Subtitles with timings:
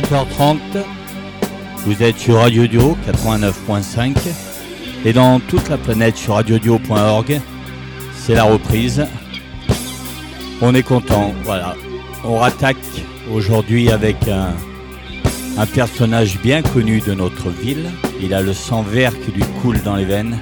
[0.00, 0.58] 20h30.
[1.86, 4.14] Vous êtes sur Radio Dio 89.5
[5.06, 7.40] et dans toute la planète sur radiodio.org.
[8.14, 9.06] C'est la reprise.
[10.60, 11.74] On est content, voilà.
[12.24, 12.76] On rattaque
[13.32, 14.50] aujourd'hui avec un,
[15.56, 17.86] un personnage bien connu de notre ville.
[18.20, 20.38] Il a le sang vert qui lui coule dans les veines.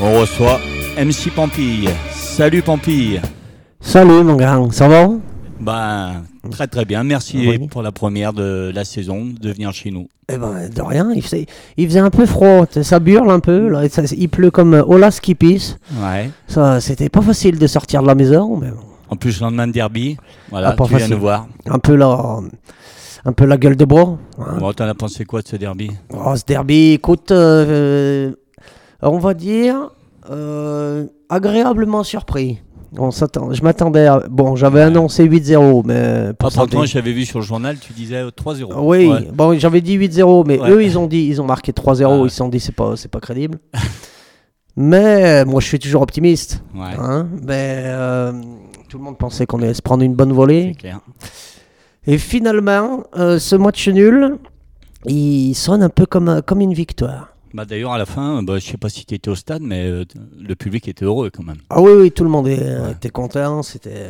[0.00, 0.58] On reçoit
[0.98, 1.90] MC Pampille.
[2.10, 3.20] Salut Pampille.
[3.80, 5.10] Salut mon grand, ça va?
[5.60, 7.04] Ben, très très bien.
[7.04, 7.68] Merci Oui.
[7.68, 10.08] pour la première de la saison de venir chez nous.
[10.28, 13.68] Eh ben, de rien, il faisait, il faisait un peu froid, ça burle un peu,
[13.68, 15.78] là, et ça- il pleut comme euh, Olas qui pisse.
[16.02, 16.30] Ouais.
[16.48, 19.72] Ça, c'était pas facile de sortir de la maison, mais bon, En plus, lendemain de
[19.72, 20.16] derby,
[20.50, 21.14] voilà, Ah, tu viens facile.
[21.14, 21.46] nous voir.
[21.68, 22.38] un peu la,
[23.24, 24.18] un peu la gueule de bois.
[24.40, 24.56] hein.
[24.58, 25.90] Bon, t'en as pensé quoi de ce derby?
[26.12, 28.32] Oh, ce derby, écoute, euh, euh,
[29.02, 29.90] on va dire
[30.30, 32.58] euh, agréablement surpris.
[32.98, 37.40] On s'attend, je m'attendais à, bon, j'avais annoncé 8-0, mais pour Ah, j'avais vu sur
[37.40, 38.72] le journal, tu disais euh, 3-0.
[38.78, 39.28] Oui, Ouais.
[39.32, 40.70] bon, j'avais dit 8-0, mais Ouais.
[40.70, 42.96] eux, ils ont dit, ils ont marqué 3-0, Ah ils se sont dit, c'est pas,
[42.96, 43.58] c'est pas crédible.
[44.76, 46.62] mais euh, moi, je suis toujours optimiste.
[46.74, 47.26] Ouais, hein.
[47.42, 48.32] mais euh,
[48.88, 50.74] tout le monde pensait qu'on allait se prendre une bonne volée.
[50.78, 51.00] clair.
[52.06, 54.36] Et finalement, euh, ce match nul,
[55.06, 57.35] il sonne un peu comme, comme une victoire.
[57.56, 59.86] Bah, D'ailleurs, à la fin, bah, je sais pas si tu étais au stade, mais
[59.86, 60.04] euh,
[60.38, 61.56] le public était heureux quand même.
[61.70, 62.92] Ah oui, oui, tout le monde est- Ouais.
[62.92, 63.62] était content.
[63.62, 64.08] C'était,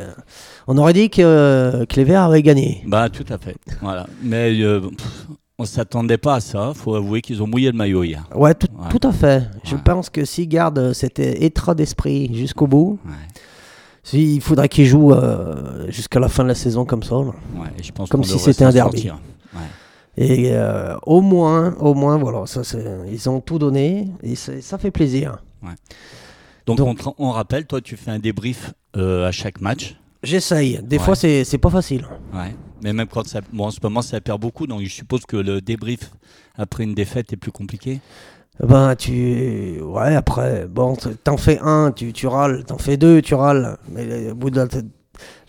[0.67, 2.83] on aurait dit que, les Verts avaient gagné.
[2.85, 3.55] Bah, tout à fait.
[3.81, 4.05] Voilà.
[4.21, 6.73] Mais euh, pff, on s'attendait pas à ça.
[6.75, 8.25] faut avouer qu'ils ont mouillé le maillot hier.
[8.35, 8.89] Ouais, tout, Ouais.
[8.89, 9.43] tout à fait.
[9.63, 9.81] Je Ouais.
[9.83, 12.99] pense que s'ils gardent cet état d'esprit jusqu'au bout.
[14.03, 17.15] Si, il faudrait qu'il joue euh, jusqu'à la fin de la saison comme ça.
[17.81, 18.97] je pense Comme si c'était un derby.
[19.03, 19.19] sortir.
[20.17, 22.61] Et euh, au moins, au moins, voilà, ça,
[23.09, 25.37] ils ont tout donné et ça fait plaisir.
[26.65, 29.95] Donc, Donc- on, rappelle, toi, tu fais un débrief euh, à chaque match?
[30.23, 30.79] J'essaye.
[30.83, 31.03] Des Ouais.
[31.03, 32.05] fois, c'est pas facile.
[32.33, 32.53] Ouais.
[32.83, 33.41] Mais même quand ça.
[33.53, 34.67] Bon, en ce moment, ça perd beaucoup.
[34.67, 36.11] Donc, je suppose que le débrief
[36.57, 38.01] après une défaite est plus compliqué?
[38.59, 39.79] Ben, tu.
[39.81, 42.63] Ouais, après, bon, t'en fais un, tu, tu râles.
[42.65, 43.77] T'en fais deux, tu râles.
[43.91, 44.67] Mais au bout de la,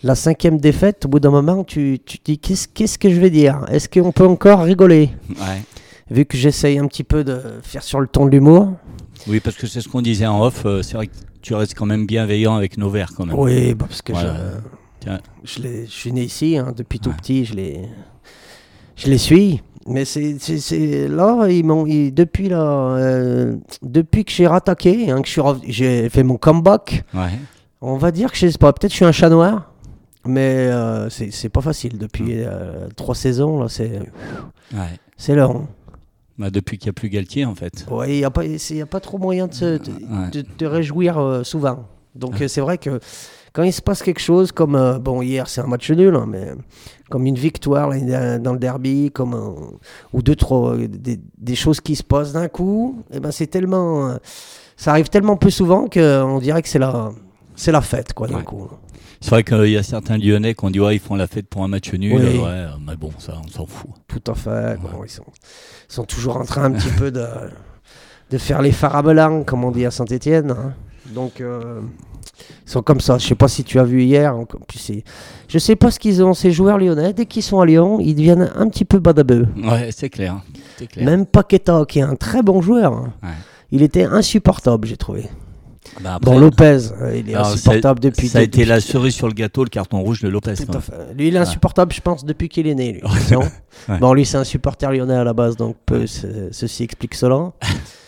[0.03, 3.19] la cinquième défaite, au bout d'un moment, tu, tu te dis qu'est-ce qu'est-ce que je
[3.19, 3.65] vais dire?
[3.69, 5.09] Est-ce qu'on peut encore rigoler?
[5.29, 5.61] Ouais.
[6.11, 8.73] Vu que j'essaye un petit peu de faire sur le ton de l'humour.
[9.27, 10.63] Oui, parce que c'est ce qu'on disait en off.
[10.65, 13.37] euh, c'est vrai que tu restes quand même bienveillant avec nos verts, quand même.
[13.37, 14.35] Oui, bah, parce que Voilà.
[15.43, 17.15] je, je, suis né ici, hein, depuis tout Ouais.
[17.15, 17.79] petit, je les,
[18.95, 19.61] je les suis.
[19.87, 22.61] Mais c'est, c'est, c'est- là, ils m'ont, ils- depuis là,
[22.97, 27.29] euh, depuis que j'ai rattaqué, hein, que je suis j'ai fait mon comeback, Ouais.
[27.81, 29.71] On va dire que je sais pas, peut-être je suis un chat noir,
[30.25, 32.49] mais euh, c'est, pas facile depuis Hum.
[32.51, 33.99] euh, trois saisons là, c'est,
[34.73, 34.99] Ouais.
[35.17, 35.67] c'est long.
[36.37, 37.85] Bah, depuis qu'il n'y a plus Galtier, en fait.
[37.91, 40.29] Ouais, il y a pas, a trop moyen de se, de, Ouais.
[40.31, 41.85] de te réjouir euh, souvent.
[42.15, 42.43] Donc Ouais.
[42.43, 42.99] euh, c'est vrai que
[43.51, 46.49] quand il se passe quelque chose comme bon hier c'est un match nul hein, mais
[47.09, 49.33] comme une victoire là, dans- le derby comme
[50.13, 54.15] ou deux trois des, des choses qui se passent d'un coup et ben c'est tellement
[54.77, 57.11] ça arrive tellement peu souvent que on dirait que c'est la
[57.59, 58.43] c'est la fête quoi d'un Ouais.
[58.43, 58.67] coup.
[59.21, 61.47] C'est vrai qu'il y a certains Lyonnais qui ont dit ouais, ils font la fête
[61.47, 62.13] pour un match nul.
[62.15, 62.37] Oui.
[62.37, 63.91] Ouais, euh, mais bon, ça, on s'en fout.
[64.07, 64.77] Tout à fait.
[64.79, 65.23] bon, ils, sont,
[65.89, 67.25] ils sont toujours en train un petit peu de,
[68.31, 70.55] de faire les farabelans, comme on dit à Saint-Etienne.
[71.13, 71.81] Donc, euh,
[72.65, 73.17] ils sont comme ça.
[73.17, 74.33] Je sais pas si tu as vu hier.
[74.37, 75.03] en- puis c'est-
[75.49, 77.11] je sais pas ce qu'ils ont, ces joueurs lyonnais.
[77.11, 79.47] Dès qu'ils sont à Lyon, ils deviennent un petit peu badabeux.
[79.61, 80.39] Ouais, c'est clair.
[80.89, 81.05] Clair.
[81.05, 83.29] Même Paqueta, qui est un très bon joueur, hein, Ouais.
[83.71, 85.25] il était insupportable, j'ai trouvé.
[86.01, 88.27] Bah, après, Bon, Lopez, euh, il est alors, insupportable depuis.
[88.27, 90.53] Ça a été depuis- la cerise sur le gâteau, le carton rouge de Lopez.
[90.55, 90.77] Tout quoi.
[90.77, 90.93] à fait.
[91.17, 92.93] Lui, il est insupportable, je pense, depuis qu'il est né.
[92.93, 93.01] Lui.
[93.31, 93.41] Non
[93.87, 93.97] Ouais.
[93.99, 97.53] Bon, lui, c'est un supporter lyonnais à la base, donc peu, ce- ceci explique cela.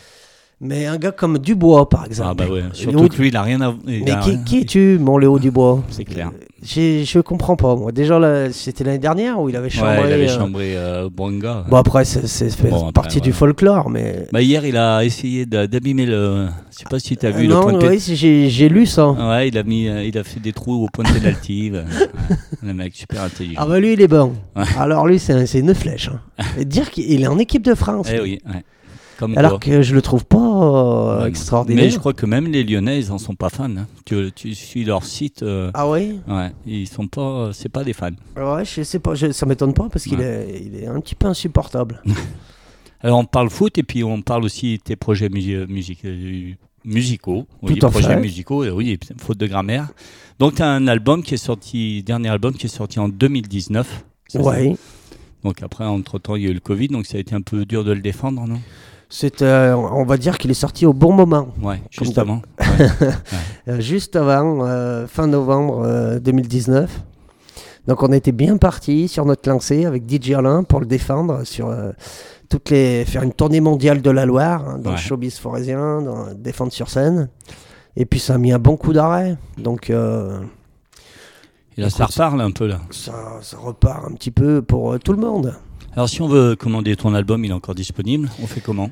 [0.64, 2.30] Mais un gars comme Dubois, par exemple.
[2.30, 2.62] Ah bah ouais.
[2.74, 3.74] Surtout que lui, il a rien à.
[3.88, 6.30] il Mais a qui, es-tu, mon Léo Dubois C'est clair.
[6.30, 7.92] Euh, Je comprends pas, moi.
[7.92, 9.98] Déjà, là, c'était l'année dernière où il avait chambré.
[9.98, 11.66] Ouais, il avait euh, chambré euh, Bonga.
[11.68, 14.28] Bon, après, c'est c'est fait Bon, partie du folklore, mais.
[14.32, 16.48] Bah, hier, il a essayé d'a- d'abîmer le.
[16.72, 18.70] Je sais pas si tu as vu Euh, le non, point de oui, j'ai j'ai
[18.70, 19.10] lu ça.
[19.10, 21.72] Ouais, il a, mis, il a fait des trous au point de pénalty.
[22.64, 23.60] Le mec super intelligent.
[23.60, 24.34] Ah bah lui, il est bon.
[24.78, 26.10] Alors lui, c'est un- c'est une flèche.
[26.14, 26.44] hein.
[26.64, 28.08] Dire qu'il est en équipe de France.
[28.14, 28.64] Eh oui, ouais.
[29.22, 29.60] Comme Alors quoi.
[29.60, 31.84] que je le trouve pas euh, extraordinaire.
[31.86, 33.66] Mais je crois que même les Lyonnais, ils en sont pas fans.
[33.78, 33.86] hein.
[34.06, 36.20] Tu, tu suis leur site, euh, Ah oui?
[36.28, 38.10] ouais, ils sont pas, c'est pas des fans.
[38.36, 41.14] Ouais, je sais pas, je- ça m'étonne pas parce qu'il est, il est un petit
[41.16, 42.02] peu insupportable.
[43.02, 46.54] Alors on parle foot et puis on parle aussi tes projets musi- music- euh,
[46.84, 47.46] musicaux.
[47.62, 48.20] Oui, Tout à projets fait.
[48.22, 49.90] musicaux, euh, oui, faute de grammaire.
[50.40, 54.04] Donc tu as un album qui est sorti, dernier album qui est sorti en 2019.
[54.28, 54.50] c'est ça?
[54.50, 54.76] Ouais.
[55.44, 57.66] Donc après, entre-temps, il y a eu le Covid, donc ça a été un peu
[57.66, 58.60] dur de le défendre, non?
[59.14, 61.50] C'est, euh, on va dire qu'il est sorti au bon moment.
[61.62, 62.18] Ouais, juste.
[63.68, 67.02] Euh, juste avant, euh, fin novembre euh, 2019.
[67.88, 71.72] Donc on était bien parti sur notre lancée avec DJ Alain pour le défendre sur
[72.50, 74.96] toutes les faire une tournée mondiale de la Loire hein, dans Ouais.
[74.96, 77.30] le showbiz forésien, dans défendre sur scène.
[77.96, 79.36] Et puis ça a mis un bon coup d'arrêt.
[79.58, 82.14] Donc Et là, ça Écoute.
[82.16, 82.80] reparle un peu là.
[82.92, 85.54] ça, ça repart un petit peu pour euh, tout le monde.
[85.94, 88.30] Alors, si on veut commander ton album, il est encore disponible.
[88.42, 88.90] On fait comment?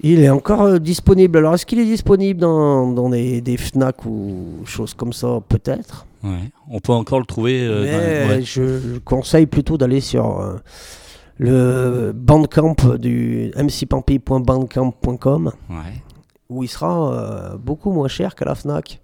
[0.00, 1.38] Il est encore euh, disponible.
[1.38, 5.40] Alors est-ce qu'il est disponible dans, dans des, des Fnac ou choses comme ça?
[5.48, 6.06] Peut-être.
[6.22, 6.50] Ouais.
[6.70, 7.60] On peut encore le trouver.
[7.66, 8.42] euh, Mais dans- ouais.
[8.42, 10.56] je, je conseille plutôt d'aller sur euh,
[11.38, 15.76] le bandcamp du mcpampy.bandcamp.com Ouais.
[16.54, 19.00] Où il sera euh, beaucoup moins cher qu'à la Fnac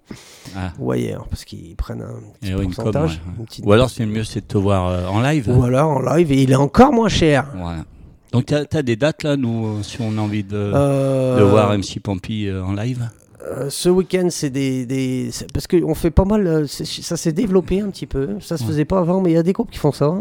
[0.57, 0.73] Ah.
[0.79, 3.11] ou ailleurs parce qu'ils prennent un petit une com, pourcentage.
[3.11, 3.35] ouais, ouais.
[3.41, 5.49] une petite- Ou alors, c'est mieux, c'est de te voir euh, en live.
[5.49, 7.47] Ou alors en live et il est encore moins cher.
[7.57, 7.85] Voilà.
[8.33, 11.43] Donc, tu as, des dates là, nous, euh, si on a envie de, Euh, de
[11.45, 12.01] voir MC
[12.47, 13.09] euh, en live?
[13.43, 16.69] Euh, ce week-end, c'est des, des- parce qu'on fait pas mal.
[16.69, 18.37] ça s'est développé un petit peu.
[18.41, 18.69] Ça se Ouais.
[18.69, 20.15] faisait pas avant, mais il y a des groupes qui font ça.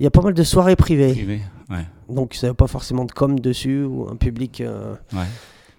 [0.00, 1.12] Il y a pas mal de soirées privées.
[1.12, 1.84] privé Ouais.
[2.08, 5.24] Donc, ça n'a pas forcément de com dessus ou un public euh, Ouais.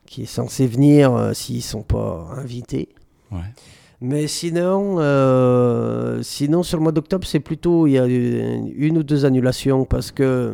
[0.06, 2.90] Qui est censé venir euh, s'ils sont pas invités.
[3.32, 3.40] Ouais.
[4.02, 8.98] Mais sinon, euh, sinon sur le mois d'octobre, c'est plutôt il y a une, une
[8.98, 10.54] ou deux annulations parce que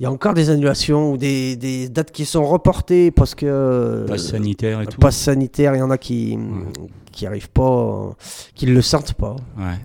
[0.00, 4.04] il y a encore des annulations ou des, des dates qui sont reportées parce que
[4.08, 4.98] Passe sanitaire et tout.
[4.98, 6.36] passe sanitaire, il y en a qui
[7.12, 8.10] qui arrivent pas,
[8.56, 9.78] qui le sentent pas, Ouais.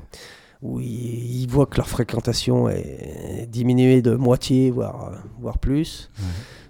[0.64, 6.10] ou ils, ils voient que leur fréquentation est diminuée de moitié, voire voire plus.
[6.18, 6.26] Ouais.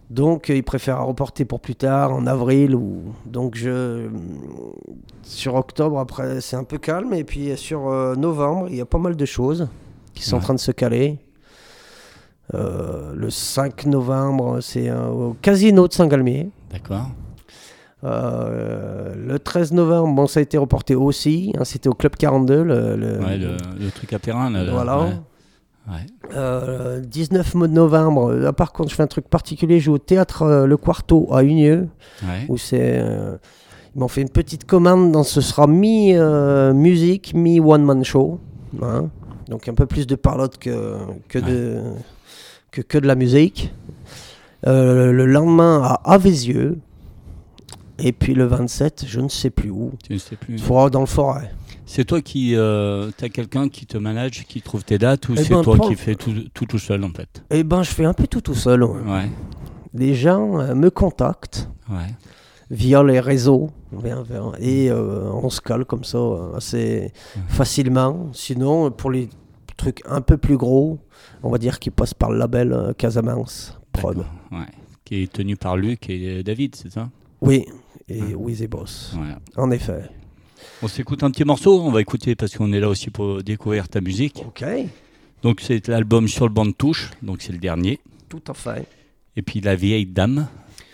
[0.09, 2.73] Donc, euh, ils préfèrent reporter pour plus tard, en avril.
[2.75, 3.13] Ou...
[3.25, 4.07] Donc, je...
[5.23, 7.13] sur octobre, après, c'est un peu calme.
[7.13, 9.67] Et puis, sur euh, novembre, il y a pas mal de choses
[10.15, 11.19] qui sont en train de se caler.
[12.55, 16.49] Euh, le 5 novembre, c'est au Casino de Saint-Galmier.
[16.71, 17.09] D'accord.
[18.03, 21.53] Euh, le 13 novembre, bon, ça a été reporté aussi.
[21.59, 22.63] hein, C'était au Club 42.
[22.63, 24.19] Le, le- Ouais, le, le truc à
[24.63, 24.71] là.
[24.71, 24.99] voilà.
[25.01, 25.13] Ouais.
[25.89, 26.05] Ouais.
[26.35, 29.79] Euh, 19 novembre, là, par contre, je fais un truc particulier.
[29.79, 31.87] Je joue au théâtre euh, Le Quarto à Unieux.
[32.23, 32.45] Ouais.
[32.49, 33.37] où c'est euh,
[33.95, 38.03] ils m'ont fait une petite commande dans ce sera mi euh, musique mi one man
[38.03, 38.39] show
[38.83, 39.09] hein.
[39.47, 41.81] donc un peu plus de parlotte que que de
[42.71, 43.73] que, que de la musique
[44.65, 46.77] le lendemain à Avesieux
[47.97, 50.59] et puis le 27 je ne sais plus où Tu ne sais plus.
[50.59, 51.51] faudra dans le forêt
[51.91, 52.55] C'est toi qui.
[52.55, 55.79] Euh, T'as quelqu'un qui te manage, qui trouve tes dates ou Eh c'est ben, toi
[55.79, 57.43] qui fais tout, tout tout seul en fait?
[57.49, 59.01] Et ben je fais un peu tout tout seul ouais.
[59.11, 59.29] Ouais.
[59.95, 62.13] les gens euh, me contactent Ouais.
[62.69, 63.71] via les réseaux
[64.59, 67.11] et euh, on se cale comme ça euh, assez
[67.47, 68.29] facilement.
[68.33, 69.27] Sinon, pour les
[69.75, 70.99] trucs un peu plus gros,
[71.41, 74.23] on va dire qu'ils passent par le label Casamance Prod.
[75.05, 77.09] Qui est tenu par Luc et David, c'est ça?
[77.41, 77.65] Oui,
[78.07, 79.15] et Wiz et Boss,
[79.57, 80.03] en effet.
[80.81, 83.89] On s'écoute un petit morceau, on va écouter parce qu'on est là aussi pour découvrir
[83.89, 84.43] ta musique.
[84.47, 84.63] Ok,
[85.43, 87.99] Donc c'est l'album sur le banc de touche, donc c'est le dernier.
[88.29, 88.85] tout à fait.
[89.35, 90.47] Et puis La vieille dame.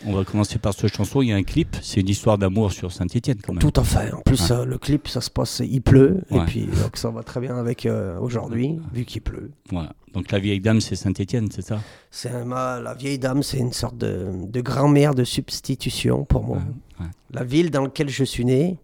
[0.07, 2.71] On va commencer par cette chanson, il y a un clip, c'est une histoire d'amour
[2.71, 3.61] sur Saint-Étienne quand même.
[3.61, 4.11] Tout à fait.
[4.13, 4.57] En plus, Ouais.
[4.57, 7.55] euh, le clip, ça se passe, il pleut, et puis donc ça va très bien
[7.57, 9.49] avec euh, aujourd'hui, vu qu'il pleut.
[9.71, 9.93] Voilà.
[10.13, 11.81] Donc La vieille dame, c'est Saint-Étienne, c'est ça?
[12.11, 16.57] C'est ma- la vieille dame, c'est une sorte de, de grand-mère de substitution pour moi.
[16.99, 17.07] Ouais.
[17.31, 18.77] la ville dans laquelle je suis né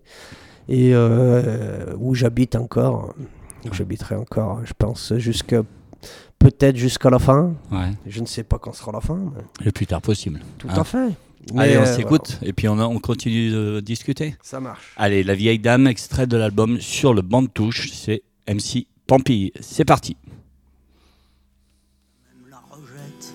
[0.69, 3.13] et euh, où j'habite encore,
[3.69, 5.61] où j'habiterai encore, je pense, jusqu'à
[6.39, 7.53] peut-être jusqu'à la fin.
[7.71, 7.91] Ouais.
[8.07, 9.15] Je ne sais pas quand sera la fin.
[9.15, 10.39] mais Le plus tard possible.
[10.57, 10.81] tout Ah.
[10.81, 11.09] à fait.
[11.57, 14.35] Allez, on euh, s'écoute et puis on, a- on continue de discuter.
[14.43, 14.93] Ça marche.
[14.97, 19.51] Allez, La vieille dame, extrait de l'album sur le banc de touche, c'est MC Pampille.
[19.59, 20.17] C'est parti.
[22.49, 23.33] la rejette,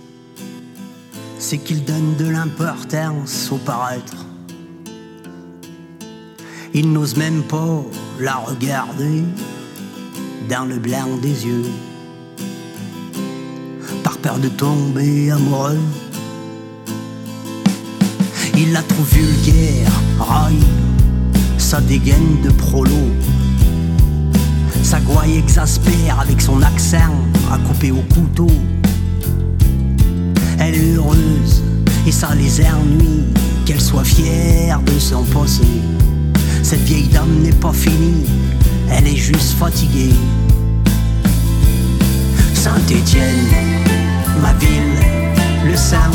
[1.39, 4.26] c'est qu'il donne de l'importance au paraître.
[6.79, 7.83] Il n'ose même pas
[8.21, 9.25] la regarder
[10.47, 11.65] dans le blanc des yeux,
[14.05, 15.81] par peur de tomber amoureux.
[18.59, 20.67] Il la trouve vulgaire, raille,
[21.57, 23.09] sa dégaine de prolo.
[24.83, 27.17] Sa gouaille exaspère avec son accent
[27.51, 28.53] à couper au couteau.
[30.59, 31.63] Elle est heureuse
[32.07, 33.25] et ça les ennuie
[33.65, 35.65] qu'elle soit fière de son passé.
[36.69, 38.25] Cette vieille dame n'est pas finie,
[38.91, 40.13] elle est juste fatiguée.
[42.55, 43.47] Saint-Étienne,
[44.43, 44.99] ma ville,
[45.65, 46.11] le sang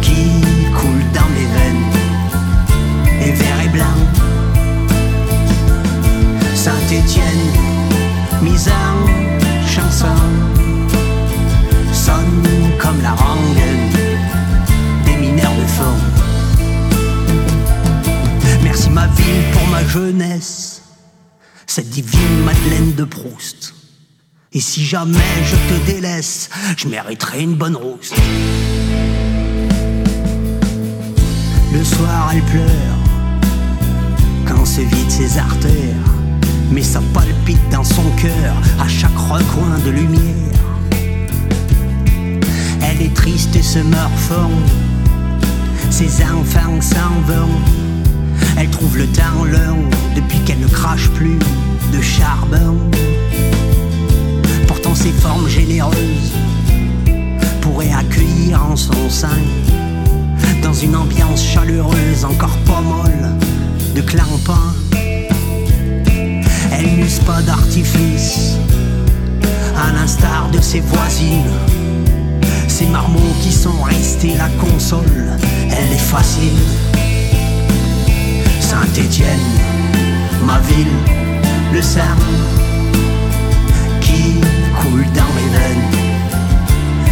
[0.00, 0.40] qui
[0.74, 1.90] coule dans mes veines
[3.20, 3.98] est vert et blanc.
[6.54, 7.52] Saint-Étienne,
[8.40, 10.16] mise en chanson,
[11.92, 12.48] sonne
[12.78, 13.71] comme la rengaine
[18.72, 20.80] Merci ma ville pour ma jeunesse,
[21.66, 23.74] cette divine Madeleine de Proust.
[24.54, 26.48] Et si jamais je te délaisse,
[26.78, 28.14] je mériterai une bonne rousse.
[31.70, 32.96] Le soir, elle pleure
[34.46, 36.06] quand se vident ses artères,
[36.70, 40.58] mais ça palpite dans son cœur à chaque recoin de lumière.
[42.80, 44.62] Elle est triste et se morfond,
[45.90, 47.91] ses enfants s'en vont.
[48.56, 51.38] Elle trouve le temps long depuis qu'elle ne crache plus
[51.92, 52.78] de charbon.
[54.66, 56.32] Pourtant ses formes généreuses
[57.60, 59.40] pourraient accueillir en son sein
[60.62, 63.30] dans une ambiance chaleureuse encore pas molle
[63.94, 64.74] de clampin.
[66.72, 68.56] Elle n'use pas d'artifice,
[69.76, 71.52] à l'instar de ses voisines.
[72.68, 75.38] Ces marmots qui sont restés la console,
[75.70, 76.58] elle est facile.
[78.72, 79.50] Saint-Étienne,
[80.46, 80.96] ma ville,
[81.74, 82.16] le sang
[84.00, 84.40] qui
[84.80, 85.88] coule dans mes veines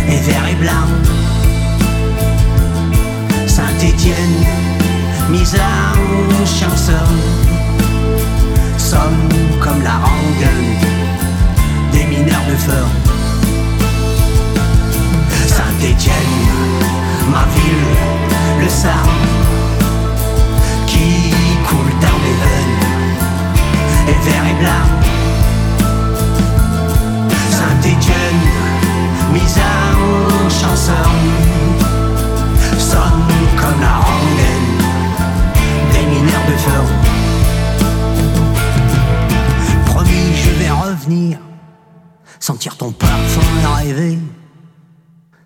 [0.08, 0.88] est vert et blanc.
[3.46, 4.40] Saint-Étienne,
[5.28, 7.04] mise en chanson,
[8.78, 9.28] somme
[9.60, 10.72] comme la rengaine
[11.92, 12.84] des mineurs de feu.
[15.46, 16.14] Saint-Étienne,
[17.30, 19.29] ma ville, le sang
[24.10, 24.86] et blanc.
[27.50, 28.42] Saint-Étienne,
[29.32, 31.10] mise en chanson,
[32.78, 34.72] sonne comme la rengaine
[35.92, 36.82] des mineurs de feu.
[39.86, 41.38] Promis, je vais revenir,
[42.38, 43.40] sentir ton parfum
[43.84, 44.18] et rêver.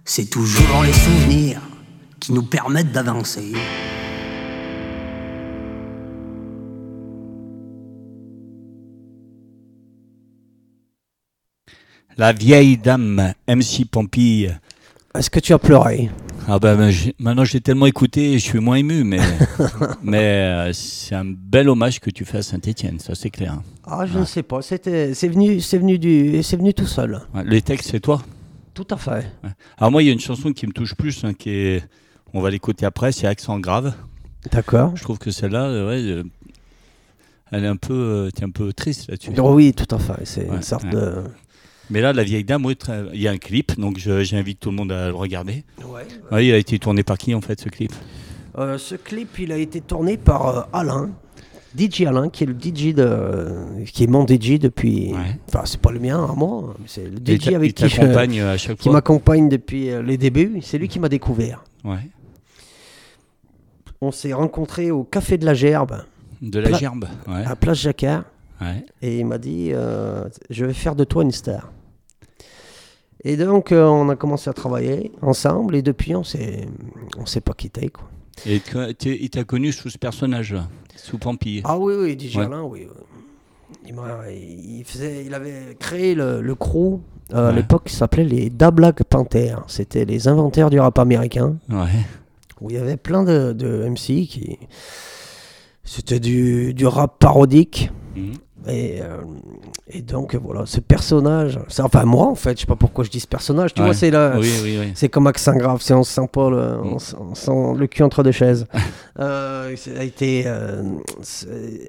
[0.05, 1.61] C'est toujours les souvenirs
[2.21, 3.53] qui nous permettent d'avancer.
[12.17, 14.59] La vieille dame, MC Pampille.
[15.15, 16.11] Est-ce que tu as pleuré?
[16.47, 19.19] Ah ben, ben, maintenant j'ai tellement écouté, je suis moins ému, mais,
[20.03, 23.61] mais euh, c'est un bel hommage que tu fais à Saint-Étienne, ça c'est clair.
[23.87, 24.61] Ah, je ne sais pas.
[24.61, 27.21] C'était, c'est venu, c'est venu du, c'est venu tout seul.
[27.35, 28.23] Ouais, les textes, c'est toi?
[28.75, 29.27] Tout à fait.
[29.79, 31.85] Alors moi, il y a une chanson qui me touche plus, hein, qui est,
[32.35, 33.95] on va l'écouter après, c'est Accent grave.
[34.53, 34.93] D'accord.
[34.97, 36.25] Je trouve que celle-là, euh, ouais, euh,
[37.53, 39.31] elle est un peu, euh, un peu triste là-dessus.
[39.39, 40.25] Oh oui, tout à fait.
[40.25, 40.91] C'est Ouais, une sorte ouais.
[40.91, 41.25] de.
[41.91, 44.59] Mais là, la vieille dame, oui, très- il y a un clip, donc je- j'invite
[44.61, 45.65] tout le monde à le regarder.
[45.87, 46.07] Ouais.
[46.33, 47.93] Ouais, il a été tourné par qui en fait ce clip?
[48.59, 51.11] Euh, ce clip, il a été tourné par euh, Alain,
[51.77, 55.13] DJ Alain, qui est le DJ de, qui est mon DJ depuis.
[55.13, 55.39] Ouais.
[55.49, 57.89] Enfin, c'est pas le mien à moi, mais c'est le DJ t'a- avec il qui,
[57.89, 58.93] je- t'accompagne à chaque qui fois.
[58.93, 60.61] m'accompagne depuis euh, les débuts.
[60.63, 61.65] C'est lui qui m'a découvert.
[61.85, 61.99] Ouais.
[64.01, 66.03] On s'est rencontrés au Café de la Gerbe,
[66.43, 67.07] De la Pla- gerbe.
[67.27, 67.45] Ouais.
[67.45, 68.25] à Place Jacquard,
[68.61, 68.85] ouais.
[69.03, 71.73] et il m'a dit euh, Je vais faire de toi une star.
[73.27, 76.67] Et donc, euh, on a commencé à travailler ensemble, et depuis, on s'est,
[77.17, 78.09] on s'est pas quitté, quoi.
[78.47, 78.61] Et
[79.05, 81.63] il t'a connu sous ce personnage-là, sous Pampille.
[81.65, 82.45] Ah oui, oui, Ouais.
[82.45, 82.87] Alain, oui.
[83.87, 83.95] Il,
[84.79, 87.01] il faisait, il avait créé le, le crew
[87.33, 89.63] euh, à l'époque qui s'appelait les Da Black Panthers.
[89.69, 91.89] C'était les inventaires du rap américain, Ouais.
[92.61, 94.59] où il y avait plein de, de MC qui.
[95.85, 97.91] C'était du, du rap parodique.
[98.17, 98.33] Mhm.
[98.67, 99.19] Et, euh,
[99.89, 101.59] et donc, voilà, ce personnage.
[101.81, 103.75] Enfin, moi, en fait, je sais pas pourquoi je dis ce personnage.
[103.75, 103.89] Tu Ouais.
[103.89, 104.37] vois, c'est là.
[104.39, 104.93] Oui, oui, oui.
[104.95, 106.99] C'est comme accent grave, c'est on se sent pas le, on, Mm.
[107.31, 108.67] on sent le cul entre deux chaises.
[109.21, 110.83] Euh, ça a été, euh,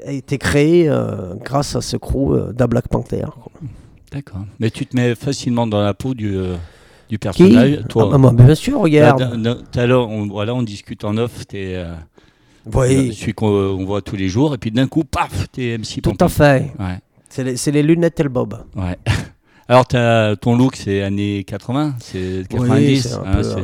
[0.06, 3.26] a été créé euh, grâce à ce crew d'A Black Panther.
[4.12, 4.42] D'accord.
[4.60, 6.38] Mais tu te mets facilement dans la peau du,
[7.10, 7.18] Qui?
[7.18, 7.80] personnage.
[7.84, 8.10] Ah Toi.
[8.12, 9.42] bah, moi, bien sûr, regarde.
[9.42, 11.84] d'un- tout à l'heure, on, voilà, on discute en off, t'es
[12.74, 16.02] oui, celui qu'on on voit tous les jours, et puis d'un coup, paf, t'es MC
[16.02, 16.72] tout à fait.
[16.80, 18.58] Ouais, C'est les, c'est les lunettes et le bob.
[18.76, 18.98] ouais.
[19.68, 22.70] Alors, ton look, c'est années 80, c'est 90.
[22.88, 23.62] Oui, c'est un hein, peu, euh,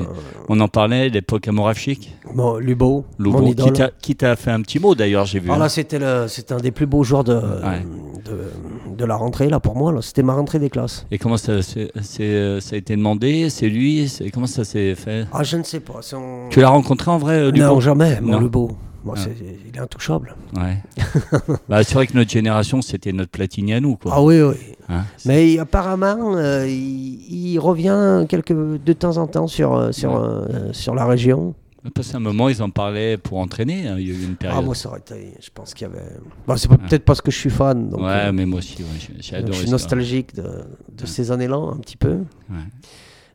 [0.49, 2.15] On en parlait, l'époque amoraphique.
[2.33, 3.73] bon, Lubo, mon qui idole.
[3.73, 5.49] t'a- qui t'a fait un petit mot d'ailleurs, j'ai vu.
[5.51, 5.59] Ah hein.
[5.59, 7.85] là, c'était le- c'était un des plus beaux jours de, Ouais.
[8.25, 9.93] de, de la rentrée là pour moi.
[10.01, 11.05] C'était ma rentrée des classes.
[11.11, 13.51] Et comment ça, euh, ça a été demandé?
[13.51, 14.11] C'est lui?
[14.33, 15.27] Comment ça s'est fait?
[15.31, 15.99] Ah, je ne sais pas.
[16.15, 17.63] en- Tu l'as rencontré en vrai, euh, Lubo?
[17.67, 18.39] Non, jamais, mon Non.
[18.39, 18.71] Lubo.
[19.03, 19.21] Moi, Ah.
[19.23, 19.35] c'est-
[19.67, 20.35] il est intouchable.
[20.55, 20.77] Ouais.
[21.69, 23.95] bah, c'est vrai que notre génération, c'était notre platine à nous.
[23.95, 24.11] Quoi.
[24.15, 24.55] Ah oui, oui.
[24.89, 25.03] Hein?
[25.25, 30.17] Mais apparemment, euh, il, il revient quelques, de temps en temps sur, euh, sur, Ouais.
[30.19, 31.55] euh, sur la région.
[31.95, 33.87] Parce qu'à un moment, ils en parlaient pour entraîner.
[33.87, 34.59] hein, Il y a eu une période.
[34.59, 35.33] Ah, moi, ça aurait été.
[35.41, 36.05] Je pense qu'il y avait.
[36.45, 37.89] Bon, c'est pas- peut-être parce que je suis fan.
[37.89, 38.87] Donc, ouais, euh, mais moi aussi, ouais,
[39.19, 39.71] j'ai- adoré je suis ça.
[39.71, 42.17] nostalgique de, de ces années-là, un petit peu.
[42.51, 42.57] Ouais.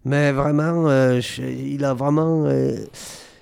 [0.04, 2.44] Mais vraiment, euh, je- il a vraiment.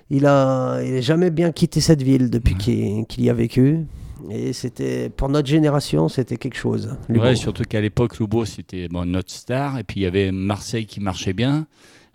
[0.09, 3.85] Il a, il a jamais bien quitté cette ville depuis qu'il y a vécu.
[4.29, 6.95] Et c'était pour notre génération, c'était quelque chose.
[7.09, 9.77] Ouais, surtout qu'à l'époque, Lubo, c'était bon, notre star.
[9.77, 11.67] Et puis il y avait Marseille qui marchait bien.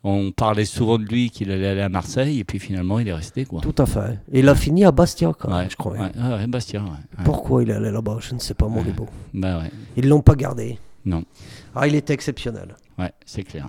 [0.02, 2.40] On parlait souvent de lui qu'il allait aller à Marseille.
[2.40, 3.44] Et puis finalement, il est resté.
[3.44, 3.60] Quoi.
[3.60, 4.18] Tout à fait.
[4.32, 5.92] Et il a fini à Bastia, quand Ouais, je crois.
[5.92, 6.46] Ouais, ouais, ouais,
[6.80, 7.24] ouais.
[7.24, 8.16] Pourquoi il est allé là-bas?
[8.20, 9.06] Je ne sais pas, mon Lubo.
[9.34, 10.78] Bah ouais, Ils l'ont pas gardé.
[11.04, 11.22] non.
[11.74, 12.74] Ah, il était exceptionnel.
[12.98, 13.68] Ouais, c'est clair.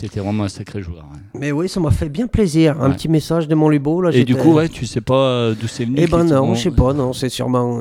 [0.00, 1.04] C'était vraiment un sacré joueur.
[1.12, 1.18] ouais.
[1.40, 2.80] Mais oui, ça m'a fait bien plaisir.
[2.80, 2.94] Un Ouais.
[2.94, 4.00] petit message de mon Lubo.
[4.00, 6.54] Là, Et du coup, ouais, tu sais pas euh, d'où c'est venu Eh ben non,
[6.54, 7.80] je sais pas, non, c'est sûrement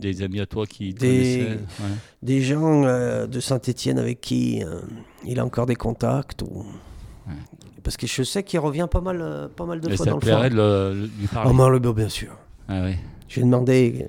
[0.00, 1.86] Des amis à toi qui Des- ouais.
[2.22, 4.80] des gens euh, de Saint-Etienne avec qui euh,
[5.26, 6.40] il a encore des contacts.
[6.42, 6.64] Ou...
[7.26, 7.34] Ouais.
[7.82, 10.18] Parce que je sais qu'il revient pas mal, pas mal de Et fois ça dans
[10.18, 10.48] le forum.
[10.48, 11.50] de le- lui parler?
[11.50, 12.30] Oh, mais Lubo, bien sûr.
[12.68, 12.98] Ah ouais.
[13.28, 14.06] J'ai demandé,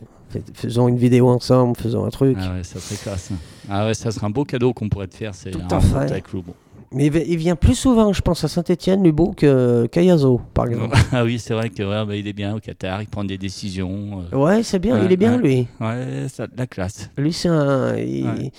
[0.54, 2.38] faisons une vidéo ensemble, faisons un truc.
[2.40, 3.30] Ah ouais, ça serait classe.
[3.70, 5.34] Ah ouais, ça serait un beau cadeau qu'on pourrait te faire.
[5.34, 5.98] C'est Tout un fait.
[6.12, 6.54] avec Lubo.
[6.92, 10.68] Mais il vi- il vient plus souvent, je pense, à Saint-Etienne, Lubo, que qu'Ayazo, par
[10.68, 10.96] exemple.
[11.12, 13.38] Ah oui, c'est vrai que ouais, bah, il est bien au Qatar, il prend des
[13.38, 14.24] décisions.
[14.32, 15.42] euh, Ouais, c'est bien, Ouais, il est bien, ouais.
[15.42, 15.68] lui.
[15.82, 17.10] Ouais, ça la classe.
[17.18, 17.96] Lui, c'est un.
[17.98, 18.52] il-.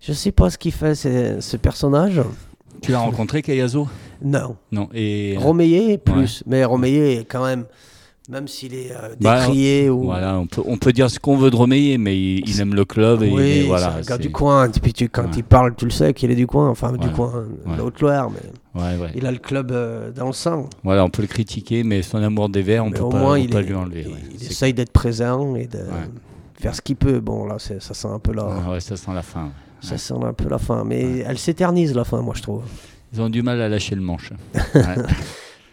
[0.00, 2.20] Je sais pas ce qu'il fait, ce personnage.
[2.82, 3.88] Tu l'as rencontré, Kayazo?
[4.22, 4.56] Non.
[4.72, 4.88] Non.
[4.94, 6.42] Et Romeyer, plus.
[6.46, 7.64] Mais Romeyer, quand même,
[8.28, 10.04] même s'il est euh, Bah, décrié ou.
[10.04, 12.74] voilà, on peut, on peut dire ce qu'on veut de Romeyer, mais il, il aime
[12.74, 13.98] le club et, oui, et voilà.
[14.02, 14.68] c'est du coin.
[14.70, 15.28] Puis tu, quand Ouais.
[15.36, 17.32] il parle, tu le sais qu'il est du coin, enfin du coin,
[17.66, 17.76] Ouais.
[17.76, 18.80] la Haute-Loire, mais
[19.14, 20.68] il a le club euh, dans le sang.
[20.84, 23.18] Voilà, on peut le critiquer, mais son amour des Verts, on mais peut au pas,
[23.18, 24.06] moins, on il, pas est- lui enlever.
[24.34, 25.78] il, essaye d'être présent et de
[26.60, 27.20] faire ce qu'il peut.
[27.20, 29.50] Bon, là, ça sent un peu la, Ah ça sent la fin.
[29.80, 30.84] ça sent un peu la fin.
[30.84, 32.62] Mais elle s'éternise, la fin, moi, je trouve.
[33.12, 34.32] Ils ont du mal à lâcher le manche.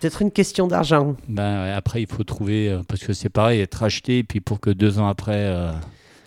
[0.03, 1.15] Peut-être une question d'argent.
[1.29, 4.41] Ben, ouais, après, il faut trouver, euh, parce que c'est pareil, être acheté, et puis
[4.41, 5.71] pour que deux ans après, euh,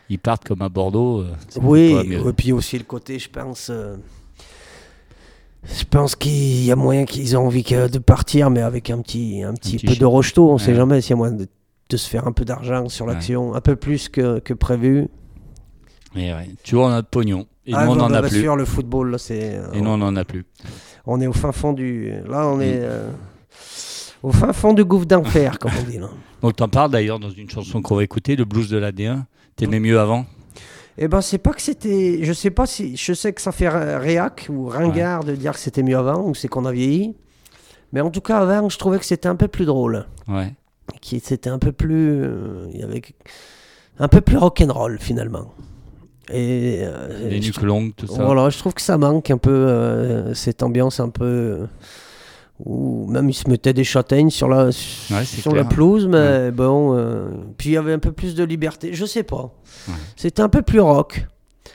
[0.08, 1.20] ils partent comme à Bordeaux.
[1.20, 2.26] euh, c'est Oui, pas mieux.
[2.26, 3.68] et puis aussi le côté, je pense.
[3.70, 3.96] euh,
[5.64, 9.02] je pense qu'il y a moyen qu'ils ont envie que- de partir, mais avec un
[9.02, 10.00] petit, un petit, petit peu chèque.
[10.00, 10.48] de rocheteau.
[10.50, 10.76] On sait Ouais.
[10.76, 11.46] jamais s'il y a moyen de,
[11.90, 13.12] de se faire un peu d'argent sur Ouais.
[13.12, 15.08] l'action, un peu plus que, que prévu.
[16.14, 17.46] Ouais, tu vois, on a de pognon.
[17.66, 18.40] Et Ah, nous, on bah, n'en bah, a bien plus.
[18.40, 19.60] sûr, le football, là, c'est.
[19.74, 20.46] Et nous, on n'en a plus.
[21.04, 22.10] On est au fin fond du.
[22.26, 22.78] Là, on est.
[22.78, 22.84] Mm.
[22.84, 23.10] euh,
[24.22, 25.98] au fin fond du gouffre d'enfer, comme on dit.
[25.98, 26.08] Là.
[26.42, 29.24] Donc, t'en parles d'ailleurs dans une chanson qu'on va écouter, le blues de l'AD1.
[29.56, 30.26] T'aimais mieux avant?
[30.98, 32.20] Eh ben, c'est pas que c'était.
[32.22, 32.96] Je sais pas si.
[32.96, 36.26] Je sais que ça fait ré- réac ou ringard de dire que c'était mieux avant
[36.26, 37.14] ou c'est qu'on a vieilli.
[37.92, 40.06] Mais en tout cas, avant, je trouvais que c'était un peu plus drôle.
[40.26, 40.52] Ouais.
[41.02, 42.22] Qui c'était un peu plus.
[42.22, 43.02] euh, Il y avait
[43.98, 45.52] un peu plus rock'n'roll finalement.
[46.30, 46.78] Et.
[46.82, 48.24] euh, Les nuques longues, tout ça.
[48.24, 51.66] Voilà, je trouve que ça manque un peu euh, cette ambiance un peu.
[52.64, 56.96] Où même ils se mettaient des châtaignes sur la, c'est sur la pelouse, mais bon.
[56.96, 59.52] euh, puis il y avait un peu plus de liberté, je sais pas.
[59.88, 59.94] Ouais.
[60.16, 61.26] C'était un peu plus rock.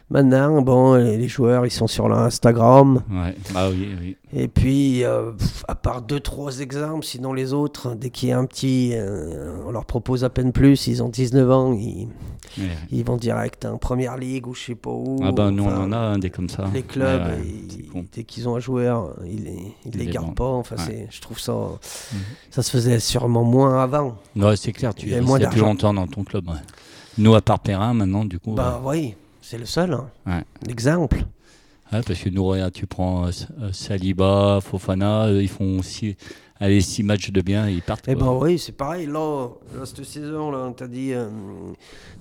[0.09, 3.01] Maintenant, bon, les joueurs, ils sont sur leur Instagram.
[3.09, 3.35] Ouais.
[3.53, 4.17] Bah oui, oui.
[4.33, 5.31] Et puis, euh,
[5.67, 8.91] à part deux, trois exemples, sinon les autres, dès qu'il y a un petit.
[8.93, 12.07] euh, on leur propose à peine plus, ils ont 19 ans, ils,
[12.57, 12.67] Ouais.
[12.91, 15.17] ils vont direct en première ligue ou je sais pas où.
[15.23, 16.65] Ah bah nous, on en a un des comme ça.
[16.73, 20.45] les clubs, Ouais, ils- dès qu'ils ont un joueur, ils ils Ils les gardent pas.
[20.49, 20.75] Enfin,
[21.09, 22.19] je trouve ça, Mhm.
[22.49, 24.15] ça se faisait sûrement moins avant.
[24.35, 26.45] Ouais, c'est clair, tu Il y a restes moins plus longtemps dans ton club.
[27.17, 28.53] Nous, à part Perrin, maintenant, du coup.
[28.53, 29.15] Bah oui,
[29.51, 29.93] c'est le seul.
[29.93, 30.07] hein.
[30.25, 30.43] Ouais.
[31.91, 36.15] Ouais, parce que nous, regarde, tu prends euh, euh, Saliba, Fofana, euh, ils font six,
[36.57, 38.05] allez, six matchs de bien et ils partent.
[38.07, 39.07] Eh ben oui, c'est pareil.
[39.07, 41.27] Là, là cette saison, là, t'as dit, euh,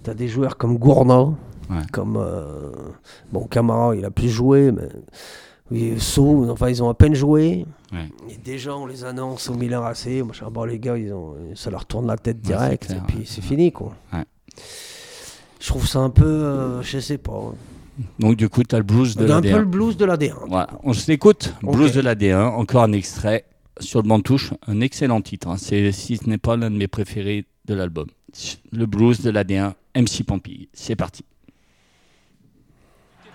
[0.02, 1.32] t'as des joueurs comme Gourna,
[1.70, 1.82] Ouais.
[1.92, 2.72] comme euh,
[3.30, 4.88] bon Camara, il a plus joué, mais
[5.70, 7.64] oui, Sceaux, enfin ils ont à peine joué.
[7.92, 8.08] Ouais.
[8.28, 10.06] Et déjà on les annonce au Milan AC.
[10.24, 12.90] Moi, je dis, ah, bon, les gars, ils ont, ça leur tourne la tête direct,
[12.90, 13.92] et puis c'est fini quoi.
[15.60, 17.52] Je trouve ça un peu, euh, je sais pas,
[18.18, 19.64] Donc, du coup, tu as le blues de un peu le l'AD1.
[19.64, 20.34] blues de l'AD1.
[20.48, 21.54] Voilà, on s'écoute.
[21.62, 21.74] Ok.
[21.76, 23.44] Blues de l'AD1, encore un extrait
[23.78, 24.52] sur le banc de touche.
[24.66, 25.48] Un excellent titre.
[25.48, 25.56] hein.
[25.58, 28.06] C'est, si ce n'est pas l'un de mes préférés de l'album.
[28.72, 30.68] Le blues de l'AD1, MC Pampille.
[30.72, 31.24] C'est parti.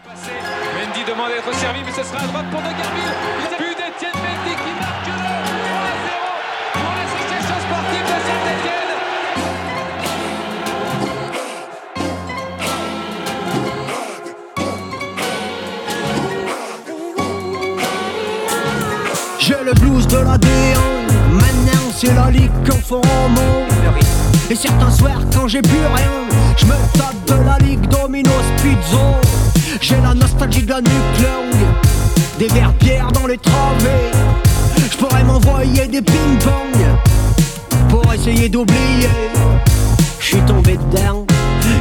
[0.05, 3.34] Mendy demande d'être servi, mais ce sera à droite pour De Garville.
[19.65, 23.67] Le blues de la D1 Maintenant c'est la ligue qu'on monde
[24.49, 26.11] Et certains soirs quand j'ai plus rien
[26.57, 28.99] Je me tape de la ligue Domino's Pizzo
[29.81, 31.67] J'ai la nostalgie de la nuque longue
[32.37, 34.11] Des verres pierres dans les travées.
[34.91, 36.85] Je pourrais m'envoyer des ping-pong.
[37.89, 39.09] Pour essayer d'oublier
[40.19, 41.24] Je suis tombé dedans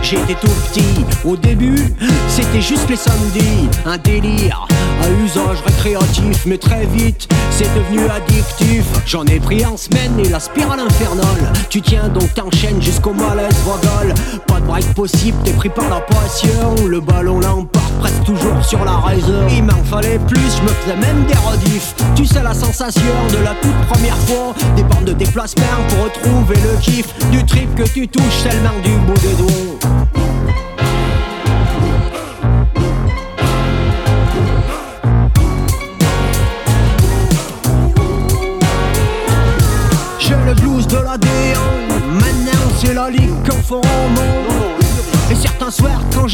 [0.05, 1.95] J'étais tout petit au début,
[2.29, 4.67] c'était juste les samedis, un délire
[5.03, 8.85] à usage récréatif, mais très vite c'est devenu addictif.
[9.07, 11.53] J'en ai pris en semaine et la spirale infernale.
[11.71, 14.15] Tu tiens donc t'enchaînes jusqu'au malaise vagal.
[14.47, 16.75] Pas de break possible, t'es pris par la passion.
[16.87, 19.47] Le ballon l'emporte presque toujours sur la raison.
[19.51, 21.95] Il m'en fallait plus, je me faisais même des rediffs.
[22.15, 26.57] Tu sais la sensation de la toute première fois, des bandes de déplacement pour retrouver
[26.57, 29.74] le kiff du trip que tu touches seulement du bout des doigts.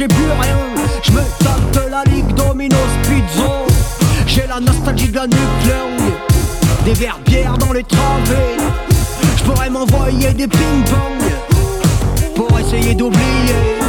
[0.01, 0.57] J'ai plus rien
[1.03, 3.51] Je me tape la ligue Domino's Pizza
[4.27, 8.57] J'ai la nostalgie de la nuque Des verres bières dans les travées
[9.37, 13.81] Je pourrais m'envoyer des ping-pong Pour essayer d'oublier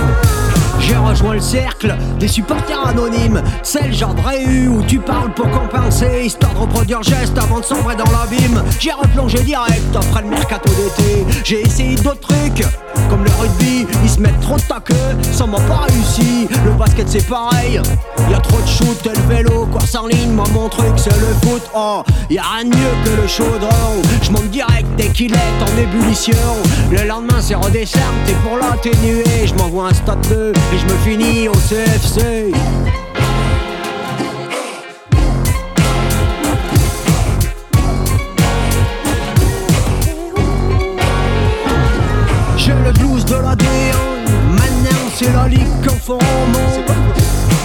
[0.79, 3.41] j'ai rejoint le cercle des supporters anonymes.
[3.61, 7.63] C'est le genre de où tu parles pour compenser, histoire de reproduire geste avant de
[7.63, 8.61] sombrer dans l'abîme.
[8.79, 11.25] J'ai replongé direct après le mercato d'été.
[11.45, 12.65] J'ai essayé d'autres trucs,
[13.09, 13.85] comme le rugby.
[14.03, 14.95] Ils se mettent trop de ta queue,
[15.31, 16.47] ça m'a pas réussi.
[16.65, 17.81] Le basket c'est pareil,
[18.29, 20.31] y a trop de shoot, le vélo, course en ligne.
[20.31, 21.63] Moi mon truc c'est le foot.
[21.75, 24.01] Oh, y a rien de mieux que le chaudron.
[24.21, 26.33] Je direct dès qu'il est en ébullition.
[26.91, 29.23] Le lendemain c'est redescendre, t'es pour l'atténuer.
[29.45, 32.51] Je m'envoie un stade 2 et je me finis au CFC.
[43.55, 46.85] Blues de la D1 Maintenant c'est la ligue qu'en font au monde.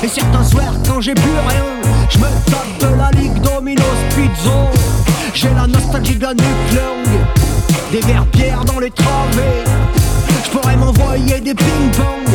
[0.03, 1.65] Et certains soirs quand j'ai plus rien
[2.11, 4.71] Je me tape de la ligue Domino's Pizza.
[5.35, 7.21] J'ai la nostalgie de la nuque longue
[7.93, 9.65] Des verres bières dans les travées.
[10.45, 12.29] Je pourrais m'envoyer des ping-pong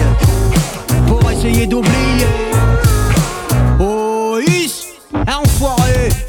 [1.08, 2.28] Pour essayer d'oublier.
[3.80, 5.81] Oh is Enfoirés,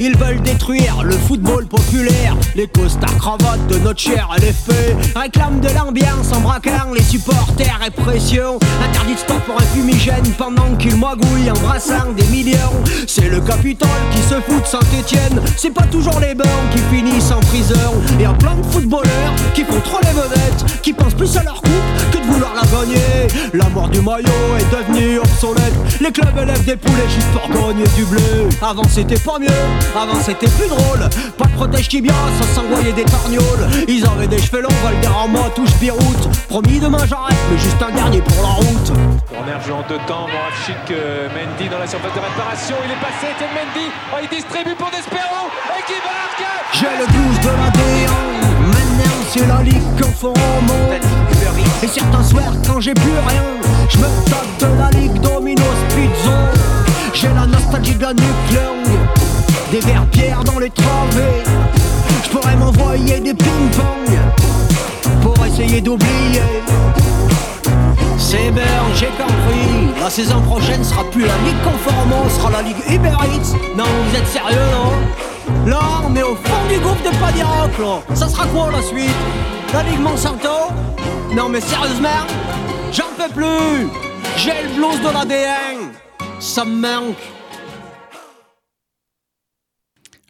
[0.02, 2.36] ils veulent détruire le football populaire.
[2.56, 4.72] Les costards cravates de notre cher LFP
[5.14, 8.58] Réclament de l'ambiance en braquant les supporters et pression.
[8.84, 12.58] Interdit de stop pour un fumigène pendant qu'ils magouillent en brassant des millions.
[13.06, 17.30] C'est le Capitole qui se fout de Saint-Etienne C'est pas toujours les bancs qui finissent
[17.30, 18.02] en prison.
[18.18, 21.70] Et un plein de footballeurs qui trop les vedettes Qui pensent plus à leur coupe
[22.10, 23.28] que de vouloir la gagner.
[23.54, 24.26] La mort du maillot
[24.58, 25.74] est devenue obsolète.
[26.00, 28.22] Les clubs élèvent des poulets juste pour gagner du blé
[28.60, 29.48] Avant c'était pas mieux,
[29.96, 31.00] avant c'était plus drôle.
[31.36, 35.74] Pas de protège tibia, ça s'envoyait des tarnioles Ils avaient des cheveux longs, Valderrama, touche
[35.80, 38.92] Biroute Promis demain j'arrête, mais juste un dernier pour la route.
[39.28, 43.02] Corner joué en deux temps, Moravchik, euh, Mendy dans la surface de réparation, il est
[43.02, 47.52] passé, Etienne Mendy, oh, il distribue pour Despero, et qui marque J'ai le blues de
[47.52, 48.32] la D1
[48.68, 51.00] Maintenant c'est la ligue qu'en font au monde
[51.82, 53.44] Et certains soirs quand j'ai plus rien.
[53.88, 56.38] Je me tape de la ligue Domino's Pizza.
[57.14, 59.21] J'ai la nostalgie de la nuque longue
[59.72, 61.42] Des verres bières dans les travées
[62.22, 64.18] Je pourrais m'envoyer des ping-pong
[65.22, 66.42] Pour essayer d'oublier
[68.18, 68.62] c'est bien,
[68.94, 70.00] j'ai compris.
[70.00, 73.52] La saison prochaine sera plus la Ligue Conformo, sera la Ligue Uber Eats.
[73.76, 75.70] Non, vous êtes sérieux, non?
[75.70, 78.14] Là, on est au fond du groupe de Padiroc, là.
[78.14, 79.10] Ça sera quoi la suite?
[79.74, 80.72] La Ligue Monsanto?
[81.34, 82.24] Non, mais sérieusement,
[82.90, 83.90] j'en peux plus.
[84.38, 85.92] J'ai le blues de l'ADN.
[86.40, 87.16] Ça me manque.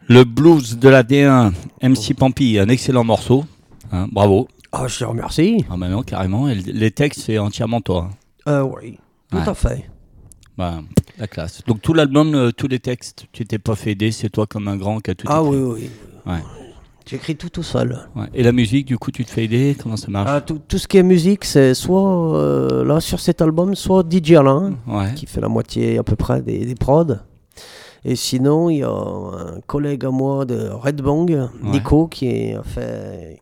[0.07, 3.45] Le blues de la D1, MC Pampi, un excellent morceau.
[3.91, 4.47] Hein, bravo.
[4.71, 5.63] Ah, je te remercie.
[5.69, 6.49] Ah bah non, carrément.
[6.49, 8.09] Et les textes, c'est entièrement toi.
[8.47, 8.97] Euh, oui,
[9.31, 9.47] tout Ouais.
[9.47, 9.89] à fait.
[10.57, 10.81] Bah,
[11.17, 11.61] la classe.
[11.65, 14.67] Donc tout l'album, euh, tous les textes, tu t'es pas fait aider, c'est toi comme
[14.67, 15.55] un grand qui a tout Ah écrit.
[15.57, 15.89] oui, oui.
[16.31, 16.39] Ouais.
[17.05, 17.97] J'écris tout tout seul.
[18.15, 18.27] Ouais.
[18.33, 20.29] Et la musique, du coup, tu te fais aider Comment ça marche?
[20.31, 24.03] Ah, tout, tout ce qui est musique, c'est soit euh, là sur cet album, soit
[24.09, 25.13] DJ Alain, Ouais.
[25.15, 27.15] qui fait la moitié à peu près des, des prods.
[28.05, 32.63] Et sinon, il y a un collègue à moi de Red Bang, Nico, qui a
[32.63, 33.39] fait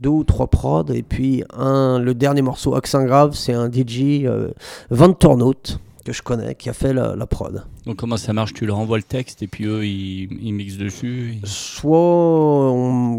[0.00, 0.92] deux ou trois prods.
[0.92, 4.50] Et puis un, le dernier morceau, Accent Grave, c'est un DJ euh,
[4.90, 7.64] Van Tornout, que je connais, qui a fait la, la prod.
[7.86, 8.54] Donc comment ça marche?
[8.54, 13.16] Tu leur envoies le texte et puis eux, ils, ils mixent dessus ils- Soit on,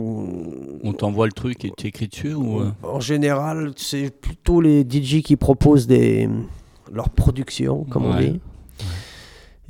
[0.84, 2.72] On t'envoie le truc et tu écris dessus ou euh?
[2.84, 6.30] En général, c'est plutôt les DJ qui proposent des,
[6.92, 8.40] leur production, comme on dit.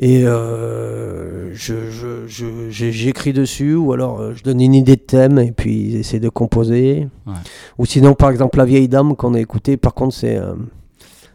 [0.01, 4.95] Et euh, je, je- je- j'ai- j'écris dessus, ou alors euh, je donne une idée
[4.95, 7.09] de thème et puis ils essaient de composer.
[7.27, 7.33] Ouais.
[7.77, 10.37] Ou sinon, par exemple, La vieille dame qu'on a écouté, par contre, c'est.
[10.37, 10.53] euh,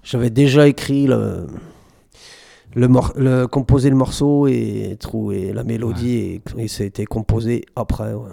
[0.03, 1.46] J'avais déjà écrit le.
[2.77, 7.64] Le, le composer le morceau et trouver la mélodie et, et ça a été composé
[7.77, 8.31] après ouais.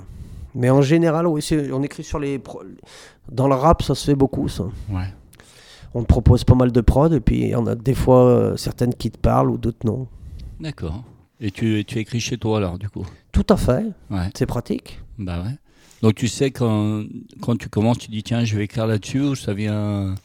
[0.56, 2.41] mais en général oui on écrit sur les
[3.32, 4.63] dans le rap ça se fait beaucoup ça
[5.94, 8.96] on te propose pas mal de prod et puis en a des fois euh, certaines
[8.96, 10.08] qui te parlent ou d'autres non
[10.62, 11.04] D'accord.
[11.39, 13.06] Et tu, tu écris chez toi alors, du coup?
[13.32, 14.30] Tout à fait, Ouais.
[14.36, 15.00] c'est pratique.
[15.17, 15.56] Bah ouais.
[16.02, 17.04] Donc tu sais quand,
[17.41, 20.15] quand tu commences, tu dis tiens, je vais écrire là-dessus ou ça vient.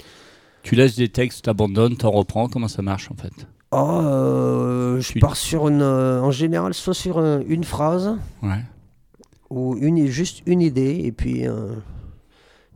[0.62, 2.48] Tu laisses des textes, t'abandonnes, t'en reprends.
[2.48, 3.46] Comment ça marche en fait?
[3.72, 8.62] Oh, euh, je Tu- pars sur une, euh, en général, soit sur une phrase Ouais.
[9.50, 11.74] ou une, juste une idée, et puis euh,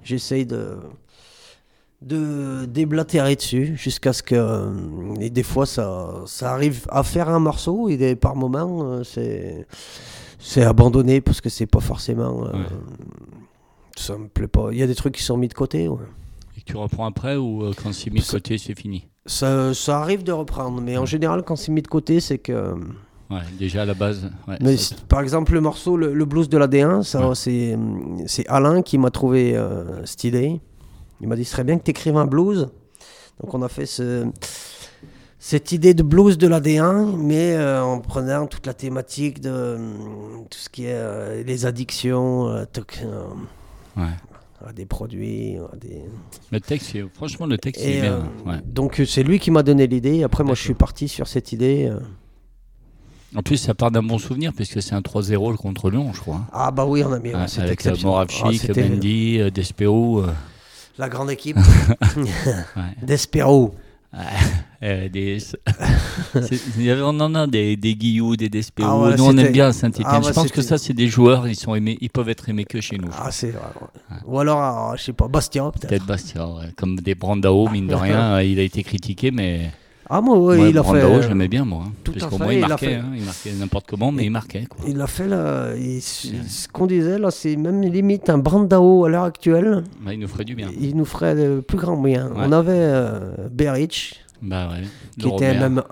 [0.02, 0.76] j'essaye de,
[2.02, 4.34] de déblatérer dessus jusqu'à ce que.
[4.34, 4.70] euh,
[5.20, 9.04] et des fois, ça, ça arrive à faire un morceau, et des, par moments, euh,
[9.04, 9.66] c'est,
[10.38, 12.46] c'est abandonné parce que c'est pas forcément.
[12.46, 12.64] euh, Ouais.
[13.96, 14.68] Ça me plaît pas.
[14.72, 15.86] Il y a des trucs qui sont mis de côté.
[15.88, 15.98] ouais.
[16.56, 19.06] Et tu reprends après ou euh, quand c'est mis de côté, c'est fini?
[19.26, 22.74] Ça, ça arrive de reprendre, mais en général, quand c'est mis de côté, c'est que.
[23.30, 24.30] Ouais, déjà à la base.
[24.48, 24.74] Ouais, Mais
[25.08, 27.34] par exemple, le morceau, le, le blues de l'AD1, ça, Ouais.
[27.34, 27.76] c'est,
[28.26, 30.60] c'est Alain qui m'a trouvé euh, cette idée.
[31.20, 32.68] Il m'a dit ce serait bien que tu écrives un blues.
[33.42, 34.26] Donc on a fait ce,
[35.38, 39.78] cette idée de blues de l'AD1, mais euh, en prenant toute la thématique de euh,
[40.50, 43.24] tout ce qui est euh, les addictions euh, toc- euh,
[43.96, 44.08] ouais.
[44.66, 45.56] à des produits.
[45.72, 46.02] à des...
[46.50, 48.28] Le texte, franchement, le texte, Et, c'est bien.
[48.46, 48.60] ouais.
[48.66, 50.22] Donc c'est lui qui m'a donné l'idée.
[50.22, 51.90] Après, moi, je suis parti sur cette idée.
[53.36, 56.40] En plus, ça part d'un bon souvenir puisque c'est un 3-0 contre Lyon, je crois.
[56.52, 57.30] Ah bah oui, on a mis.
[57.46, 57.86] C'était avec.
[57.86, 60.24] Ah, Moravchik, Mendy, Despero.
[60.98, 61.56] Euh, la grande équipe
[63.02, 63.74] d'Espero.
[64.82, 65.38] Euh, des...
[65.38, 65.58] c'est-
[66.76, 68.88] il y avait- on en a des, des Guillou, des Despero.
[68.88, 70.06] Ah ouais, nous, on aime bien Saint-Etienne.
[70.08, 72.48] Ah ouais, je pense que ça, c'est des joueurs, ils, sont aimés, ils peuvent être
[72.48, 73.10] aimés que chez nous.
[73.16, 73.52] Ah, ouais.
[74.26, 75.88] Ou alors, ah, je sais pas, Bastia peut-être.
[75.88, 76.44] Peut-être Bastia,
[76.76, 78.34] comme des Brandao, mine de rien.
[78.34, 79.70] euh, il a été critiqué, mais
[80.12, 81.22] Ah, moi, ouais, moi, il a fait.
[81.22, 81.84] J'aimais bien, moi.
[81.86, 81.92] hein.
[82.02, 82.86] tout à fait, moins, il il a marquait.
[82.86, 84.66] fait- hein, il marquait n'importe comment, mais il marquait.
[84.68, 84.84] Quoi.
[84.88, 85.68] Il a fait là.
[85.76, 89.84] il- ce qu'on disait là, c'est même limite un Brandao à l'heure actuelle.
[90.04, 90.68] Bah, il nous ferait du bien.
[90.80, 92.26] Il nous ferait le plus grand bien.
[92.26, 92.42] Ouais.
[92.44, 94.82] On avait euh, Beric, Bah ouais.
[95.18, 95.82] qui était même,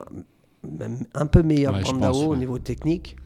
[0.79, 2.39] même un peu meilleur Ouais, je Brandao pense, au ouais.
[2.39, 3.17] niveau technique.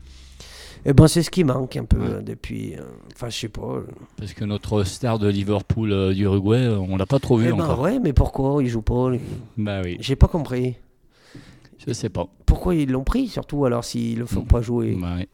[0.84, 2.06] Et ben c'est ce qui manque un peu Ouais.
[2.14, 2.74] euh, depuis.
[2.74, 2.80] euh,
[3.14, 3.62] Enfin, je sais pas.
[3.62, 3.86] euh.
[4.16, 7.60] Parce que notre star de Liverpool euh, d'Uruguay, on l'a pas trop vu Eh ben
[7.62, 7.80] encore.
[7.80, 9.20] ouais, mais pourquoi il joue pas lui?
[9.56, 10.74] Bah oui, J'ai pas compris.
[11.86, 12.26] je sais pas.
[12.46, 14.96] Pourquoi ils l'ont pris surtout alors s'ils le font pas jouer?
[15.00, 15.28] Bah oui.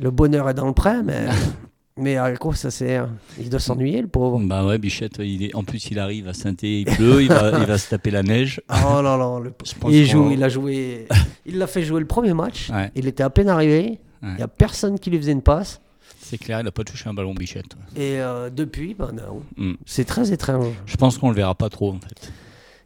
[0.00, 1.26] Le bonheur est dans le prêt, mais.
[1.96, 3.08] mais à quoi ça sert?
[3.40, 4.38] Il doit s'ennuyer, le pauvre.
[4.44, 5.54] Bah ouais, Bichette, il est...
[5.54, 8.22] en plus il arrive à saint il pleut, il va, il va se taper la
[8.22, 8.60] neige.
[8.68, 9.54] Oh là là, le...
[9.90, 11.06] Il, joue, il a joué.
[11.46, 12.68] Il l'a fait jouer le premier match.
[12.68, 12.90] Ouais.
[12.94, 13.98] Il était à peine arrivé.
[14.22, 14.34] Il Ouais.
[14.36, 15.80] n'y a personne qui lui faisait une passe.
[16.20, 17.76] C'est clair, il a pas touché un ballon Bichette.
[17.94, 19.42] Et euh, depuis, ben non.
[19.56, 19.74] Mm.
[19.84, 20.72] C'est très étrange.
[20.86, 22.32] Je pense qu'on le verra pas trop en fait.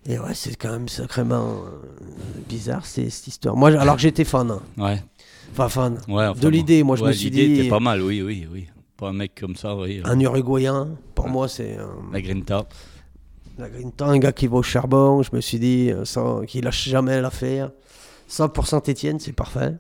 [0.07, 3.57] Et ouais, c'est quand même sacrément euh, bizarre c'est- cette histoire.
[3.57, 4.51] Moi, alors que j'étais fan.
[4.51, 4.61] hein.
[4.79, 5.03] Ouais.
[5.53, 5.99] Enfin, fan.
[6.09, 7.61] ouais enfin De l'idée, moi je me suis l'idée dit.
[7.61, 8.67] était pas mal, oui, oui, oui.
[8.97, 10.01] Pas un mec comme ça, oui.
[10.05, 11.79] euh, Un Uruguayen, pour moi, c'est.
[11.79, 12.67] euh, La Grinta.
[13.59, 16.89] La Grinta, un gars qui va au charbon, je me suis dit, ça, qui lâche
[16.89, 17.71] jamais l'affaire.
[18.27, 19.75] Ça, pour Saint-Etienne, c'est parfait.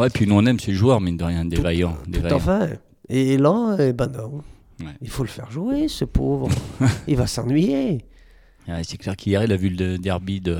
[0.00, 1.96] Ouais, puis nous on aime ces joueurs, mine de rien, des Tout- vaillants.
[2.06, 2.38] Des Tout vaillants.
[2.40, 2.80] fait.
[3.08, 4.42] Et là, eh ben non.
[4.80, 4.86] Ouais.
[5.02, 6.48] Il faut le faire jouer, ce pauvre.
[7.08, 8.04] il va s'ennuyer.
[8.68, 10.58] Ouais, c'est clair qu'hier, il a vu le derby de,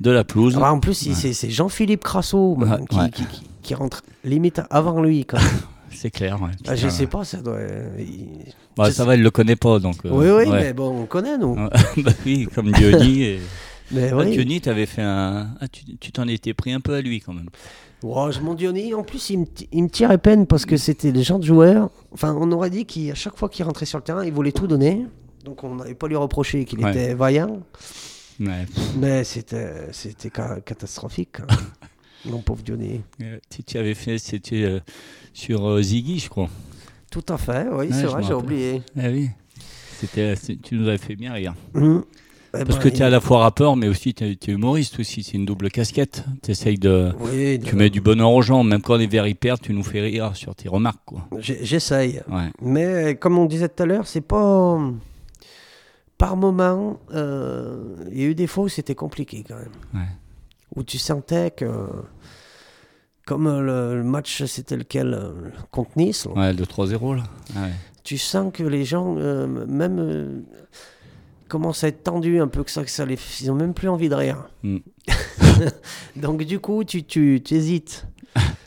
[0.00, 0.58] de la pelouse.
[0.60, 1.32] Ah, en plus, Ouais.
[1.32, 2.58] c'est Jean-Philippe Crasso
[2.88, 5.26] qui, qui- qui- qui rentre limite avant lui.
[5.92, 6.38] C'est clair.
[6.68, 7.58] Ah, je sais pas, ça doit.
[7.98, 9.96] il- Bah, ça sais- va, il le connaît pas, donc.
[10.06, 11.56] euh, Oui, oui, mais bon, on connaît, nous.
[11.98, 13.22] Bah oui, comme Diony.
[13.24, 13.40] Et...
[13.90, 14.30] Mais Ah, oui.
[14.30, 15.48] Diony, t'avais fait un.
[15.60, 17.48] Ah, tu t'en étais pris un peu à lui quand même.
[18.02, 20.76] Oh, je- mon Diony, en plus, il me, ti- il me tirait peine parce que
[20.76, 21.90] c'était le genre de joueur.
[22.12, 24.66] Enfin, on aurait dit qu'à chaque fois qu'il rentrait sur le terrain, il voulait tout
[24.66, 25.06] donner.
[25.44, 26.90] Donc, on n'avait pas lui reproché qu'il Ouais.
[26.90, 27.62] était vaillant.
[28.40, 28.64] Ouais.
[28.98, 31.40] Mais c'était c'était ca- catastrophique.
[31.40, 31.46] hein.
[32.26, 33.00] Mon pauvre Diony.
[33.22, 34.80] Euh, Tu, avais fait, c'était euh,
[35.32, 36.48] sur euh, Ziggy, je crois.
[37.10, 38.82] Tout à fait, oui, Ouais, c'est vrai, j'ai oublié.
[38.98, 39.30] Ah oui.
[39.98, 41.54] C'était, c'est- tu nous avais fait bien rire.
[41.74, 42.04] Hum.
[42.52, 44.98] Parce ben, que tu es il- à la fois rappeur, mais aussi tu es, humoriste
[44.98, 45.22] aussi.
[45.22, 46.24] C'est une double casquette.
[46.42, 47.12] T'essayes de.
[47.20, 49.72] Oui, Tu de- mets du bonheur aux gens, même quand les verts y perdent, tu
[49.72, 50.98] nous fais rire sur tes remarques,
[51.38, 52.20] j'essaye.
[52.28, 52.50] Ouais.
[52.60, 54.78] Mais comme on disait tout à l'heure, c'est pas.
[56.18, 59.72] Par moment, euh, il y a eu des fois où c'était compliqué quand même.
[59.94, 60.08] Ouais.
[60.76, 61.66] Où tu sentais que.
[63.26, 65.16] Comme le, le match, c'était lequel
[65.70, 67.22] Contre Nice, là, Ouais, le 3-0 là.
[67.54, 67.70] Ouais.
[68.02, 69.98] tu sens que les gens, euh, même.
[70.00, 70.40] euh,
[71.50, 73.88] commencent à être tendus un peu, que ça, que ça les, ils ont même plus
[73.88, 74.48] envie de rire.
[74.62, 74.78] Mm.
[76.16, 78.06] Donc du coup, tu, tu, tu hésites.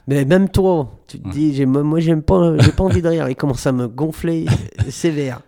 [0.08, 1.34] Mais même toi, tu te Ouais.
[1.34, 3.30] dis, j'ai- moi j'aime pas, j'ai pas envie de rire.
[3.30, 4.46] Il commence à me gonfler
[4.82, 5.42] euh, sévère.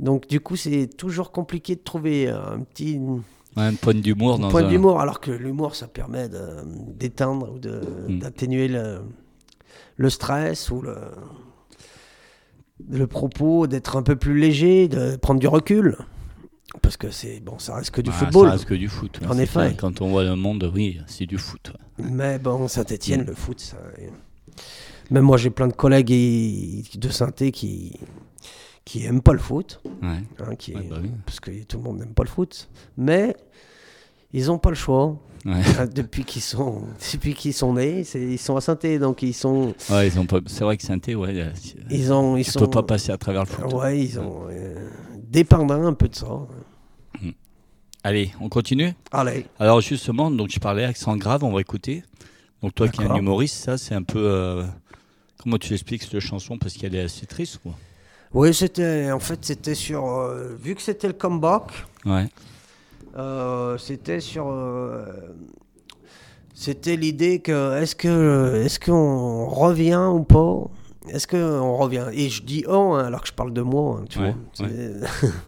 [0.00, 2.98] Donc du coup, c'est toujours compliqué de trouver un petit
[3.56, 4.68] Ouais, un point d'humour dans point un...
[4.68, 6.28] d'humour, alors que l'humour, ça permet
[6.96, 8.18] d'éteindre ou de- Mm.
[8.20, 9.00] d'atténuer le,
[9.96, 10.96] le stress ou le,
[12.90, 15.96] le propos, d'être un peu plus léger, de prendre du recul.
[16.82, 18.46] Parce que c'est bon, ça reste que du Bah, football.
[18.48, 19.18] Ça reste que du foot.
[19.20, 19.52] ouais, En effet.
[19.60, 19.76] clair.
[19.78, 21.72] Quand on voit le monde, oui, c'est du foot.
[21.98, 22.04] ouais.
[22.10, 23.76] Mais bon, Saint-Etienne, le foot, ça.
[25.10, 27.98] Même moi, j'ai plein de collègues et- de saint qui
[28.84, 30.08] qui aiment pas le foot, Ouais.
[30.46, 31.10] hein, qui, bah oui.
[31.24, 33.34] parce que tout le monde n'aime pas le foot, mais
[34.34, 35.16] ils ont pas le choix.
[35.46, 35.52] Ouais.
[35.78, 36.82] Hein, depuis qu'ils sont
[37.14, 40.40] depuis qu'ils sont nés, ils sont à saint donc ils sont Ouais, ils ont pas...
[40.46, 41.50] C'est vrai que saint ouais, euh,
[41.90, 43.72] ils ont ils tu sont peux pas passer à travers le foot.
[43.72, 44.74] ouais, ils ont euh,
[45.16, 46.26] dépendants un peu de ça.
[48.04, 52.04] Allez, on continue Allez, Alors justement, donc je parlais accent grave, on va écouter.
[52.62, 54.18] Donc toi qui es un humoriste, ça c'est un peu...
[54.22, 54.64] euh,
[55.42, 56.56] Comment tu expliques cette chanson?
[56.58, 57.72] Parce qu'elle est assez triste, quoi.
[58.32, 61.64] oui, c'était en fait c'était sur euh, vu que c'était le comeback,
[62.04, 62.26] Ouais.
[63.16, 64.46] Euh, c'était sur.
[66.54, 70.70] c'était l'idée que est-ce que est-ce qu'on revient ou pas?
[71.08, 72.06] Est-ce qu'on revient?
[72.14, 74.68] Et je dis on hein, alors que je parle de moi, hein, tu Ouais, vois.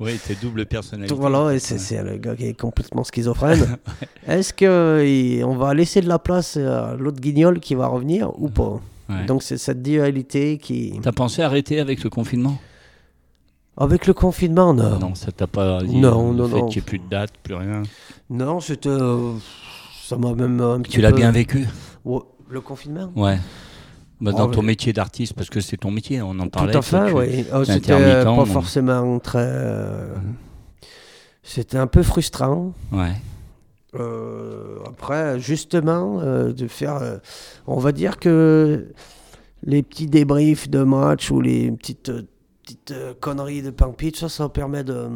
[0.01, 1.15] Oui, t'es double personnalité.
[1.15, 3.79] Voilà, c'est le gars qui est complètement schizophrène.
[4.27, 8.31] est-ce que il- on va laisser de la place à l'autre guignol qui va revenir
[8.41, 8.81] ou pas?
[9.27, 10.99] Donc c'est cette dualité qui.
[11.03, 12.59] T'as pensé arrêter avec le confinement?
[13.79, 14.99] Avec le confinement, non.
[14.99, 16.67] Non, ça t'a pas dit Non, euh, non, le fait non.
[16.67, 17.83] qu'il n'y ait plus de date, plus rien.
[18.31, 18.89] Non, c'était.
[18.89, 19.33] euh,
[20.03, 21.67] ça m'a même un petit Tu l'as peu- bien vécu?
[22.05, 23.11] Ouais, le confinement?
[23.15, 23.39] Ouais.
[24.21, 26.71] Bah, dans Oh, ton métier d'artiste, parce que c'est ton métier, on en Tout parlait.
[26.71, 27.45] à toi, fait, oui.
[27.53, 29.39] Oh, C'était intermittent, pas donc- forcément très.
[29.43, 30.15] euh,
[31.43, 32.73] C'était un peu frustrant.
[32.93, 33.13] Ouais.
[33.95, 36.97] Euh, après, justement, euh, de faire.
[36.97, 37.19] euh,
[37.67, 38.89] on va dire que
[39.63, 42.09] les petits débriefs de match ou les petites.
[42.09, 42.23] euh,
[42.65, 45.07] petites euh, conneries de Pampit, ça, ça permet de,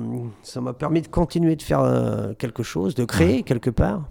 [0.44, 4.08] ça m'a permis de continuer de faire euh, quelque chose, de créer quelque part,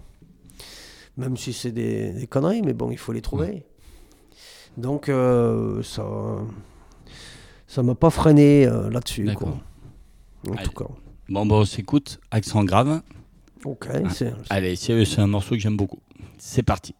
[1.16, 3.64] même si c'est des, des conneries, mais bon, il faut les trouver.
[4.76, 6.04] Donc euh, ça,
[7.66, 9.32] ça m'a pas freiné euh, là-dessus, quoi.
[9.32, 9.58] D'accord.
[10.48, 10.64] En Allez.
[10.64, 10.90] tout cas.
[11.28, 12.20] Bon, bon, on s'écoute.
[12.30, 13.02] Accent grave.
[13.64, 15.98] Ok, c'est Allez, c'est un morceau que j'aime beaucoup.
[16.38, 16.94] C'est parti.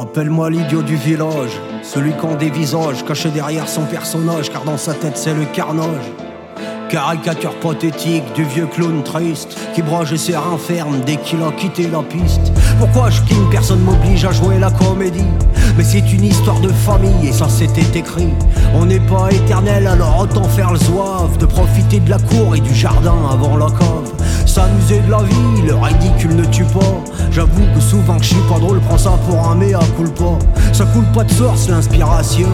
[0.00, 5.16] Appelle-moi l'idiot du village, celui des visages caché derrière son personnage, car dans sa tête
[5.16, 6.04] c'est le carnage.
[6.88, 11.88] Caricature pathétique du vieux clown triste qui broche et se renferme dès qu'il a quitté
[11.88, 12.52] la piste.
[12.78, 15.32] Pourquoi je king Personne m'oblige à jouer la comédie.
[15.76, 18.32] Mais c'est une histoire de famille et ça c'était écrit.
[18.74, 22.60] On n'est pas éternel alors autant faire le zouave, de profiter de la cour et
[22.60, 24.07] du jardin avant la cave.
[24.48, 27.04] S'amuser de la vie, le ridicule ne tue pas.
[27.30, 30.38] J'avoue que souvent que je suis pas drôle, prends ça pour un mea culpa.
[30.72, 32.48] Ça coule pas de source l'inspiration.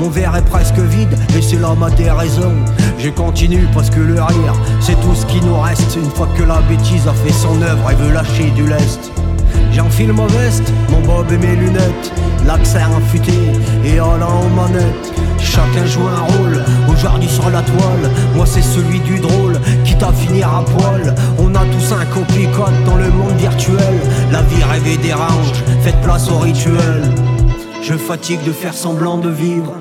[0.00, 2.52] Mon verre est presque vide et c'est là ma déraison.
[2.98, 5.96] Je continue parce que le rire, c'est tout ce qui nous reste.
[5.96, 9.12] Une fois que la bêtise a fait son œuvre et veut lâcher du lest.
[9.72, 12.12] J'enfile ma veste, mon bob et mes lunettes,
[12.44, 13.32] l'accent affûté
[13.84, 15.25] et allant aux manettes.
[15.56, 20.12] Chacun joue un rôle, aujourd'hui sur la toile, moi c'est celui du drôle, quitte à
[20.12, 21.14] finir à poil.
[21.38, 23.94] On a tous un copie-code dans le monde virtuel,
[24.30, 27.10] la vie rêvée dérange, faites place au rituel.
[27.80, 29.72] Je fatigue de faire semblant de vivre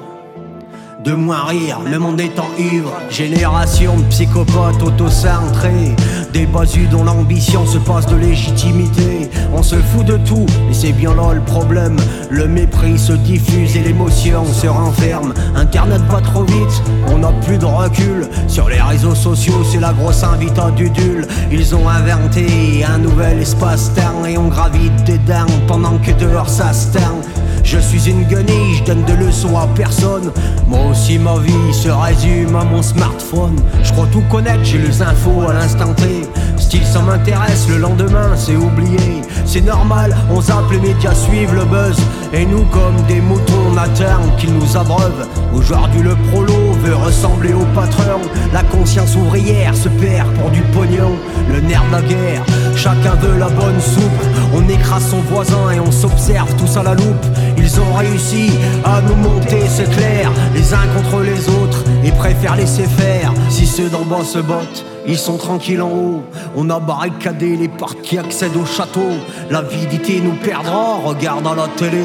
[1.05, 2.91] de moins rire, le monde étant ivre.
[3.09, 5.95] Génération de psychopathes auto-centrés,
[6.33, 9.29] des basus dont l'ambition se passe de légitimité.
[9.53, 11.95] On se fout de tout, et c'est bien là le problème.
[12.31, 15.33] Le mépris se diffuse et l'émotion se renferme.
[15.55, 18.27] Internet pas trop vite, on n'a plus de recul.
[18.47, 21.27] Sur les réseaux sociaux, c'est la grosse invite à Dudule.
[21.51, 25.19] Ils ont inventé un nouvel espace-temps et on gravite des
[25.67, 27.21] pendant que dehors ça se teint.
[27.65, 30.31] Je suis une guenille, je donne de leçons à personne.
[30.67, 33.55] Moi aussi, ma vie se résume à mon smartphone.
[33.83, 36.27] Je crois tout connaître, j'ai les infos à l'instant T.
[36.57, 39.23] Style, ça m'intéresse, le lendemain, c'est oublié.
[39.45, 41.97] C'est normal, on zappe, les médias suivent le buzz.
[42.33, 45.27] Et nous, comme des moutons, on attend qu'ils nous abreuvent.
[45.53, 48.21] Aujourd'hui, le prolo veut ressembler au patron.
[48.53, 51.13] La conscience ouvrière se perd pour du pognon.
[51.51, 52.43] Le nerf de la guerre,
[52.75, 54.23] chacun veut la bonne soupe.
[54.53, 57.25] On écrase son voisin et on s'observe tous à la loupe.
[57.57, 58.51] Ils ont réussi
[58.83, 63.33] à nous monter, c'est clair, les uns contre les autres, et préfèrent laisser faire.
[63.49, 66.23] Si ceux d'en bas se bottent, ils sont tranquilles en haut.
[66.55, 69.11] On a barricadé les portes qui accèdent au château.
[69.49, 72.03] L'avidité nous perdra, regarde à la télé.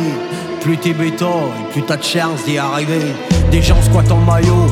[0.61, 3.15] Plus t'es bêta, et plus t'as de chance d'y arriver.
[3.51, 4.67] Des gens squattent en maillot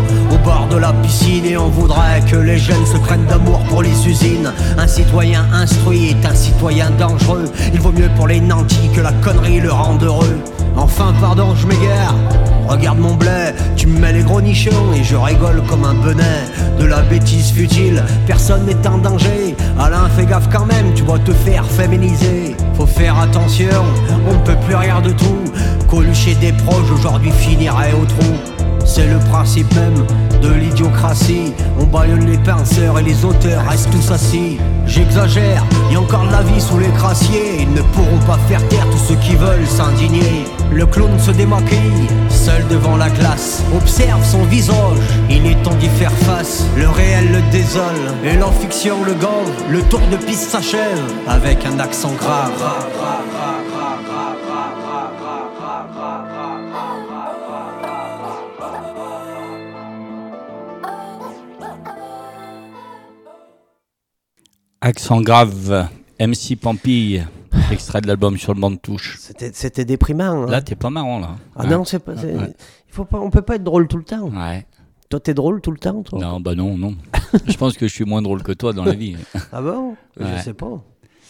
[0.70, 4.51] de la piscine et on voudrait que les jeunes se prennent d'amour pour les usines.
[4.78, 7.44] Un citoyen instruit est un citoyen dangereux.
[7.74, 10.38] Il vaut mieux pour les nantis que la connerie le rende heureux.
[10.74, 12.14] Enfin, pardon, je m'égare.
[12.66, 16.40] Regarde mon blé, tu me mets les gros nichon et je rigole comme un benin
[16.78, 18.03] de la bêtise futile.
[18.26, 19.55] Personne n'est en danger.
[19.78, 22.57] Alain, fais gaffe quand même, tu vas te faire féminiser.
[22.74, 23.84] Faut faire attention,
[24.26, 25.44] on ne peut plus rien de tout.
[25.90, 28.57] Colucher des proches aujourd'hui finirait au trou.
[28.89, 30.07] C'est le principe même
[30.41, 31.53] de l'idiocratie.
[31.78, 34.59] On baillonne les pinceurs et les auteurs restent tous assis.
[34.86, 35.62] J'exagère,
[35.93, 37.61] y encore de la vie sous les crassiers.
[37.61, 40.47] Ils ne pourront pas faire taire tous ceux qui veulent s'indigner.
[40.72, 43.62] Le clown se démaquille, seul devant la glace.
[43.76, 46.64] Observe son visage, il est temps d'y faire face.
[46.76, 49.53] Le réel le désole et la fiction le gove.
[49.70, 52.53] Le tour de piste s'achève avec un accent grave.
[64.80, 65.88] Accent grave,
[66.20, 67.26] MC Pampille,
[67.72, 69.18] extrait de l'album sur le banc de touche.
[69.52, 70.44] C'était, déprimant.
[70.44, 70.46] hein.
[70.46, 71.36] Là, t'es pas marrant, là.
[71.56, 72.16] ah non, c'est pas.
[72.16, 72.52] c'est- Ouais.
[72.88, 74.28] Il faut pas, on peut pas être drôle tout le temps.
[74.30, 74.66] Ouais.
[75.08, 76.18] Toi, t'es drôle tout le temps, toi?
[76.20, 76.94] Non, bah non, non.
[77.46, 79.16] je pense que je suis moins drôle que toi dans la vie.
[79.52, 79.96] Ah bon?
[80.18, 80.26] Ouais.
[80.38, 80.80] Je sais pas.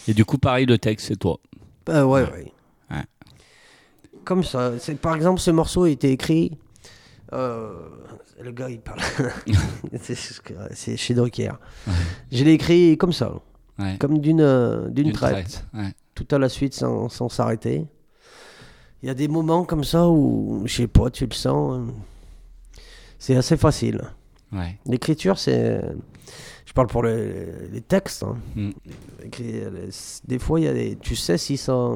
[0.07, 1.39] Et du coup, pareil, le texte, c'est toi.
[1.87, 2.53] Bah ouais, ouais.
[4.25, 4.73] Comme ça.
[4.79, 6.59] C'est, par exemple, ce morceau a été écrit.
[7.33, 7.73] euh,
[8.43, 9.01] le gars, il parle.
[10.01, 11.53] c'est, chez Drucker.
[12.33, 13.33] Je l'ai écrit comme ça,
[13.79, 13.97] Ouais.
[13.99, 15.65] comme d'une, euh, d'une D'une traite.
[15.75, 15.93] Ouais.
[16.15, 17.87] Tout à la suite sans, sans s'arrêter.
[19.03, 21.79] Il y a des moments comme ça où, je sais pas, tu le sens.
[21.79, 22.81] euh,
[23.21, 24.01] C'est assez facile.
[24.53, 24.79] Ouais.
[24.87, 25.81] L'écriture, c'est.
[26.67, 28.25] Je parle pour les, les textes.
[28.25, 28.37] hein.
[28.57, 28.71] Mm.
[29.39, 29.69] Les-
[30.27, 31.93] Des fois, il y a des, tu sais si ça.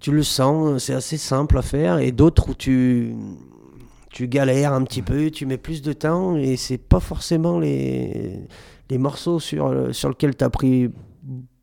[0.00, 1.98] Tu le sens, c'est assez simple à faire.
[1.98, 3.14] Et d'autres où tu,
[4.12, 6.36] tu galères un petit peu, tu mets plus de temps.
[6.36, 8.38] Et c'est pas forcément les,
[8.90, 10.90] les morceaux sur, sur lesquels tu as pris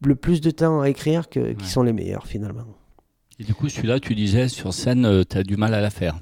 [0.06, 2.66] le plus de temps à écrire que, qui sont les meilleurs finalement.
[3.39, 6.20] Et du coup, celui-là, tu disais, sur scène, euh, t'as du mal à la faire.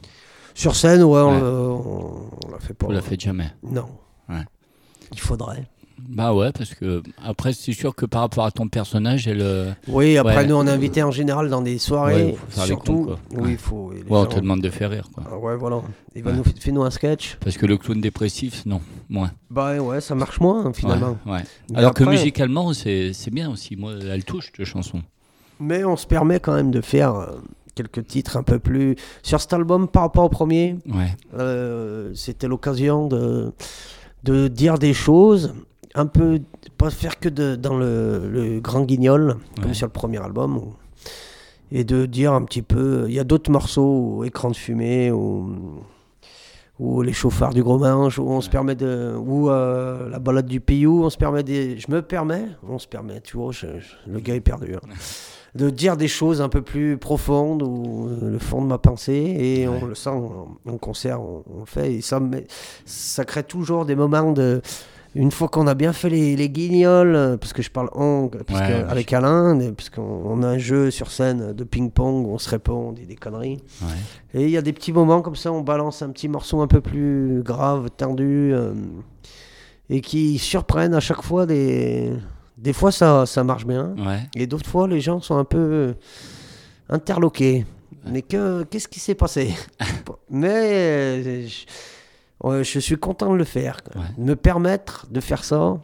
[0.54, 1.42] Sur scène, ouais, on, Ouais.
[1.42, 2.86] on, on la fait pas.
[2.88, 3.52] Vous la faites jamais.
[3.64, 3.88] Non.
[4.30, 4.44] Ouais.
[5.12, 5.68] Il faudrait.
[6.10, 9.42] Bah ouais, parce que après, c'est sûr que par rapport à ton personnage, elle.
[9.42, 10.46] euh, Oui, après Ouais.
[10.48, 13.10] nous on est invités en général dans des soirées, Ouais, faut surtout.
[13.32, 13.52] Oui, Ouais.
[13.54, 13.92] il faut.
[13.92, 15.24] Ouais, on te demande de faire rire, quoi.
[15.32, 15.82] Ah ouais, voilà.
[16.16, 17.38] Il va nous fais-nous un sketch.
[17.44, 19.32] Parce que le clown dépressif, non, moins.
[19.50, 21.18] Bah ouais, ça marche moins finalement.
[21.74, 23.76] Alors que musicalement, c'est c'est bien aussi.
[23.76, 25.02] Moi, elle touche, cette chanson.
[25.60, 27.26] Mais on se permet quand même de faire euh,
[27.74, 30.76] quelques titres un peu plus sur cet album par rapport au premier.
[30.88, 33.52] Ouais, euh, C'était l'occasion de
[34.24, 35.54] de dire des choses
[35.98, 36.40] un peu
[36.78, 39.74] pas faire que de, dans le, le grand guignol comme Ouais.
[39.74, 40.74] sur le premier album ou-
[41.72, 45.50] et de dire un petit peu il y a d'autres morceaux écran de fumée ou
[46.80, 50.46] ou les chauffards du gros manche où on se permet de ou euh, la balade
[50.46, 53.80] du Payou on se permet des je me permets on se permet tu vois je-
[53.80, 54.88] je- le gars est perdu hein.
[55.56, 59.36] de dire des choses un peu plus profondes ou euh, le fond de ma pensée
[59.40, 62.22] et on le sent en, en concert on, on le fait et ça
[62.86, 64.62] ça crée toujours des moments de
[65.16, 68.28] une fois qu'on a bien fait les, les guignols, euh, parce que je parle on,
[68.30, 71.64] parce Ouais, que- ouais, avec Alain, parce qu'on on a un jeu sur scène de
[71.64, 73.58] ping-pong où on se répond, on dit des conneries.
[73.82, 73.88] ouais.
[74.34, 76.68] Et il y a des petits moments comme ça, on balance un petit morceau un
[76.68, 78.74] peu plus grave, tendu, euh,
[79.90, 81.46] et qui surprennent à chaque fois.
[81.46, 82.12] Des,
[82.58, 83.96] des fois, ça, ça marche bien,
[84.36, 85.96] et d'autres fois, les gens sont un peu
[86.90, 87.66] interloqués.
[88.10, 89.54] Mais que, qu'est-ce qui s'est passé?
[90.30, 91.66] Mais euh, je,
[92.44, 93.82] ouais, je suis content de le faire.
[93.96, 94.02] Ouais.
[94.18, 95.72] De me permettre de faire ça.
[95.72, 95.78] Ouais,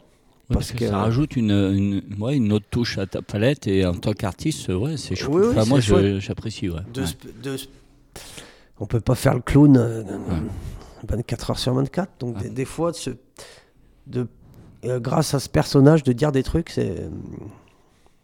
[0.50, 3.66] Parce parce que, que- ça rajoute une, une, ouais, une autre touche à ta palette
[3.68, 5.34] et en tant qu'artiste, ouais, c'est chouette.
[5.34, 5.80] Oui, Enfin, moi,
[6.20, 6.70] j'apprécie.
[6.70, 6.82] Ouais.
[6.94, 7.08] De, Ouais.
[7.08, 7.70] sp- de sp-
[8.80, 10.04] on peut pas faire le clown euh,
[11.08, 12.12] 24 heures sur 24.
[12.20, 12.44] Donc Ouais.
[12.44, 13.18] des, des fois, de
[14.06, 14.28] de,
[14.84, 17.08] euh, grâce à ce personnage, de dire des trucs, c'est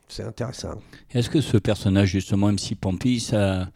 [0.09, 0.73] c'est intéressant.
[1.13, 3.69] Est-ce que ce personnage, justement, MC Pampy, ça,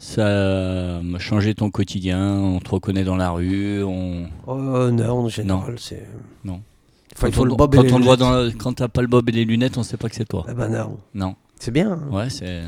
[0.00, 4.24] ça a changé ton quotidien On te reconnaît dans la rue on...
[4.46, 6.08] Oh non, en général, c'est.
[6.44, 6.60] Non.
[7.14, 8.88] Enfin, il Quand faut on, le bob et quand les on voit dans, quand t'as
[8.88, 10.44] pas le bob et les lunettes, on sait pas que c'est toi.
[10.50, 10.98] Eh ben non.
[11.14, 11.34] Non.
[11.58, 11.92] C'est bien.
[11.92, 12.00] hein.
[12.10, 12.62] Ouais, c'est.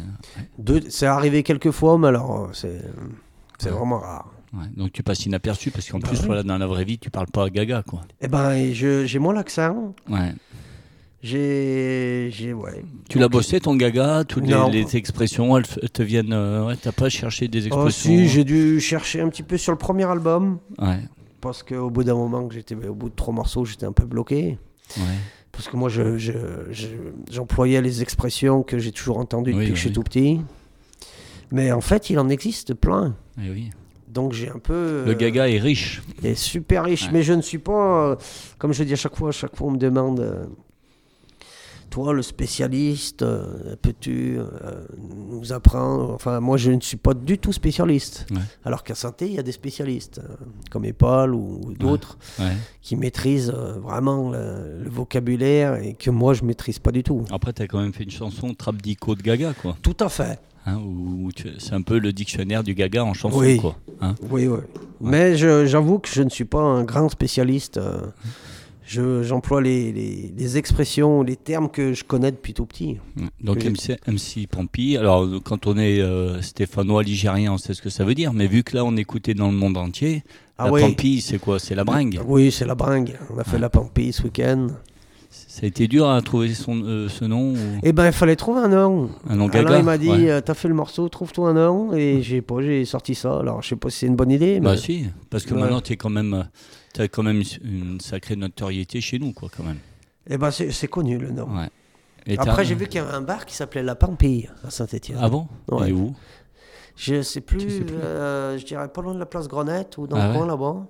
[0.90, 2.82] C'est arrivé quelques fois, mais alors, euh, c'est
[3.58, 3.76] c'est Ouais.
[3.78, 4.30] vraiment rare.
[4.52, 4.66] ouais.
[4.76, 6.26] Donc tu passes inaperçu parce qu'en Bah plus, oui.
[6.26, 8.02] voilà, dans la vraie vie, tu parles pas à Gaga, quoi.
[8.20, 9.94] Eh ben, et j'ai moins l'accent.
[10.10, 10.34] Ouais.
[11.22, 12.30] J'ai.
[12.32, 12.84] j'ai- Ouais.
[13.08, 16.32] Tu l'as bossé ton Gaga, toutes les, expressions, elles, te viennent.
[16.32, 18.10] euh, ouais, t'as pas cherché des Oh, expressions.
[18.10, 20.58] si, j'ai dû chercher un petit peu sur le premier album.
[20.78, 20.98] Ouais.
[21.40, 24.04] Parce qu'au bout d'un moment, que j'étais au bout de trois morceaux, j'étais un peu
[24.04, 24.58] bloqué.
[24.96, 25.02] Ouais.
[25.52, 26.32] Parce que moi, je, je-
[26.70, 26.86] je-
[27.30, 29.94] j'employais les expressions que j'ai toujours entendues Oui, depuis que je suis oui.
[29.94, 30.40] tout petit.
[31.52, 33.14] Mais en fait, il en existe plein.
[33.44, 33.70] Eh oui.
[34.08, 35.04] Donc j'ai un peu.
[35.06, 36.02] Le euh, Gaga est riche.
[36.20, 37.04] Il est super riche.
[37.04, 37.10] Ouais.
[37.12, 38.10] Mais je ne suis pas.
[38.10, 38.16] euh,
[38.58, 40.20] comme je dis à chaque fois, à chaque fois, on me demande.
[40.20, 40.44] euh,
[41.92, 44.46] toi, le spécialiste, euh, peux-tu euh,
[45.30, 46.10] nous apprendre?
[46.14, 48.24] Enfin, moi, je ne suis pas du tout spécialiste.
[48.30, 48.38] Ouais.
[48.64, 50.34] Alors qu'à Santé, il y a des spécialistes, euh,
[50.70, 52.56] comme Epal ou, ou d'autres, Ouais.
[52.80, 57.24] qui maîtrisent vraiment le, le vocabulaire et que moi, je maîtrise pas du tout.
[57.30, 59.76] Après, tu as quand même fait une chanson Trap Dico de Gaga, quoi.
[59.82, 60.40] Tout à fait.
[60.64, 60.80] Hein,
[61.58, 63.58] c'est un peu le dictionnaire du Gaga en chanson, Oui.
[63.58, 63.76] quoi.
[64.00, 64.60] Hein Oui, oui.
[65.00, 67.76] Mais j'avoue que je ne suis pas un grand spécialiste.
[67.76, 68.06] euh,
[68.92, 72.98] je- J'emploie les, les- les expressions, les termes que je connais depuis tout petit.
[73.42, 73.64] Donc.
[73.64, 78.04] MC, MC Pampi, alors quand on est euh, stéphanois, ligérien, on sait ce que ça
[78.04, 80.22] veut dire, mais vu que là on écoutait dans le monde entier,
[80.58, 80.80] Ah la oui.
[80.82, 81.58] Pampi, c'est quoi?
[81.58, 82.20] C'est la bringue?
[82.26, 83.18] Oui, c'est la bringue.
[83.34, 84.68] On a fait la Pampie ce week-end.
[85.30, 87.56] Ça a été dur à trouver son, euh, ce nom ou...
[87.82, 89.08] Eh ben, il fallait trouver un nom.
[89.28, 90.30] Un nom Alors, Gaga il m'a dit, ouais.
[90.30, 91.94] euh, t'as fait le morceau, trouve-toi un nom.
[91.94, 93.38] Et j'ai pas, j'ai sorti ça.
[93.38, 94.60] Alors, je sais pas si c'est une bonne idée.
[94.60, 95.60] Bah si, parce que Ouais.
[95.60, 96.46] maintenant tu quand même,
[97.00, 99.78] as quand même une sacrée notoriété chez nous, quoi, quand même.
[100.28, 101.48] Eh ben, c'est connu le nom.
[101.56, 101.68] Ouais.
[102.26, 105.18] Et Après, j'ai vu qu'il y avait un bar qui s'appelait La Pampille à Saint-Etienne.
[105.20, 105.48] Ah bon?
[105.68, 105.88] Ouais.
[105.88, 106.14] Est où?
[106.94, 107.96] Je sais plus, Tu sais plus.
[107.96, 110.46] euh, je dirais pas loin de la place Grenette ou dans Ah le ouais coin
[110.46, 110.86] là-bas.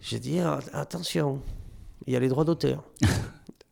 [0.00, 1.42] J'ai dit ah, attention,
[2.06, 2.84] il y a les droits d'auteur.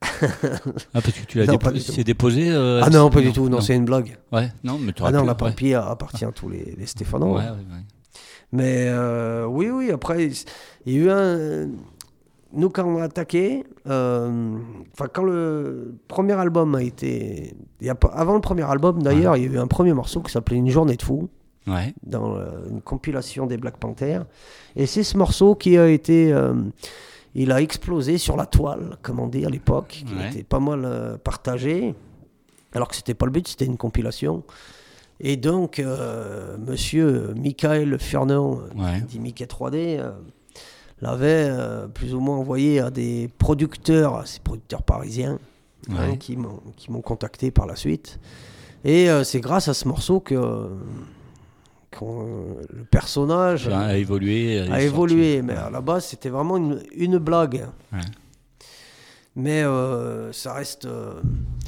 [0.02, 3.74] Ah parce que tu l'as dépo- déposé euh, ah non, pas du tout, non, c'est
[3.74, 4.18] une blague.
[4.32, 7.38] Ouais, non, mais tu Ah non, la Pampille appartient à tous les, les Stéphanois.
[7.38, 7.84] Ouais, ouais, ouais.
[8.54, 10.26] Mais euh, oui, oui, après,
[10.86, 11.68] il y a eu un.
[12.52, 14.56] Nous, quand on a attaqué, euh,
[15.12, 17.54] quand le premier album a été.
[17.80, 19.92] il y a pas- avant le premier album, d'ailleurs, il y a eu un premier
[19.92, 21.28] morceau qui s'appelait Une journée de fou.
[21.66, 24.24] Ouais, dans euh, une compilation des Black Panthers.
[24.76, 26.32] Et c'est ce morceau qui a été.
[26.32, 26.54] euh,
[27.34, 30.28] il a explosé sur la toile, comme on dit à l'époque, qui Ouais.
[30.30, 31.94] était pas mal partagé.
[32.74, 34.44] Alors que c'était pas le but, c'était une compilation.
[35.26, 37.96] Et donc, euh, monsieur Michael
[38.76, 39.00] euh, ouais.
[39.08, 40.12] dit Mickey 3D, euh,
[41.00, 45.38] l'avait euh, plus ou moins envoyé à des producteurs, à ces producteurs parisiens,
[45.90, 46.18] hein, Ouais.
[46.18, 48.18] qui m'ont qui m'ont contacté par la suite.
[48.84, 50.34] Et euh, c'est grâce à ce morceau que
[52.02, 54.60] le personnage a évolué.
[54.60, 55.40] a évolué.
[55.42, 57.66] Mais à la base, c'était vraiment une, une blague.
[57.92, 58.00] Ouais.
[59.36, 60.84] Mais euh, ça reste.
[60.84, 61.14] euh,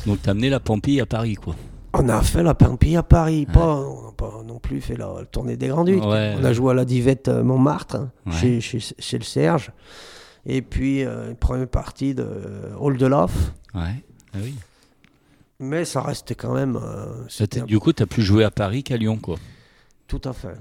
[0.06, 1.54] Donc t'as amené la Pampille à Paris, quoi.
[1.98, 5.12] On a fait la Pampille à Paris, pas, on n'a pas non plus fait la,
[5.30, 6.02] tournée des Grands Ducs.
[6.04, 6.34] Ouais.
[6.38, 8.32] On a joué à la Divette euh, Montmartre, Ouais.
[8.32, 9.70] chez, chez, chez le Serge.
[10.46, 12.26] Et puis, euh, une première partie de
[12.78, 13.06] Hall de.
[13.06, 13.28] Ouais.
[13.74, 14.54] Ah oui.
[15.58, 16.78] Mais ça restait quand même.
[16.82, 19.36] euh, Du coup, t'as plus joué à Paris qu'à Lyon, quoi.
[20.06, 20.54] Tout à fait.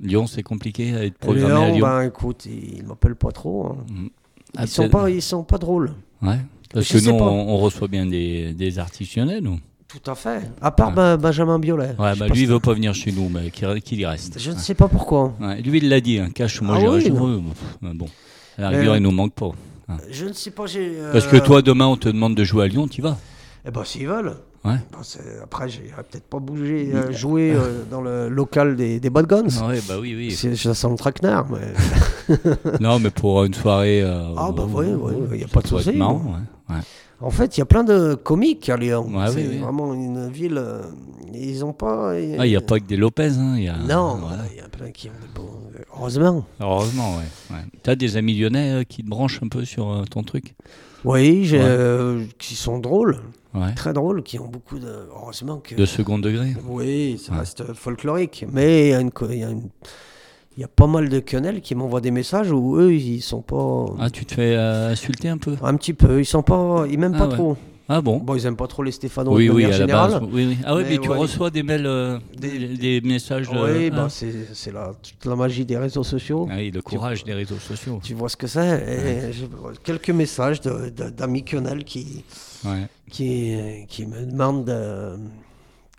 [0.00, 1.86] Lyon, c'est compliqué à être programmé Léon, à Lyon.
[1.86, 3.66] ben écoute, ils ne m'appellent pas trop.
[3.66, 3.76] hein.
[3.90, 4.04] Mm.
[4.04, 4.10] Ils
[4.56, 5.92] Ah, sont peut-être- pas, ils sont pas drôles.
[6.22, 6.38] Ouais.
[6.72, 9.58] Parce Je que nous, on, on reçoit bien des, des artistes lyonnais, nous.
[9.88, 10.42] Tout à fait.
[10.60, 10.94] À part Ouais.
[10.94, 11.94] Ben- Benjamin Biolay.
[11.98, 14.38] Ouais, bah lui, il pas veut pas venir chez nous, mais qu'il y reste.
[14.38, 15.32] Je ne sais pas pourquoi.
[15.40, 18.06] Ouais, lui, il l'a dit, hein, cache, moi Ah j'irai oui, chez Bon,
[18.58, 19.50] à la rigueur, Euh, il nous manque pas.
[20.10, 20.66] Je ne sais pas.
[20.66, 23.16] j'ai, Parce euh, que toi, demain, on te demande de jouer à Lyon, tu vas.
[23.66, 24.36] Eh ben, s'ils veulent.
[24.64, 24.74] Ouais.
[25.02, 29.26] C'est- après, j'irai peut-être pas bouger, euh, jouer euh, dans le local des, des Bad
[29.26, 29.66] Guns.
[29.66, 30.30] Ouais, bah oui, oui.
[30.32, 32.36] Ça sent le traquenard, mais.
[32.80, 34.02] non, mais pour une soirée.
[34.02, 34.86] euh, Ah, bah oui,
[35.32, 35.92] il y a pas de souci.
[35.92, 36.34] marrant,
[36.68, 36.76] ouais.
[37.20, 39.08] En fait, il y a plein de comiques à Lyon.
[39.12, 39.58] Ouais, c'est oui, oui.
[39.58, 40.56] vraiment une ville.
[40.58, 40.82] euh,
[41.34, 42.12] ils ont pas.
[42.12, 43.32] Ah, il n'y a pas que des Lopez.
[43.38, 44.44] Hein, il y a, Non, voilà.
[44.52, 45.50] il y a plein qui ont des bons.
[45.96, 46.44] Heureusement.
[46.60, 47.56] Heureusement, ouais.
[47.56, 47.62] ouais.
[47.82, 50.54] T'as des amis lyonnais euh, qui te branchent un peu sur euh, ton truc?
[51.04, 51.64] Oui, j'ai, Ouais.
[51.66, 53.18] euh, qui sont drôles,
[53.54, 53.74] Ouais.
[53.74, 55.08] très drôles, qui ont beaucoup de.
[55.12, 55.74] Heureusement que.
[55.74, 58.44] De second degré Oui, ça reste folklorique.
[58.52, 59.70] Mais il y, a une co- il y a une-
[60.58, 63.42] il y a pas mal de quenelles qui m'envoient des messages où eux, ils sont
[63.42, 63.86] pas.
[64.00, 66.18] Ah, tu te fais euh, insulter un peu Un petit peu.
[66.18, 66.84] Ils sont pas.
[66.90, 67.34] Ils m'aiment Ah pas ouais.
[67.34, 67.56] trop.
[67.88, 70.10] Ah bon Bon, ils aiment pas trop les Stéphanois Oui, de oui, manière générale.
[70.10, 70.22] base.
[70.32, 70.56] Oui, oui.
[70.64, 71.16] Ah oui, mais, Mais tu ouais.
[71.16, 73.48] reçois des mails, euh, Des- messages.
[73.48, 73.96] Oui, ah.
[73.96, 76.48] bah, c'est c'est la, toute la magie des réseaux sociaux.
[76.50, 78.00] Ah oui, le courage des réseaux sociaux.
[78.02, 79.30] Tu vois ce que c'est.
[79.84, 82.24] Quelques messages d'amis quenelles qui,
[82.64, 82.88] Ouais.
[83.08, 83.54] qui,
[83.88, 84.64] qui me demandent.
[84.64, 85.16] de-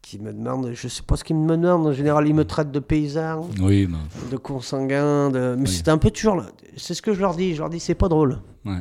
[0.10, 2.72] qui me demandent, je sais pas ce qu'ils me demandent, en général ils me traitent
[2.72, 3.88] de paysan, Oui,
[4.32, 5.56] de consanguin, de...
[5.58, 5.76] mais Oui.
[5.76, 6.46] c'est un peu toujours, là.
[6.78, 8.40] c'est ce que je leur dis, je leur dis c'est pas drôle.
[8.66, 8.80] Ouais.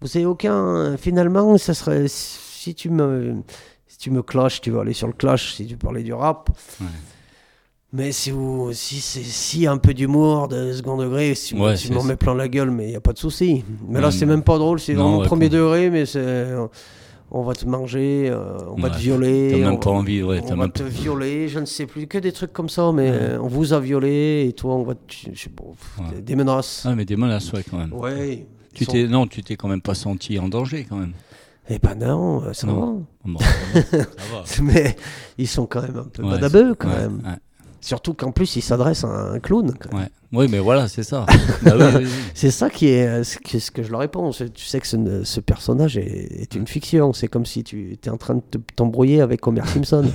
[0.00, 3.36] Vous avez aucun, finalement ça serait, si tu me,
[3.86, 6.50] si tu me clashes, tu vas aller sur le clash si tu parlais du rap.
[6.80, 6.86] Ouais.
[7.92, 11.90] Mais si, vous, si c'est si un peu d'humour de second degré, si Ouais, tu
[11.92, 13.64] m'en mets plein la gueule, mais il n'y a pas de souci.
[13.88, 16.52] Mais là, c'est même pas drôle, c'est vraiment ouais, premier degré, mais c'est.
[17.30, 19.50] On va te manger, euh, on va te violer.
[19.52, 20.40] T'as même pas va- envie, ouais.
[20.44, 23.10] on va même te violer, je ne sais plus, que des trucs comme ça, mais
[23.10, 25.00] euh, on vous a violé et toi, on va te.
[25.32, 26.22] Je sais pas, pff, Ouais.
[26.22, 26.84] des- menaces.
[26.88, 27.92] Ah, mais des menaces, ouais, quand même.
[27.92, 28.46] Ouais.
[28.72, 31.12] Tu sont- non, tu t'es quand même pas senti en danger, quand même.
[31.68, 33.04] Eh ben non, euh, ça Non.
[33.26, 33.46] Bon, ça
[33.92, 33.98] va.
[34.00, 34.44] va.
[34.62, 34.96] Mais
[35.36, 37.20] ils sont quand même un peu badabeux, quand même.
[37.82, 39.74] Surtout qu'en plus, ils s'adressent à un clown.
[39.78, 40.04] quand même.
[40.04, 40.08] ouais.
[40.32, 41.24] Oui, mais voilà, c'est ça.
[41.62, 42.08] Bah oui, oui, oui.
[42.34, 44.30] C'est ça qui est euh, ce que, ce que je leur réponds.
[44.30, 47.12] Tu sais que ce, ce personnage est, est une fiction.
[47.12, 50.04] C'est comme si tu étais en train de te- t'embrouiller avec Homer Simpson.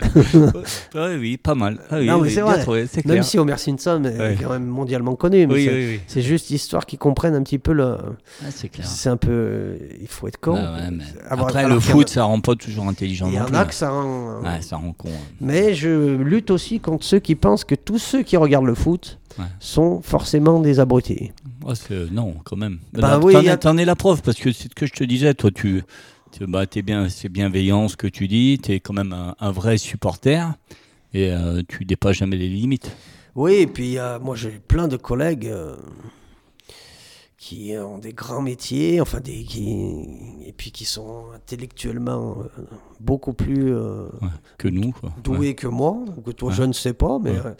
[0.94, 1.78] Oui, pas mal.
[1.90, 2.60] Ah Non, mais c'est vrai.
[2.60, 5.46] trouvé, c'est Même si Homer Simpson est quand même mondialement connu.
[5.46, 7.96] mais c'est, juste histoire qu'ils comprennent un petit peu le.
[8.42, 8.86] Ah, c'est clair.
[8.86, 9.30] C'est un peu.
[9.32, 10.54] euh, Il faut être con.
[10.54, 13.28] Bah ouais, mais Avoir- Après, alors le foot, a- ça rend pas toujours intelligent.
[13.28, 14.40] Il y en a que ça rend.
[14.42, 15.08] Ouais, ça rend con.
[15.10, 15.26] hein.
[15.40, 19.18] Mais je lutte aussi contre ceux qui pensent que tous ceux qui regardent le foot
[19.38, 19.44] Ouais.
[19.60, 21.30] sont forcément des abrutis.
[21.74, 22.78] C'est- non, quand même.
[22.92, 23.40] Bah oui, t'en,
[23.76, 25.82] a- es, es la preuve, parce que c'est ce que je te disais, toi, tu,
[26.48, 29.50] bah, t'es bien, c'est bienveillant ce que tu dis, tu es quand même un, un
[29.52, 30.52] vrai supporter,
[31.14, 32.90] et euh, tu dépasses jamais les limites.
[33.36, 35.76] Oui, et puis euh, moi j'ai plein de collègues euh,
[37.42, 39.70] qui ont des grands métiers, enfin des qui
[40.44, 42.62] et puis qui sont intellectuellement euh,
[43.00, 44.28] beaucoup plus euh, Ouais,
[44.58, 44.92] que nous.
[44.92, 45.10] Quoi.
[45.24, 46.54] doués que moi, que toi Ouais.
[46.54, 47.54] je ne sais pas, mais euh,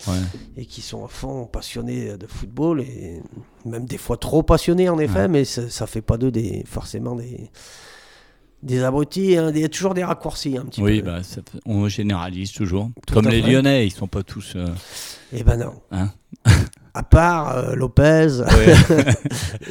[0.58, 3.22] et qui sont à fond passionnés de football et
[3.64, 7.16] même des fois trop passionnés en effet, mais ça, ça fait pas d'eux des forcément
[7.16, 7.50] des
[8.62, 11.06] des abrutis, hein, il y a toujours des raccourcis un petit Oui, peu.
[11.06, 12.90] bah, ça fait- on généralise toujours.
[13.06, 13.40] Tout Comme les.
[13.40, 14.52] Lyonnais, ils sont pas tous.
[14.56, 14.66] euh,
[15.32, 15.72] Eh ben non.
[15.90, 16.10] hein.
[16.92, 19.04] À part euh, Lopez Ouais.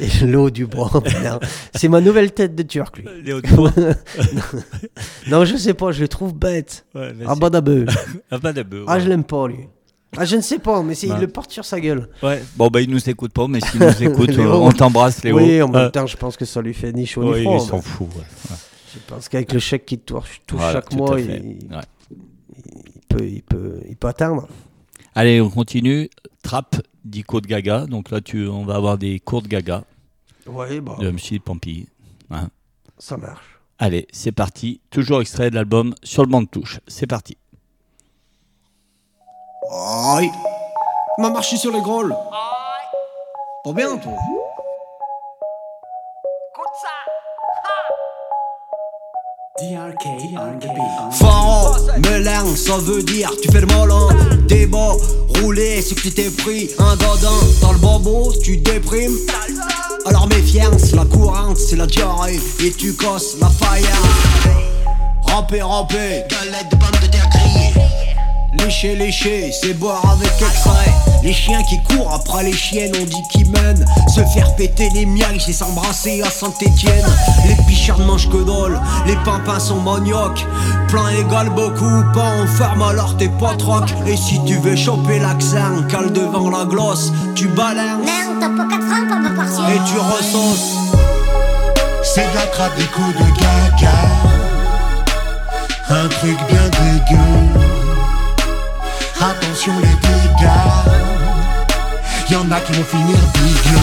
[0.00, 0.90] et l'eau du bois.
[1.22, 1.38] non.
[1.74, 3.04] C'est ma nouvelle tête de turc, lui.
[3.24, 3.72] Les Hauts-de-Bois.
[5.28, 6.86] Non, je sais pas, je le trouve bête.
[6.94, 7.84] Ouais, mais Ah bah d'abord.
[8.30, 8.52] Ah, bah,
[8.86, 9.00] Ah, ouais.
[9.00, 9.68] je l'aime pas, lui.
[10.16, 11.14] Ah, je ne sais pas, mais Ouais.
[11.16, 12.08] il le porte sur sa gueule.
[12.22, 12.42] Ouais.
[12.56, 14.50] Bon, bah, ils nous écoutent pas, mais s'ils nous écoutent, Léo.
[14.50, 15.36] euh, on t'embrasse, Léo.
[15.36, 17.42] Oui, en même Euh, temps, je pense que ça lui fait ni chaud ni ouais,
[17.42, 17.58] froid.
[17.62, 18.08] il s'en fout.
[18.16, 18.22] ouais.
[18.50, 18.56] Ouais.
[18.94, 21.82] Je pense qu'avec le chèque qu'il touche, Voilà, chaque mois, il, il Ouais.
[23.08, 24.48] peut, il, peut, il peut atteindre.
[25.14, 26.08] Allez, on continue.
[26.42, 27.86] Trap, Dico de Gaga.
[27.86, 29.84] Donc là, tu, on va avoir des cours de Gaga
[30.46, 31.88] Oui, bah, de MC Pampi.
[32.30, 32.48] Hein.
[32.98, 33.58] ça marche.
[33.78, 34.80] Allez, c'est parti.
[34.90, 36.80] Toujours extrait de l'album sur le banc de touche.
[36.86, 37.36] C'est parti.
[39.72, 40.30] Aïe
[41.18, 42.14] M'a marché sur les grolles
[43.64, 44.12] Pas bien, toi
[51.12, 51.74] Pharaon,
[52.06, 54.08] Melin, ça veut dire tu fais le malin.
[54.48, 54.96] Débat,
[55.40, 57.28] rouler, c'est que tu t'es pris un gadin
[57.60, 59.16] Dans le bobo, tu déprimes.
[60.06, 62.40] Alors méfiance, la courante, c'est la diarrhée.
[62.64, 63.88] Et tu casses la faïence.
[65.24, 66.76] Ramper, ramper, galette de
[68.64, 70.92] Lécher, lécher, c'est boire avec extrait.
[71.22, 73.84] Les chiens qui courent après les chiennes, on dit qu'ils mènent.
[74.14, 77.06] Se faire péter les miailles, c'est s'embrasser à Saint-Étienne.
[77.46, 80.46] Les pichards ne mangent que dalle, les pimpins sont maniocs.
[80.88, 83.84] Plein égal beaucoup, pas en ferme alors t'es pas troc.
[84.06, 88.06] Et si tu veux choper l'accent, cale devant la glosse Tu balances.
[88.06, 89.68] Non, t'as pas 4 francs pour me portion.
[89.68, 90.76] et tu ressources.
[92.02, 93.90] C'est de la des coups de gaga.
[95.90, 97.89] Un truc bien dégueu
[99.22, 100.48] Attention les dégâts
[102.30, 103.78] Y'en a qui vont finir dégueu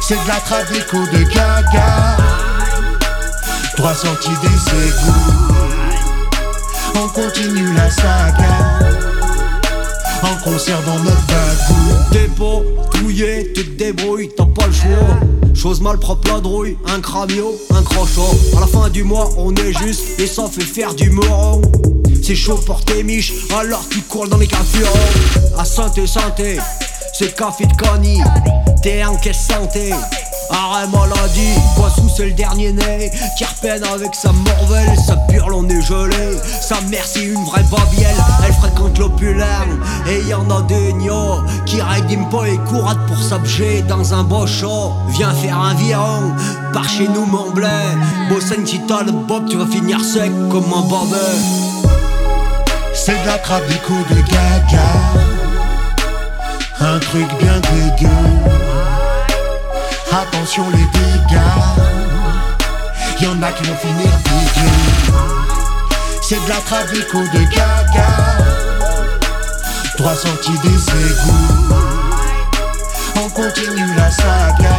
[0.00, 0.38] C'est de la
[0.84, 2.16] coups de gaga
[3.76, 5.12] Droit sorti des égouts
[6.94, 8.78] On continue la saga
[10.22, 15.54] En conservant notre bagou Dépôt, touillé, tu te débrouilles, t'as pas le choix.
[15.54, 18.20] Chose mal propre la drouille, un cramio, un crochet.
[18.56, 21.60] À la fin du mois, on est juste et ça fait faire du moron.
[22.22, 24.90] C'est chaud pour tes miches, alors tu cours dans les carburants.
[25.58, 26.58] À santé, santé,
[27.12, 28.20] c'est café de cani.
[28.82, 29.92] T'es en caisse santé.
[30.50, 33.10] Arrêt maladie, Poissou c'est le dernier né.
[33.38, 37.62] Qui repeine avec sa morvelle, sa purle on est gelé Sa mère c'est une vraie
[37.70, 39.66] babielle, elle fréquente l'opulaire.
[40.08, 44.24] Et y en a des gnos qui règlent pas et courent pour s'abger dans un
[44.24, 44.92] beau show.
[45.10, 46.34] Viens faire un viron,
[46.72, 47.68] par chez nous mon blé.
[48.28, 51.69] Bossaigne si t'as le bob tu vas finir sec comme un barbet
[53.02, 54.88] C'est de la trappe de gaga.
[56.80, 58.10] Un truc bien dégueu.
[60.12, 61.40] Attention les dégâts.
[63.22, 64.70] Y'en a qui vont finir dégueu.
[66.20, 68.10] C'est de la trappe de gaga.
[69.96, 71.74] Droit sorti des égouts.
[73.16, 74.76] On continue la saga.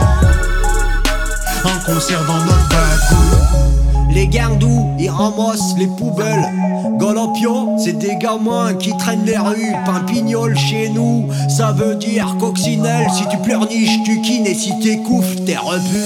[1.66, 6.52] En conservant notre bagou Les gardous, ils ramassent les poubelles.
[7.00, 9.74] Galopio, c'est des gamins qui traînent les rues.
[9.86, 13.08] Pimpignoles chez nous, ça veut dire coccinelle.
[13.16, 16.04] Si tu pleurniches, tu kines et si t'écouffes, t'es rebu.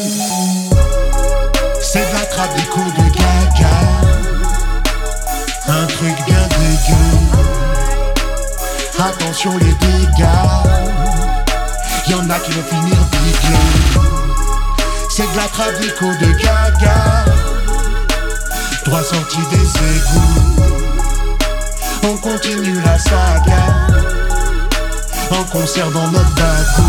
[1.81, 3.69] C'est de des coups de gaga
[5.67, 7.05] Un truc bien dégueu
[8.99, 10.25] Attention les dégâts
[12.09, 13.59] Y'en a qui vont finir dégueu
[15.09, 17.34] C'est de la trappe de gaga
[18.85, 19.67] Droit sorti des
[19.97, 20.61] égouts
[22.03, 23.85] On continue la saga
[25.31, 26.83] en concert dans notre bateau.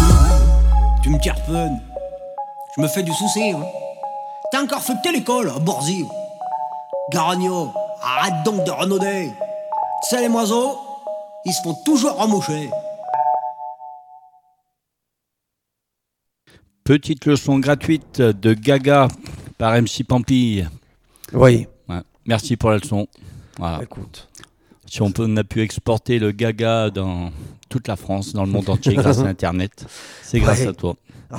[1.02, 1.80] Tu me carponnes.
[2.76, 3.50] Je me fais du souci.
[3.50, 3.62] Hein.
[4.52, 6.04] T'as encore fait l'école à Borzy.
[7.12, 7.72] Garagno,
[8.02, 9.30] arrête donc de renauder.
[10.02, 10.78] Tu sais, les oiseaux,
[11.46, 12.70] ils se font toujours remoucher.
[16.84, 19.08] Petite leçon gratuite de Gaga
[19.58, 20.68] par MC Pampille.
[21.32, 21.66] Oui.
[22.26, 23.06] Merci pour la leçon.
[23.58, 23.82] Voilà.
[23.82, 24.28] Écoute.
[24.88, 27.30] Si on, peut, on a pu exporter le Gaga dans
[27.68, 29.84] toute la France, dans le monde entier grâce à Internet,
[30.22, 30.68] c'est grâce Ouais.
[30.68, 30.96] à toi.
[31.30, 31.38] Ah.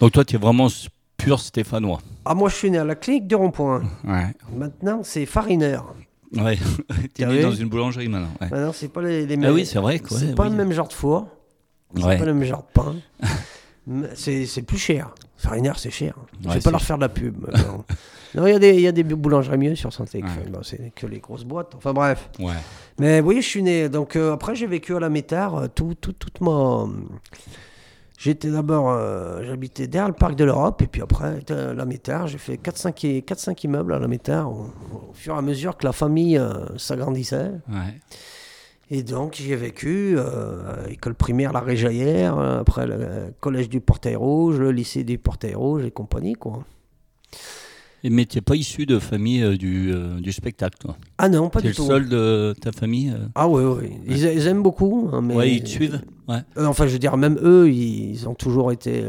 [0.00, 0.68] Donc toi, tu es vraiment
[1.16, 2.00] pur stéphanois.
[2.24, 3.82] Ah, moi, je suis né à la clinique du Rond-Point.
[4.04, 4.26] Ouais.
[4.56, 5.94] Maintenant, c'est farineur.
[6.36, 6.58] Ouais.
[7.14, 8.30] T'es T'as né dans une boulangerie maintenant.
[8.40, 8.48] Ouais.
[8.50, 9.54] Maintenant, c'est pas les, les Ah mêmes.
[9.54, 10.00] oui, c'est vrai.
[10.08, 10.50] C'est Ouais, pas oui.
[10.50, 11.26] le même genre de four.
[11.96, 12.18] C'est Ouais.
[12.18, 12.94] pas le même genre de pain.
[14.14, 15.14] C'est plus cher.
[15.76, 16.14] C'est cher.
[16.42, 17.46] Je Ouais, vais pas leur faire de la pub.
[18.36, 18.46] non.
[18.46, 20.22] Il y, a des- il y a des boulangeries mieux sur saint Ouais.
[20.62, 21.72] c'est que les grosses boîtes.
[21.76, 22.28] Enfin bref.
[22.40, 22.52] Ouais.
[22.98, 23.88] Mais oui, je suis né.
[23.88, 26.86] Donc euh, après, j'ai vécu à la Métard euh, tout, tout, toute ma.
[28.18, 28.90] J'étais d'abord.
[28.90, 30.80] euh, J'habitais derrière le parc de l'Europe.
[30.82, 34.50] Et puis après, à la Métard, j'ai fait 4-5 i- 4-5 immeubles à la Métard
[34.50, 37.50] au, au fur et à mesure que la famille euh, s'agrandissait.
[37.68, 38.00] Ouais.
[38.90, 43.80] Et donc, j'y ai vécu, euh, école primaire La Réjaillère, euh, après le collège du
[43.80, 46.64] Portail Rouge, le lycée du Portail Rouge et compagnie, quoi.
[48.06, 50.96] Et mais t'es pas issu de famille euh, du, euh, du spectacle, toi?
[51.16, 51.86] Ah non, pas du le tout.
[51.86, 53.10] seul de ta famille.
[53.10, 53.90] euh, Ah oui, oui.
[54.06, 55.08] Ils, ils aiment beaucoup.
[55.10, 55.34] hein, mais...
[55.34, 56.02] Ouais, ils te suivent.
[56.28, 56.40] Ouais.
[56.58, 59.04] Enfin, je veux dire, même eux, ils ont toujours été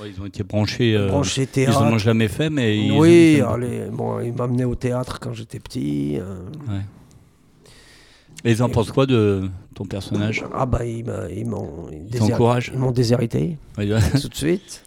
[0.00, 0.96] Ouais, ils ont été branchés.
[1.08, 1.80] branchés ils théâtre.
[1.82, 5.18] en ont jamais fait, mais ils oui, ils aiment allez, bon, ils m'amenaient au théâtre
[5.18, 6.18] quand j'étais petit.
[6.68, 6.80] Ouais.
[8.44, 10.44] Et ils en pensent quoi de ton personnage?
[10.54, 12.08] Ah bah, ils m'ont ils
[12.72, 14.82] Ils m'ont déshérité tout de suite.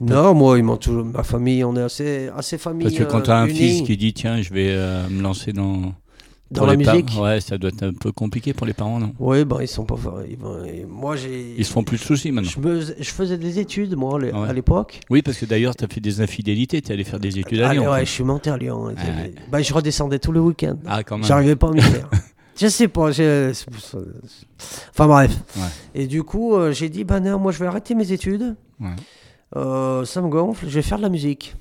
[0.00, 1.04] Non, moi, ils m'ont toujours.
[1.04, 2.84] Ma famille, on est assez, assez famille.
[2.84, 3.56] Parce que quand euh, t'as un unie.
[3.56, 5.92] fils qui dit tiens, je vais euh, me lancer dans,
[6.50, 9.12] Dans la pa- musique Ouais, ça doit être un peu compliqué pour les parents, non?
[9.20, 9.94] Oui, ben ils sont pas.
[10.88, 11.54] Moi, j'ai.
[11.56, 12.50] Ils se font plus de soucis maintenant.
[12.50, 14.48] Je, me- je faisais des études, moi, les- Ouais.
[14.48, 14.98] à l'époque.
[15.10, 17.78] Oui, parce que d'ailleurs, t'as fait des infidélités, t'es allé faire des études à Allez,
[17.78, 17.92] Lyon.
[17.92, 18.86] ouais, je suis monté à Lyon.
[18.86, 18.94] ouais.
[19.52, 20.76] ben, je redescendais tous les week-ends.
[20.86, 21.26] Ah, quand même.
[21.26, 22.10] J'arrivais pas à m'y faire.
[22.56, 23.10] je sais pas.
[23.12, 23.52] je-
[24.90, 25.36] Enfin bref.
[25.56, 25.62] Ouais.
[25.94, 28.56] Et du coup, euh, j'ai dit, ben non, moi, je vais arrêter mes études.
[28.80, 28.94] Ouais.
[29.56, 31.54] Euh, ça me gonfle, je vais faire de la musique.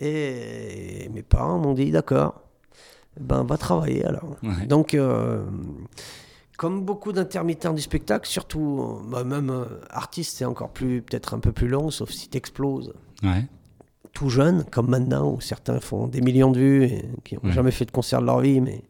[0.00, 2.40] Et mes parents m'ont dit, d'accord,
[3.18, 4.36] ben va travailler alors.
[4.42, 4.66] Ouais.
[4.66, 5.44] Donc, euh,
[6.56, 11.52] comme beaucoup d'intermittents du spectacle, surtout, bah, même artiste, c'est encore plus, peut-être un peu
[11.52, 12.92] plus long, sauf si t'exploses.
[13.22, 13.44] Ouais.
[14.12, 17.52] Tout jeune, comme maintenant, où certains font des millions de vues et qui n'ont Ouais.
[17.52, 18.82] jamais fait de concert de leur vie, mais.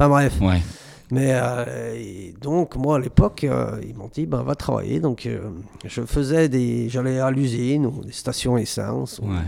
[0.00, 0.40] Enfin bref.
[0.40, 0.62] Ouais.
[1.10, 4.98] Mais euh, donc, moi, à l'époque, euh, ils m'ont dit, ben, va travailler.
[5.00, 5.50] Donc, euh,
[5.84, 6.88] je faisais des.
[6.88, 9.18] J'allais à l'usine ou des stations essence.
[9.18, 9.42] ou Ouais.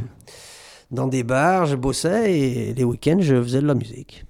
[0.90, 4.26] Dans des bars, je bossais et les week-ends, je faisais de la musique.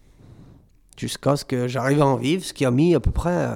[0.97, 3.49] Jusqu'à ce que j'arrive à en vivre, ce qui a mis à peu près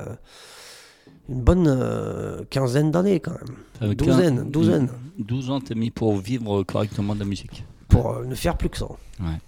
[1.28, 3.32] une bonne quinzaine d'années quand
[3.80, 3.94] même.
[3.94, 4.88] Douzaine, un- douzaine.
[5.18, 7.64] 12 ans, t'as mis pour vivre correctement de la musique.
[7.88, 8.86] Pour ne faire plus que ça.
[9.20, 9.38] Ouais.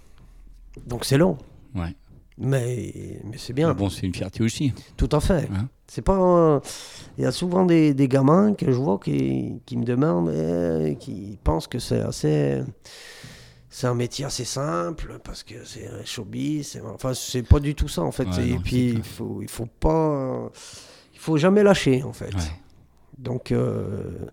[0.87, 1.37] Donc, c'est long.
[1.75, 1.93] Ouais.
[2.39, 3.67] Mais, mais c'est bien.
[3.69, 4.73] Mais bon, c'est une fierté aussi.
[4.97, 5.47] Tout à fait.
[5.53, 6.15] Hein C'est pas.
[6.15, 6.61] un-
[7.17, 10.95] Il y a souvent des, des gamins que je vois qui, qui me demandent, eh,
[10.99, 12.61] qui pensent que c'est assez.
[13.69, 16.81] C'est un métier assez simple parce que c'est un showbiz.
[16.93, 18.23] Enfin, c'est pas du tout ça en fait.
[18.25, 20.49] Ouais, C'est- non, Et puis il faut, il faut pas.
[21.13, 22.33] Il faut jamais lâcher en fait.
[22.33, 22.41] Ouais.
[23.17, 24.27] Donc, euh,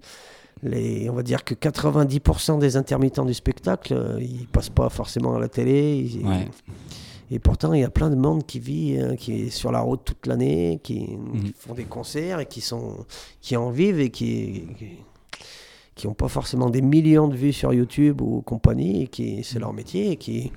[0.62, 5.34] les, on va dire que 90% des intermittents du spectacle, euh, ils passent pas forcément
[5.34, 5.96] à la télé.
[5.98, 6.48] ils- Ouais.
[7.30, 9.80] Et pourtant, il y a plein de monde qui vit, hein, qui est sur la
[9.80, 11.42] route toute l'année, qui, Mhm.
[11.44, 13.04] qui font des concerts et qui, sont,
[13.40, 14.64] qui en vivent et qui
[15.96, 19.58] qui n'ont pas forcément des millions de vues sur YouTube ou compagnie, et qui c'est
[19.58, 20.52] leur métier, et qui,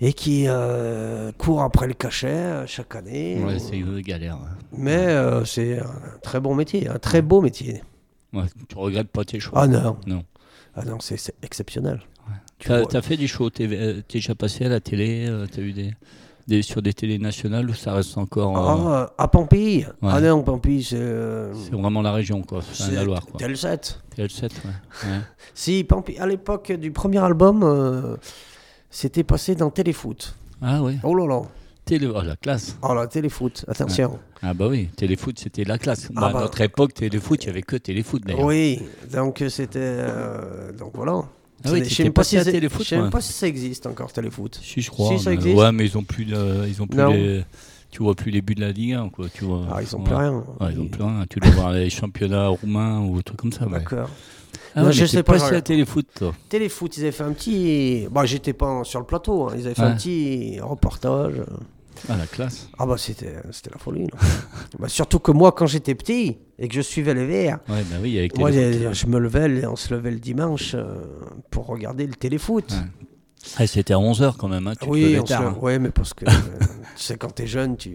[0.00, 3.44] et qui euh, courent après le cachet euh, chaque année.
[3.44, 4.36] Ouais, ou- c'est une galère.
[4.36, 4.48] hein.
[4.72, 7.82] Mais euh, c'est un très bon métier, un très beau métier.
[8.32, 9.60] Ouais, tu regrettes pas tes choix.
[9.60, 10.24] Ah non, Non.
[10.74, 12.00] ah non, c'est exceptionnel.
[12.58, 15.62] Tu t'as fait des shows TV, euh, t'es déjà passé à la télé, euh, t'as
[15.62, 15.94] eu des,
[16.48, 18.56] des sur des télés nationales ou ça reste encore.
[18.88, 20.10] euh, Ah, à Pampille Ouais.
[20.12, 20.96] Ah non, Pampille, c'est.
[20.96, 23.38] euh, c'est vraiment la région quoi, c'est la Loire quoi.
[23.38, 24.00] Tel 7.
[24.16, 24.48] TL7, ouais.
[25.04, 25.18] ouais.
[25.54, 28.16] Si, Pampille, à l'époque du premier album, euh,
[28.90, 30.34] c'était passé dans Téléfoot.
[30.60, 30.96] Ah ouais.
[31.04, 31.42] Oh là là.
[31.84, 32.76] Télé, oh, la classe.
[32.82, 34.18] Oh là, Téléfoot, attention.
[34.42, 36.08] Ah bah oui, Téléfoot c'était la classe.
[36.16, 36.38] Ah Bah, bah.
[36.40, 38.44] À notre époque, Téléfoot, il y avait que Téléfoot d'ailleurs.
[38.44, 39.78] Oui, donc euh, c'était.
[39.80, 41.22] euh, donc voilà.
[41.64, 43.86] Ah oui, je sais même pas si Téléfoot, Je sais même pas si ça existe
[43.86, 44.60] encore, Téléfoot.
[44.62, 45.16] Si je crois.
[45.16, 47.10] Si, ça existe Ouais, mais ils ont plus, de- ils ont plus Non.
[47.10, 47.42] les,
[47.90, 49.26] tu vois plus les buts de la Ligue 1 quoi.
[49.32, 49.66] Tu vois.
[49.72, 50.04] Ah, ils ont Ouais.
[50.04, 50.44] plus rien.
[50.60, 51.24] Ouais, ils ont plus rien.
[51.28, 53.66] Tu dois voir les championnats roumains ou trucs comme ça.
[53.66, 54.08] D'accord.
[54.74, 56.32] Ah, Non, ouais, je mais sais pas, je- à Téléfoot toi.
[56.48, 58.06] Téléfoot, ils avaient fait un petit.
[58.10, 59.54] Bon, j'étais pas sur le plateau, hein.
[59.56, 61.42] ils avaient fait un petit reportage.
[62.08, 62.68] Ah, la classe.
[62.78, 64.06] Ah bah c'était c'était la folie.
[64.78, 67.96] Bah, surtout que moi, quand j'étais petit et que je suivais les Verts, Ouais, bah
[68.02, 68.72] oui, avec moi, les.
[68.84, 70.84] je, je me levais, on se levait le dimanche euh,
[71.50, 72.70] pour regarder le téléfoot.
[72.70, 72.78] Ouais.
[73.58, 75.56] Ah, c'était à 11h quand même, hein, tu te oui, se tard, hein.
[75.62, 76.30] ouais, mais parce que euh,
[76.96, 77.90] tu sais, quand t'es jeune, tu,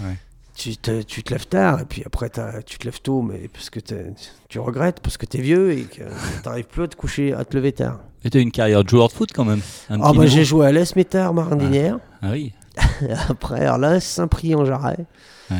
[0.00, 0.16] Ouais.
[0.54, 2.30] tu, te, tu te lèves tard et puis après
[2.64, 3.80] tu te lèves tôt, mais parce que
[4.48, 6.02] tu regrettes, parce que t'es vieux et que
[6.42, 8.00] t'arrives plus à te coucher, à te lever tard.
[8.24, 9.60] Et t'as une carrière de joueur de foot quand même.
[9.90, 12.52] Ah bah j'ai joué à l'Esmétard Marandinière, Ah oui.
[13.28, 15.06] après à l'As Saint-Prix-en-Jarret.
[15.50, 15.56] Ouais.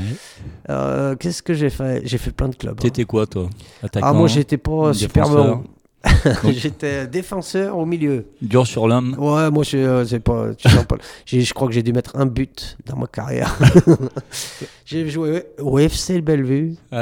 [0.71, 2.03] Euh, Qu'est-ce que j'ai fait?
[2.05, 2.75] J'ai fait plein de clubs.
[2.79, 2.83] hein.
[2.83, 3.49] T'étais quoi, toi?
[3.83, 5.65] Attaquant Ah moi j'étais pas super bon.
[6.53, 8.27] J'étais défenseur au milieu.
[8.41, 9.17] Dur sur l'homme.
[9.19, 10.47] Ouais, moi je euh, c'est pas,
[11.27, 13.59] Je crois que j'ai dû mettre un but dans ma carrière.
[14.85, 17.01] j'ai joué au FC le Bellevue, Ah,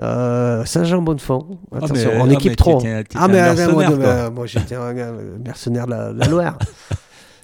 [0.00, 1.58] euh, Saint-Jean-Bonnefond.
[1.74, 2.78] Attention, mais- en ah, équipe mais 3.
[2.82, 4.94] t'étais- t'étais Ah mais moi, moi, j'étais un
[5.44, 6.58] mercenaire de la, la Loire.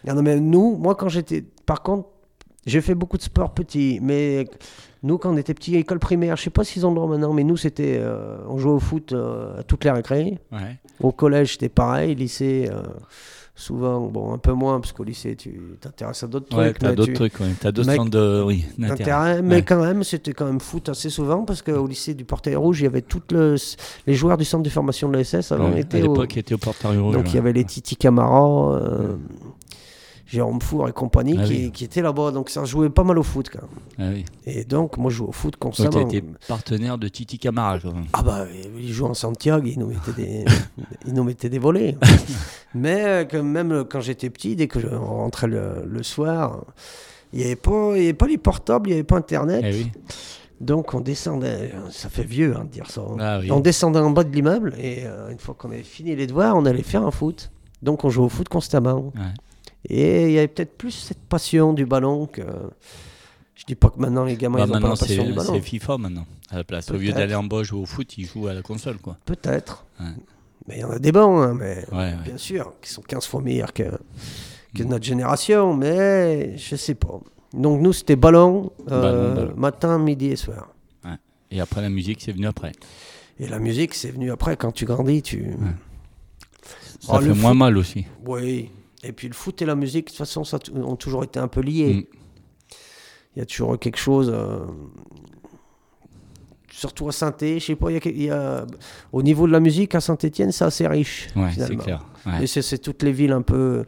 [0.07, 2.09] Ah non, mais nous, moi quand j'étais, par contre,
[2.69, 4.47] j'ai fait beaucoup de sport petit, mais
[5.03, 7.33] nous quand on était petits, école primaire, je sais pas s'ils ont le droit maintenant,
[7.33, 10.39] mais nous c'était, euh, on jouait au foot euh, à toutes les récré.
[10.53, 10.79] Ouais.
[11.01, 12.15] Au collège, c'était pareil.
[12.15, 12.83] Lycée, euh,
[13.55, 16.79] souvent, bon, un peu moins, parce qu'au lycée, tu t'intéresses à d'autres Ouais, trucs.
[16.79, 17.47] t'as d'autres tu- trucs, ouais.
[17.61, 18.43] T'as d'autres centres de.
[18.45, 19.43] Oui, d'intérêt.
[19.43, 22.81] mais quand même, c'était quand même foot assez souvent, parce qu'au lycée du Portail Rouge,
[22.81, 23.57] il y avait toutes le-
[24.07, 26.59] les joueurs du centre de formation de l'ESS étaient à au- l'époque, il était au
[26.59, 27.15] Portail Rouge.
[27.15, 29.17] Donc il y avait les Titi Camara, euh,
[30.31, 31.73] Jérôme Four et compagnie Ah qui, oui.
[31.73, 32.31] qui étaient là-bas.
[32.33, 34.09] Donc ça jouait pas mal au foot quand même.
[34.11, 34.25] Ah oui.
[34.47, 36.07] Et donc moi je jouais au foot Donc constamment.
[36.07, 38.05] été partenaire de Titi Camara, quand même.
[38.13, 38.45] Ah bah,
[38.79, 40.45] ils jouaient en Santiago, ils nous mettaient des,
[41.07, 41.97] ils nous mettaient des volets.
[42.75, 46.65] Mais euh, même quand j'étais petit, dès que je rentrais le, le soir,
[47.33, 49.65] il n'y avait, pas- il y avait pas les portables, il n'y avait pas Internet.
[49.67, 49.91] Eh oui.
[50.61, 53.01] Donc on descendait, ça fait vieux hein, de dire ça.
[53.03, 53.17] hein.
[53.21, 53.51] Ah oui.
[53.53, 56.57] On descendait en bas de l'immeuble et euh, une fois qu'on avait fini les devoirs,
[56.57, 57.51] on allait faire un foot.
[57.81, 59.13] Donc on jouait au foot constamment.
[59.15, 59.23] Ouais.
[59.89, 62.43] Et il y avait peut-être plus cette passion du ballon que...
[63.55, 65.33] Je dis pas que maintenant les gamins Bah, ils ont pas la passion c'est du
[65.33, 65.55] ballon.
[65.55, 66.91] c'est FIFA maintenant, à la place.
[66.91, 69.17] Au lieu d'aller en bas jouer au foot, ils jouent à la console, quoi.
[69.25, 69.85] Peut-être.
[70.01, 70.07] Ouais.
[70.69, 72.15] Mais il y en a des bons, hein, mais Ouais, ouais.
[72.25, 73.85] bien sûr, qui sont 15 fois meilleurs que,
[74.77, 77.21] que notre génération, mais je sais pas.
[77.53, 79.55] Donc nous, c'était ballon, euh, Ballon, ballon.
[79.57, 80.69] matin, midi et soir.
[81.51, 82.73] Et après, la musique, c'est venu après.
[83.41, 85.47] Et la musique, c'est venu après, quand tu grandis, tu...
[87.01, 88.05] Ça Oh, fait le moins foot- mal aussi.
[88.27, 88.71] Oui.
[89.05, 91.49] Et puis le foot et la musique, de toute façon, ça ont toujours été un
[91.49, 91.95] peu liés.
[91.95, 92.05] Mm.
[93.37, 94.31] Il y a toujours quelque chose...
[94.35, 94.59] euh,
[96.71, 98.65] Surtout à saint je sais pas, il y a que- il y a,
[99.11, 101.27] au niveau de la musique, à Saint-Etienne, c'est assez riche.
[101.35, 102.05] Ouais, c'est clair.
[102.25, 102.45] Ouais.
[102.45, 103.85] Et c'est toutes les villes un peu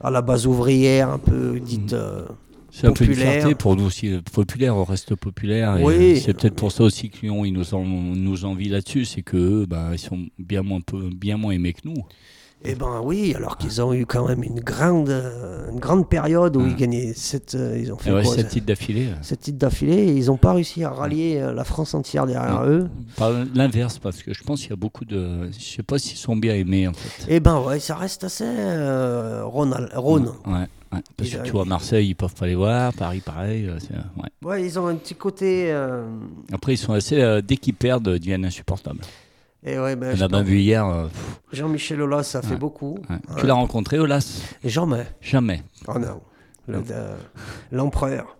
[0.00, 1.60] à la base ouvrière, un peu Mm.
[1.60, 1.92] dites.
[1.94, 2.24] euh,
[2.70, 4.08] C'est un peu une fierté pour nous aussi.
[4.12, 5.78] euh, Populaire, on reste populaire.
[5.82, 5.94] Oui.
[5.94, 9.04] euh, C'est peut-être pour ça aussi qu'ils ont- ils nous, en, nous envient là-dessus.
[9.04, 12.04] C'est qu'eux, bah, ils sont bien moins, peu, bien moins aimés que nous.
[12.64, 15.08] Eh ben oui, alors qu'ils ont eu quand même une grande,
[15.72, 18.44] une grande période où ils gagnaient sept, euh, ils ont fait Et ouais, quoi, sept
[18.46, 19.08] ça- titres d'affilée.
[19.08, 19.52] euh.
[19.52, 22.88] d'affilée et ils n'ont pas réussi à rallier euh, la France entière derrière eux.
[23.16, 25.50] Pas l'inverse, parce que je pense qu'il y a beaucoup de.
[25.50, 27.26] Je sais pas s'ils sont bien aimés, en fait.
[27.28, 29.88] Eh ben ouais, ça reste assez euh, Rhône.
[29.94, 30.30] Rhône.
[30.46, 30.52] Ouais,
[30.92, 31.00] ouais.
[31.16, 32.92] Parce que tu vois, Marseille, ils peuvent pas les voir.
[32.92, 33.68] Paris, pareil.
[33.68, 34.28] ouais.
[34.48, 35.72] Ouais, ils ont un petit côté.
[35.72, 36.04] euh,
[36.52, 37.20] Après, ils sont assez.
[37.20, 39.00] euh, dès qu'ils perdent, ils deviennent insupportables.
[39.64, 40.86] Et ouais, ben, On a bien vu hier.
[40.86, 41.06] euh,
[41.52, 42.98] Jean-Michel Aulas, ça fait beaucoup.
[43.10, 43.16] ouais.
[43.38, 45.06] Tu l'as rencontré, Olas Et Jean-Mais.
[45.20, 45.62] Jamais.
[45.88, 46.20] Oh non.
[46.68, 46.84] Le- Non.
[47.72, 48.36] L'empereur.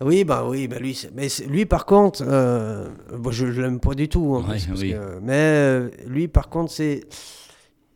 [0.00, 2.88] Oui, bah oui, bah lui, mais lui par contre, euh,
[3.18, 4.36] bon, je, je l'aime pas du tout.
[4.38, 4.92] hein, Ouais, parce oui.
[4.92, 7.04] que- mais euh, lui par contre, c'est.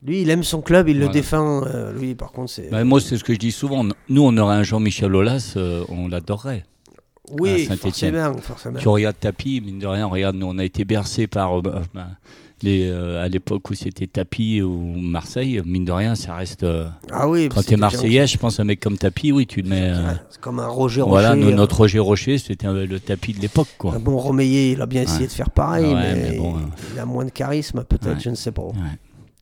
[0.03, 1.65] Lui, il aime son club, il le défend.
[1.97, 2.71] lui, par contre, c'est.
[2.71, 3.85] Bah, moi, c'est ce que je dis souvent.
[4.09, 5.55] Nous, on aurait un Jean-Michel Aulas,
[5.89, 6.65] on l'adorerait.
[7.39, 8.15] Oui, à Saint-Étienne.
[8.79, 11.59] Tu regardes Tapi, mine de rien, regarde, nous, on a été bercés par.
[11.59, 12.07] euh, bah, bah,
[12.61, 16.65] les, euh, à l'époque où c'était Tapi ou Marseille, mine de rien, ça reste.
[16.65, 19.63] euh, Ah oui, quand t'es Marseillais, je pense à un mec comme Tapi, oui, tu
[19.63, 19.91] le mets.
[19.95, 21.45] euh, C'est comme un Roger voilà, Rocher.
[21.45, 23.95] euh, notre Roger Rocher, c'était le tapis de l'époque, quoi.
[23.95, 25.27] Un bon Romeyer, il a bien essayé Ouais.
[25.29, 26.57] de faire pareil, Ouais, mais, mais bon,
[26.93, 28.21] il a moins de charisme, peut-être, Ouais.
[28.21, 28.63] je ne sais pas.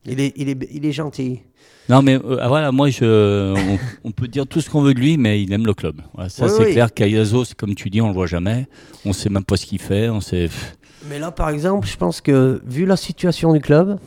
[0.05, 1.39] Il, est, il, est, il est gentil.
[1.89, 3.79] Non, mais euh, ah, voilà, moi, je, on,
[4.09, 6.01] on peut dire tout ce qu'on veut de lui, mais il aime le club.
[6.13, 6.71] Voilà, ça, Oui, c'est oui.
[6.73, 6.93] clair.
[6.93, 8.67] Cayazo, comme tu dis, on le voit jamais.
[9.05, 10.09] On sait même pas ce qu'il fait.
[10.09, 10.49] On sait.
[11.09, 13.99] Mais là, par exemple, je pense que, vu la situation du club,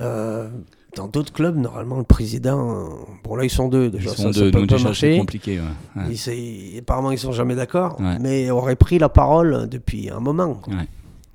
[0.00, 0.48] euh,
[0.96, 2.88] dans d'autres clubs, normalement, le président.
[3.24, 4.10] Bon, là, ils sont deux Ils déjà.
[4.10, 5.18] sont ça, de, ça peut donc pas marcher.
[5.18, 5.60] compliqué.
[5.60, 6.02] ouais.
[6.02, 6.14] Ouais.
[6.14, 8.18] Ils, apparemment, ils sont jamais d'accord, Ouais.
[8.20, 10.54] mais auraient pris la parole depuis un moment.
[10.54, 10.74] quoi.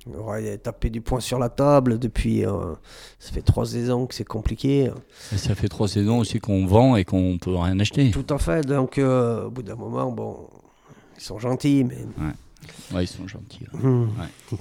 [0.06, 0.58] Ouais.
[0.58, 2.44] Tapé du poing sur la table depuis.
[2.44, 2.74] euh,
[3.18, 4.90] ça fait trois saisons que c'est compliqué.
[5.32, 8.10] Et ça fait trois saisons aussi qu'on vend et qu'on peut rien acheter.
[8.10, 8.66] Tout à fait.
[8.66, 10.46] Donc, euh, au bout d'un moment, bon,
[11.16, 11.98] ils sont gentils, mais.
[12.94, 13.66] Ouais, ils sont gentils.
[13.72, 14.06] Hmm.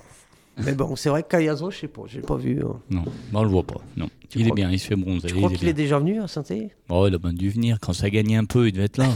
[0.57, 2.61] Mais bon, c'est vrai que Cayazo, je sais pas, j'ai pas vu.
[2.63, 2.79] hein.
[2.91, 3.81] Non, Bon, on le voit pas.
[3.97, 4.07] Non.
[4.29, 5.29] Tu il est bien, il se fait bronzer.
[5.29, 6.69] Tu crois qu'il est déjà venu à Saint-Étienne?
[6.89, 7.79] Oh, il a bien dû venir.
[7.81, 9.09] Quand ça gagnait un peu, il devait être là.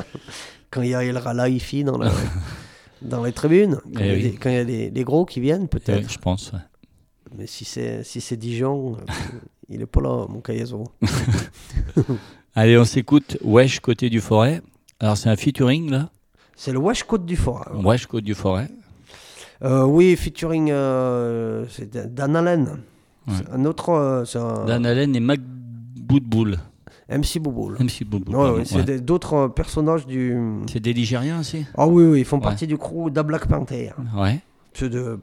[0.70, 2.10] Quand il y a El Ralaifi dans, la,
[3.02, 4.22] dans les tribunes, quand Eh il y a oui.
[4.22, 6.10] des- quand il y a des, des gros qui viennent, Ouais, peut-être.
[6.10, 6.52] je pense.
[6.52, 6.58] ouais.
[7.36, 9.00] Mais si c'est si c'est Dijon, euh,
[9.68, 10.84] il est pas là, mon Cayazo.
[12.54, 14.60] Allez, on s'écoute Wesh côté du Forêt.
[14.98, 16.10] Alors, c'est un featuring là
[16.56, 17.36] C'est le Wash Côte du
[17.66, 17.84] alors.
[17.86, 18.68] Wesh côté du Forêt.
[19.62, 22.78] Euh, oui, featuring euh, c'est Dan Allen.
[23.28, 23.34] Ouais.
[23.52, 26.58] Un autre, euh, un Dan Allen et Mac Boudboul.
[27.10, 27.76] MC Bouboul.
[27.80, 28.36] MC Boudboul.
[28.36, 29.00] Ouais, c'est ouais.
[29.00, 30.36] d'autres euh, personnages du.
[30.70, 33.90] C'est des Ligériens aussi Ah oui, oui, ils font partie du crew da Black Panther.
[34.16, 34.38] Ouais,
[34.72, 35.18] C'est de,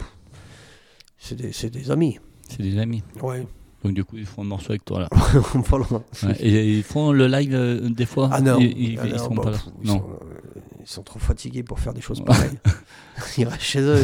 [1.32, 2.20] des, c'est des amis.
[2.50, 3.04] c'est des amis.
[3.22, 3.48] Ouais.
[3.84, 5.10] Donc, du coup, ils font un morceau avec toi là.
[6.40, 8.30] Et ils font le live euh, des fois?
[8.34, 9.58] Ah non, Ils, ils- Ah ils sont bah, pas là.
[9.58, 9.94] pff, ils, Non.
[10.00, 12.58] sont, euh, ils sont trop fatigués pour faire des choses pareilles.
[13.38, 14.04] ils restent chez eux.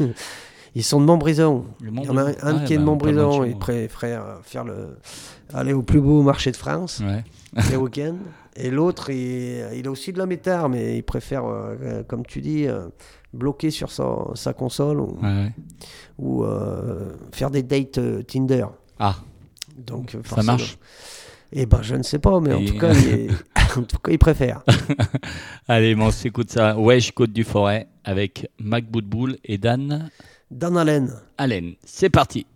[0.74, 1.64] Ils sont de Montbrison.
[1.80, 3.44] Il y en a un, Ouais, qui est de bah, Montbrison.
[3.44, 3.58] Il moi.
[3.58, 4.96] préfère euh, faire le,
[5.52, 7.24] aller au plus beau marché de France Ouais.
[7.70, 8.16] les week-ends.
[8.56, 12.26] Et l'autre, il, il a aussi de la métard, mais il préfère, euh, euh, comme
[12.26, 12.88] tu dis, euh,
[13.32, 14.04] bloquer sur sa,
[14.34, 15.52] sa console ou, Ouais, ouais.
[16.18, 18.66] ou, euh, faire des dates Tinder.
[18.98, 19.16] Ah,
[19.76, 20.76] Donc, ça marche
[21.52, 23.30] Eh ben, je ne sais pas, mais en tout cas, il est-
[23.78, 24.62] en tout cas, il préfère.
[25.68, 26.76] Allez, bon, on s'écoute ça.
[26.78, 30.10] Wesh côte du Forêt avec Mac Boudboul et Dan
[30.50, 31.12] Dan Allen.
[31.36, 31.74] Allen.
[31.84, 32.46] C'est parti.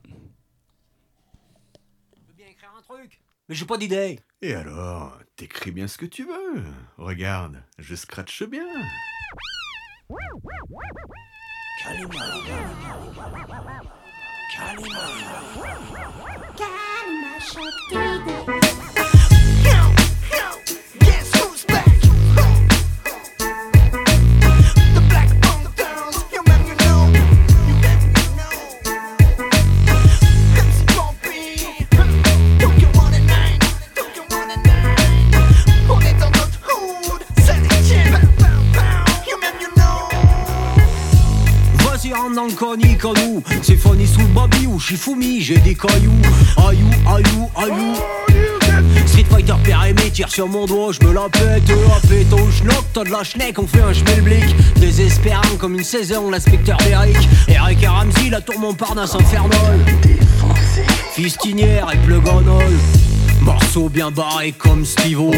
[2.27, 4.19] veux bien écrire un truc, mais j'ai pas d'idée.
[4.41, 6.65] Et alors, t'écris bien ce que tu veux.
[6.97, 8.67] Regarde, je scratche bien.
[42.35, 42.53] Dans le.
[43.63, 46.11] C'est funny sous le babi ou Shifumi, j'ai des cailloux.
[46.57, 47.95] Aïou, aïou, aïou.
[49.07, 52.51] Street Fighter père aimé, tire sur mon doigt, je me la pète, la pète au
[52.51, 54.57] schnock, t'as de la schneck, on fait un schmelblick.
[54.77, 57.19] Désespérant comme une saison, l'inspecteur d'Eric.
[57.49, 59.81] Eric et Ramsey, la tour Montparnasse infernale.
[61.13, 62.79] Fistinière et pleugonole.
[63.43, 65.33] Morceau bien barré comme Stivo.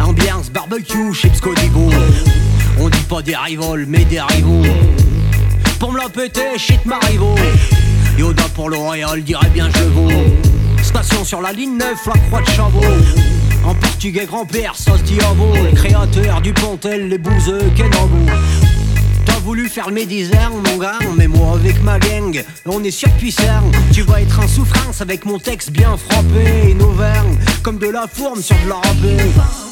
[0.00, 1.90] Ambiance barbecue, chips Codigo.
[2.80, 4.62] On dit pas des rivals, mais des rivaux.
[5.78, 7.34] Pour me la péter, shit Marivo.
[8.18, 10.10] Yoda pour L'Oréal, dirait bien je le vaux.
[10.82, 12.80] Station sur la ligne 9, la croix de Chavaux.
[13.64, 15.18] En portugais grand-père, ça se dit.
[15.62, 18.26] Les créateurs du Pontel, les bouseux, Kenabo.
[19.24, 23.70] T'as voulu faire le médisern, mon gars, mais moi avec ma gang, on est surpuissant.
[23.92, 28.06] Tu vas être en souffrance avec mon texte bien frappé, une auvergne, comme de la
[28.12, 29.67] fourme sur de la râpée.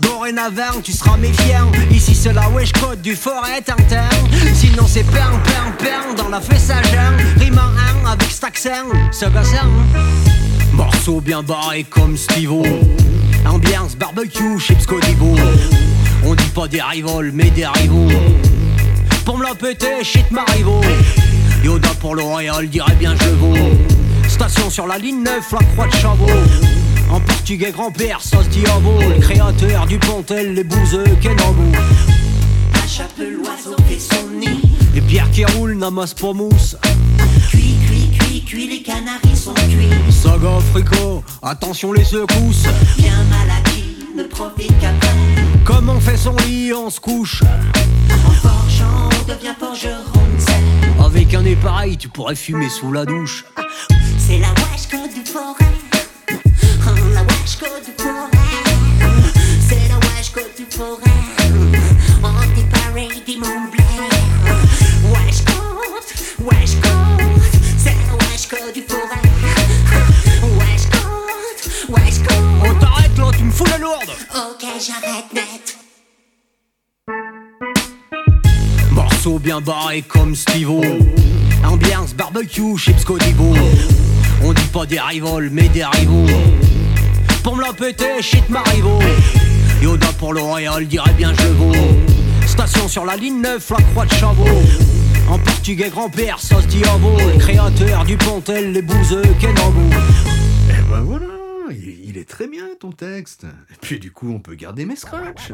[0.00, 1.70] Dorénavant, tu seras méfiant.
[1.90, 4.28] Ici, c'est la wesh code du forêt interne.
[4.54, 7.16] Sinon, c'est pain, pain, pain dans la jeun.
[7.38, 7.60] Rime
[8.10, 9.68] avec cet accent, ce gassin.
[10.72, 12.62] Morceau bien barré comme Stivo.
[13.46, 15.34] Ambiance barbecue, chips Codigo.
[16.24, 18.08] On dit pas des rivals, mais des rivaux.
[19.24, 20.80] Pour me la péter, shit Marivo.
[21.62, 23.54] Yoda pour L'Oréal, dirait bien je vaux.
[24.28, 26.26] Station sur la ligne 9, la croix de Chavaux.
[27.10, 29.00] En portugais grand-père, ça se dit à vous.
[29.00, 31.64] Les créateurs du Pontel, les bouseux, Kenabo.
[32.74, 34.62] À chaque l'oiseau fait son nid.
[34.94, 36.76] Les pierres qui roulent n'amassent pas mousse.
[37.48, 39.90] Cuit, cuit, cuit, cuit, les canaris sont cuits.
[40.10, 42.66] Saga frico, attention les secousses.
[42.96, 45.08] Bien maladie, ne profite qu'après.
[45.64, 47.42] Comme on fait son lit, on se couche.
[48.26, 51.04] En forgeant, on devient forgeron.
[51.04, 53.44] Avec un nez pareil, tu pourrais fumer sous la douche.
[54.18, 55.89] C'est la washco du forêt.
[57.46, 58.30] Forêt.
[59.68, 61.00] C'est la washco du forêt.
[62.22, 64.10] On dit pareil, dit mon blaire.
[65.10, 65.58] Washco,
[66.40, 66.88] washco.
[67.76, 69.24] C'est la washco du forêt.
[70.58, 71.02] Washco,
[71.88, 72.34] washco.
[72.62, 74.10] On t'arrête là, tu me fous la lourde.
[74.34, 75.78] Ok, j'arrête net.
[78.90, 80.82] Morceau bien barré comme Stivo.
[81.64, 83.54] Ambiance barbecue, chips Codigo.
[84.42, 86.26] On dit pas des rivals, mais des rivaux.
[87.42, 88.98] Pour me la péter, shit Marivo.
[89.82, 91.72] Yoda pour L'Oréal, dirait bien je vaux.
[92.46, 94.44] Station sur la ligne 9, la croix de Chavaux.
[95.28, 96.82] En portugais grand-père, ça se dit
[97.38, 99.80] créateurs du Pontel, les bouseux, Kenabo.
[100.68, 101.26] Eh ben voilà,
[101.70, 103.44] il, il est très bien ton texte.
[103.44, 105.52] Et puis du coup, on peut garder mes scratchs.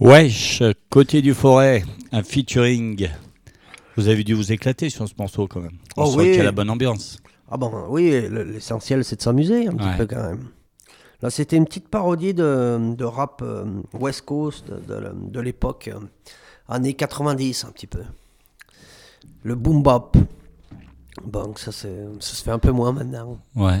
[0.00, 3.08] Wesh, côté du forêt, un featuring.
[3.96, 5.78] Vous avez dû vous éclater sur ce morceau quand même.
[5.96, 6.24] On Oh sent oui.
[6.30, 7.18] qu'il y a la bonne ambiance.
[7.50, 10.48] Ah bon, oui, le- l'essentiel c'est de s'amuser un petit peu quand même.
[11.22, 13.64] Là, c'était une petite parodie de, de rap euh,
[13.94, 16.00] West Coast de, de- de l'époque, euh,
[16.68, 18.02] années 90 un petit peu.
[19.42, 20.16] Le boom bap.
[21.24, 21.86] Bon, ça se
[22.44, 23.38] fait un peu moins maintenant.
[23.54, 23.80] Ouais.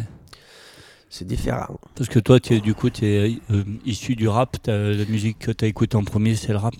[1.16, 1.78] C'est différent.
[1.94, 4.56] Parce que toi, tu es, du coup, tu es euh, issu du rap.
[4.66, 6.74] La musique que tu as écoutée en premier, c'est le rap?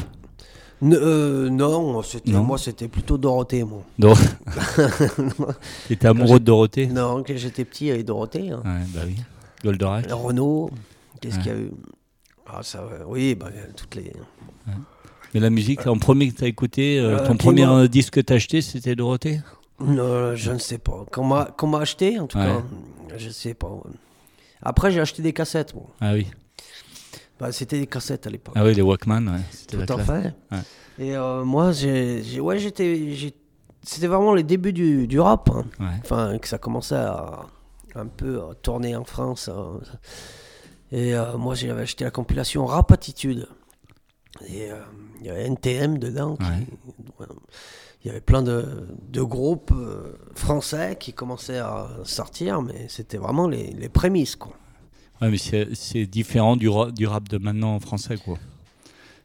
[0.82, 2.02] N- euh, non,
[2.42, 3.82] moi c'était plutôt Dorothée, moi.
[3.96, 4.18] Donc,
[5.86, 6.88] tu étais amoureux de Dorothée?
[6.88, 8.50] Non, quand j'étais petit, il y avait Dorothée.
[8.50, 8.60] hein.
[8.64, 9.14] Ouais, bah oui.
[9.62, 10.06] Goldorak.
[10.10, 10.68] Renault,
[11.20, 11.42] qu'est-ce Ouais.
[11.42, 11.70] qu'il y a eu?
[12.48, 14.12] Ah, ça, oui, bah, toutes les.
[15.32, 18.32] Mais la musique, en premier que tu as écouté, euh, ton premier disque que tu
[18.32, 19.40] as acheté, c'était Dorothée?
[19.78, 21.04] Non, je ne sais pas.
[21.12, 22.62] Qu'on m'a acheté, en tout cas,
[23.16, 23.70] je sais pas.
[24.62, 25.74] Après, j'ai acheté des cassettes.
[25.74, 25.86] Bon.
[26.00, 26.26] Ah oui.
[27.38, 28.54] Bah, C'était des cassettes à l'époque.
[28.56, 29.40] Ah oui, les Walkman, ouais.
[29.50, 30.22] C'était la tout à classe.
[30.22, 30.34] fait.
[30.52, 30.62] Ouais.
[30.98, 33.32] Et euh, moi, j'ai, ouais, j'étais,
[33.82, 35.50] c'était vraiment les débuts du, du rap.
[35.50, 35.64] hein.
[35.80, 35.86] Ouais.
[36.02, 37.40] Enfin, que ça commençait à
[37.96, 39.48] un peu à tourner en France.
[39.48, 39.80] hein.
[40.92, 43.48] Et euh, moi, j'avais acheté la compilation Rap Attitude.
[44.48, 44.78] Et euh,
[45.20, 46.36] il y avait NTM dedans.
[46.36, 46.44] qui-.
[48.04, 53.16] Il y avait plein de, de groupes euh, français qui commençaient à sortir, mais c'était
[53.16, 54.36] vraiment les, les prémices.
[54.36, 54.52] Quoi.
[55.22, 58.36] Ouais, mais c'est c'est différent du, ra- du rap de maintenant en français, quoi.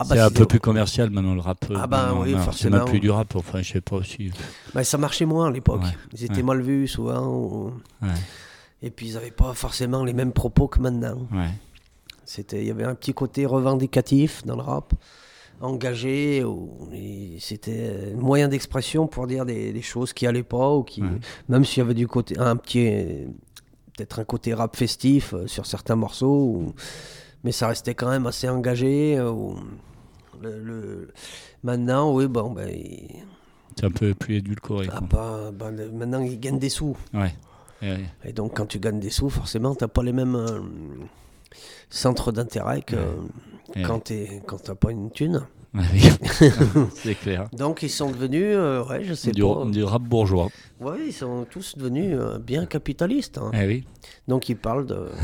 [0.02, 1.66] Ah bah, c'est un peu plus commercial maintenant le rap.
[1.70, 2.78] euh, Ah bah oui, non, C'est forcément.
[2.78, 4.32] même plus du rap, enfin, je sais pas si.
[4.74, 5.82] Bah, ça marchait moins à l'époque.
[5.84, 6.44] Ouais, Ils étaient ouais.
[6.44, 7.28] mal vus souvent.
[7.28, 8.08] ou- Ouais,
[8.82, 11.18] Et puis ils n'avaient pas forcément les mêmes propos que maintenant.
[12.24, 14.94] C'était, il y avait un petit côté revendicatif dans le rap,
[15.62, 16.44] engagé.
[17.40, 21.08] C'était un moyen d'expression pour dire des, des choses qui allaient pas ou qui, Ouais.
[21.48, 22.90] même s'il y avait du côté un petit,
[23.96, 26.74] peut-être un côté rap festif euh, sur certains morceaux, ou-
[27.44, 29.18] mais ça restait quand même assez engagé.
[29.18, 29.56] euh, ou-
[30.42, 31.12] le, le-
[31.64, 33.24] maintenant, oui, bon, ben, il-
[33.78, 34.88] C'est un peu plus édulcoré.
[34.92, 36.96] ah, bah, ben, maintenant ils gagnent des sous.
[37.14, 37.34] Ouais.
[37.82, 38.06] Ouais, ouais.
[38.26, 40.60] Et donc, quand tu gagnes des sous, forcément, tu n'as pas les mêmes euh,
[41.90, 43.02] centres d'intérêt que Ouais.
[43.86, 44.14] Quand tu
[44.68, 45.42] n'as pas une thune.
[45.74, 45.82] Oui.
[46.96, 47.48] c'est clair.
[47.54, 49.66] Donc, ils sont devenus, euh, ouais, je sais Du, pas.
[49.66, 50.50] du rap bourgeois.
[50.80, 53.38] Ouais, ils sont tous devenus euh, bien capitalistes.
[53.38, 53.52] hein.
[53.54, 53.84] Eh oui.
[54.28, 55.10] Donc, ils parlent de.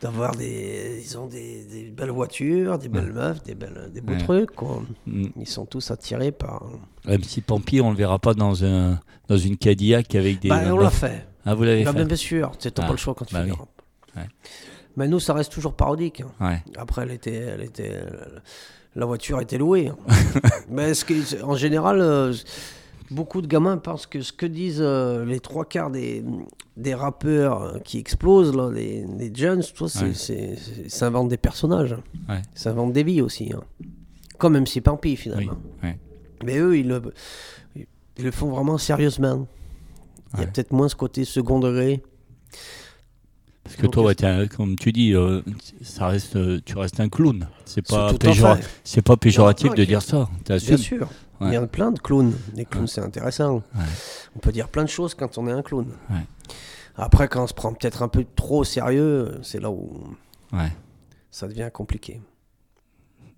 [0.00, 4.12] d'avoir des ils ont des, des belles voitures des belles meufs des belles des beaux
[4.12, 4.18] Ouais.
[4.18, 4.82] trucs quoi.
[5.06, 5.28] Mm.
[5.40, 6.62] ils sont tous attirés par
[7.06, 10.48] MC Pampi, on le verra pas dans, un, dans une Cadillac avec des.
[10.50, 12.90] bah, on l'a fait Ah, vous l'avez Bah, fait bien sûr tu n'as Ah, pas
[12.90, 13.52] le choix quand tu bah oui.
[13.52, 13.68] rap.
[14.16, 14.28] Ouais.
[14.96, 16.30] Mais nous ça reste toujours parodique hein.
[16.46, 16.62] Ouais.
[16.76, 18.00] Après, elle était, elle était,
[18.94, 19.88] la voiture était louée.
[19.88, 19.96] hein.
[20.70, 22.32] Mais ce en général, euh,
[23.10, 26.24] beaucoup de gamins pensent que ce que disent euh, les trois quarts des,
[26.76, 30.56] des rappeurs qui explosent, là, les, les jeunes, toi, c'est, Ouais.
[30.88, 31.96] s'inventent des personnages.
[32.28, 32.40] Ouais.
[32.54, 33.52] Ils s'inventent des vies aussi.
[33.52, 33.62] hein.
[34.38, 35.56] Comme MC Pampi, finalement.
[36.44, 37.00] Mais eux, ils le,
[37.76, 39.46] ils le font vraiment sérieusement.
[40.34, 42.02] Il y a peut-être moins ce côté second degré.
[43.64, 45.40] Parce que Donc, toi, ouais, t'es un- comme tu dis, euh,
[45.82, 47.48] ça reste, euh, tu restes un clown.
[47.64, 48.58] C'est pas, C'est péjora-
[49.04, 50.28] pas péjoratif Non, non, de dire ça.
[50.46, 51.08] Bien sûr.
[51.40, 51.48] Ouais.
[51.48, 52.34] Il y en a plein de clowns.
[52.54, 53.56] Les clowns, c'est intéressant.
[53.74, 53.82] Ouais.
[54.36, 55.86] On peut dire plein de choses quand on est un clown.
[56.10, 56.16] Ouais.
[56.96, 60.04] Après, quand on se prend peut-être un peu trop au sérieux, c'est là où
[60.52, 60.70] Ouais.
[61.30, 62.20] ça devient compliqué.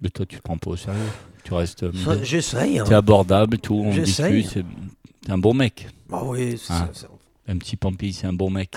[0.03, 1.01] Mais toi, tu te prends pas au sérieux.
[1.44, 1.85] Tu restes.
[1.85, 2.81] euh, Ça, J'essaye.
[2.81, 2.85] hein.
[2.86, 3.77] T'es abordable, tout.
[3.77, 4.43] On J'essaye.
[4.43, 4.65] discute.
[4.66, 5.89] c'est- T'es un bon mec.
[6.12, 6.89] Ah oui, c'est- Ah.
[6.93, 7.07] c'est-
[7.48, 8.73] Un petit Pampi, c'est un bon mec.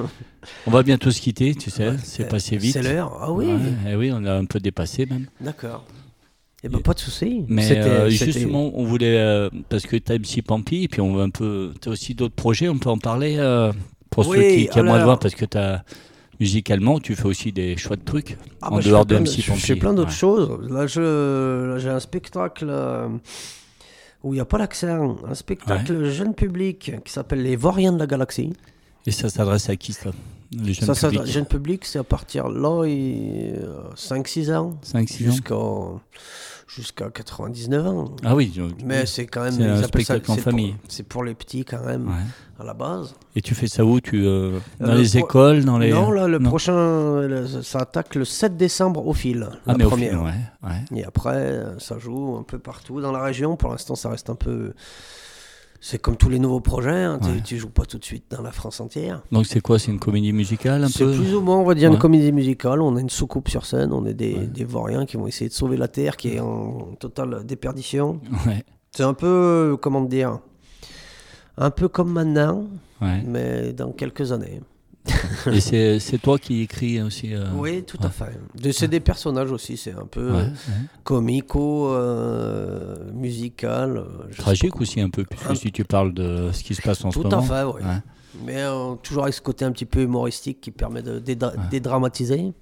[0.66, 1.92] on va bientôt se quitter, tu sais.
[2.02, 2.72] c'est passé vite.
[2.72, 3.16] C'est l'heure.
[3.20, 3.58] Ah oui, Ouais,
[3.90, 5.26] eh oui, on a un peu dépassé même.
[5.40, 5.84] d'accord.
[6.62, 7.44] Eh ben, pas de souci.
[7.48, 9.18] Mais euh, justement, on voulait.
[9.18, 11.72] euh, parce que tu as MC Pampi, et puis on veut un peu.
[11.80, 13.72] Tu as aussi d'autres projets, on peut en parler euh,
[14.10, 15.84] pour ceux qui, qui alors- voir, parce que tu as.
[16.38, 19.60] Musicalement, tu fais aussi des chouettes trucs Ah en bah, dehors de MC Pampi.
[19.60, 20.14] Je fais plein d'autres Ouais.
[20.16, 20.70] choses.
[20.70, 20.86] Là,
[21.78, 22.66] j'ai un spectacle
[24.22, 25.16] où il n'y a pas l'accent.
[25.28, 28.52] Un spectacle jeune public qui s'appelle Les Vauriens de la Galaxie.
[29.06, 30.10] Et ça s'adresse à qui ça
[30.52, 31.26] Les jeunes Ça, ça, publics?
[31.26, 34.76] jeune public, c'est à partir là, 5-6 ans.
[34.84, 35.54] 5-6 ans Jusqu'à
[36.74, 38.14] jusqu'à 99 ans.
[38.24, 39.60] Ah oui, donc- Mais c'est quand même.
[39.60, 40.74] Un ça- spectacle en c'est pour- famille.
[40.88, 42.14] C'est pour les petits quand même, Ouais.
[42.60, 43.14] à la base.
[43.34, 45.90] Et tu fais ça où tu, euh, Dans Euh, les écoles dans les...
[45.92, 46.48] Non, là, le non.
[46.48, 49.48] prochain, le- ça attaque le 7 décembre au fil.
[49.50, 50.22] Ah, la mais au première.
[50.22, 50.30] ouais.
[50.94, 53.56] Et après, euh, ça joue un peu partout dans la région.
[53.56, 54.72] Pour l'instant, ça reste un peu.
[55.82, 56.90] C'est comme tous les nouveaux projets.
[57.04, 57.40] hein, tu- Ouais.
[57.42, 59.22] Tu, joues pas tout de suite dans la France entière.
[59.32, 59.78] Donc c'est quoi?
[59.78, 61.94] C'est une comédie musicale un C'est plus ou moins, on va dire, Ouais.
[61.94, 62.82] une comédie musicale.
[62.82, 63.90] On a une soucoupe sur scène.
[63.92, 64.46] On est des, Ouais.
[64.46, 68.20] des vauriens qui vont essayer de sauver la Terre qui est en totale déperdition.
[68.90, 70.38] C'est un peu, comment dire,
[71.56, 72.64] un peu comme maintenant,
[73.26, 74.60] mais dans quelques années.
[75.52, 78.38] Et c'est toi qui écris aussi euh, Oui, tout à fait.
[78.72, 80.48] C'est des personnages aussi, c'est un peu ouais, euh,
[81.04, 84.04] comico, euh, musical.
[84.36, 87.10] Tragique aussi un peu, puisque Un- si tu parles de ce qui se passe en
[87.10, 87.42] Tout ce à moment.
[87.42, 87.82] fait, oui.
[88.44, 92.52] Mais euh, toujours avec ce côté un petit peu humoristique qui permet de dédra- dédramatiser.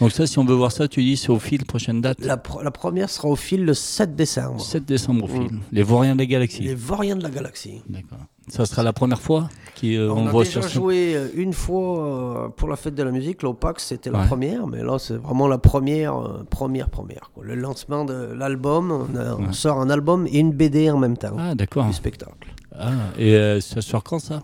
[0.00, 2.36] Donc ça, si on veut voir ça, tu dis c'est au fil, prochaine date La,
[2.36, 4.60] pro- la première sera au fil le 7 décembre.
[4.60, 5.42] 7 décembre au fil.
[5.52, 5.60] Mm.
[5.72, 6.62] Les Vauriens des Galaxies.
[6.62, 7.82] Les Vauriens de la Galaxie.
[7.88, 8.18] D'accord.
[8.48, 9.48] Ça sera la première fois
[9.80, 12.94] qu'on on, a voit déjà sur ce- joué euh, une fois euh, pour la fête
[12.94, 14.26] de la musique, l'Opax c'était la Ouais.
[14.26, 17.30] première, mais là c'est vraiment la première, euh, première, première.
[17.34, 17.44] quoi.
[17.44, 21.16] Le lancement de l'album, on, a- on sort un album et une BD en même
[21.16, 21.86] temps Ah, d'accord.
[21.86, 22.52] du spectacle.
[22.78, 24.42] Ah, et euh, ça sort quand ça?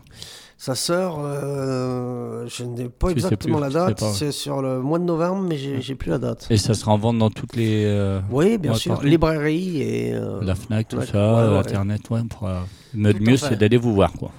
[0.65, 4.13] Ça sort, euh, je n'ai pas Tu exactement plus, la date, ouais.
[4.15, 6.47] c'est sur le mois de novembre, mais j'ai plus la date.
[6.51, 7.83] Et ça sera en vente dans toutes les.
[7.85, 9.09] euh, Oui, bien sûr, partout.
[9.09, 10.15] librairie et...
[10.15, 11.59] euh, la Fnac, tout ça, ouais.
[11.59, 12.21] Internet, ouais.
[12.31, 12.49] Pour,
[12.95, 13.49] mais Tout le à mieux, fait.
[13.49, 14.31] c'est d'aller vous voir, quoi.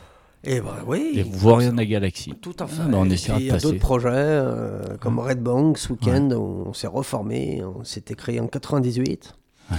[0.46, 1.12] Et bah oui.
[1.14, 2.34] Les Vauriens de la Galaxie.
[2.42, 2.84] Tout à fait.
[2.86, 5.42] Ah, bah, on Et essaiera puis, de Il y a d'autres projets euh, comme Red
[5.44, 7.62] Bank ce week-end où on s'est reformé.
[7.66, 9.36] On s'était créé en 98.
[9.72, 9.78] Ouais.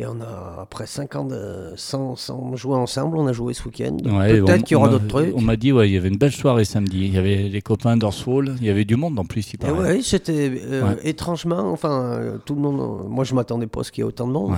[0.00, 3.62] Et on a, après 5 ans de, sans, sans jouer ensemble, on a joué ce
[3.64, 3.98] week-end.
[4.06, 5.34] Ouais, Peut-être qu'il y aura d'autres trucs.
[5.36, 7.00] On m'a dit, ouais, il y avait une belle soirée samedi.
[7.04, 10.00] Il y avait les copains d'Orswall, il y avait du monde en plus, il ouais,
[10.00, 10.96] c'était euh, Ouais.
[11.04, 14.04] étrangement, enfin, euh, tout le monde, euh, moi je m'attendais pas à ce qu'il y
[14.06, 14.56] ait autant de monde.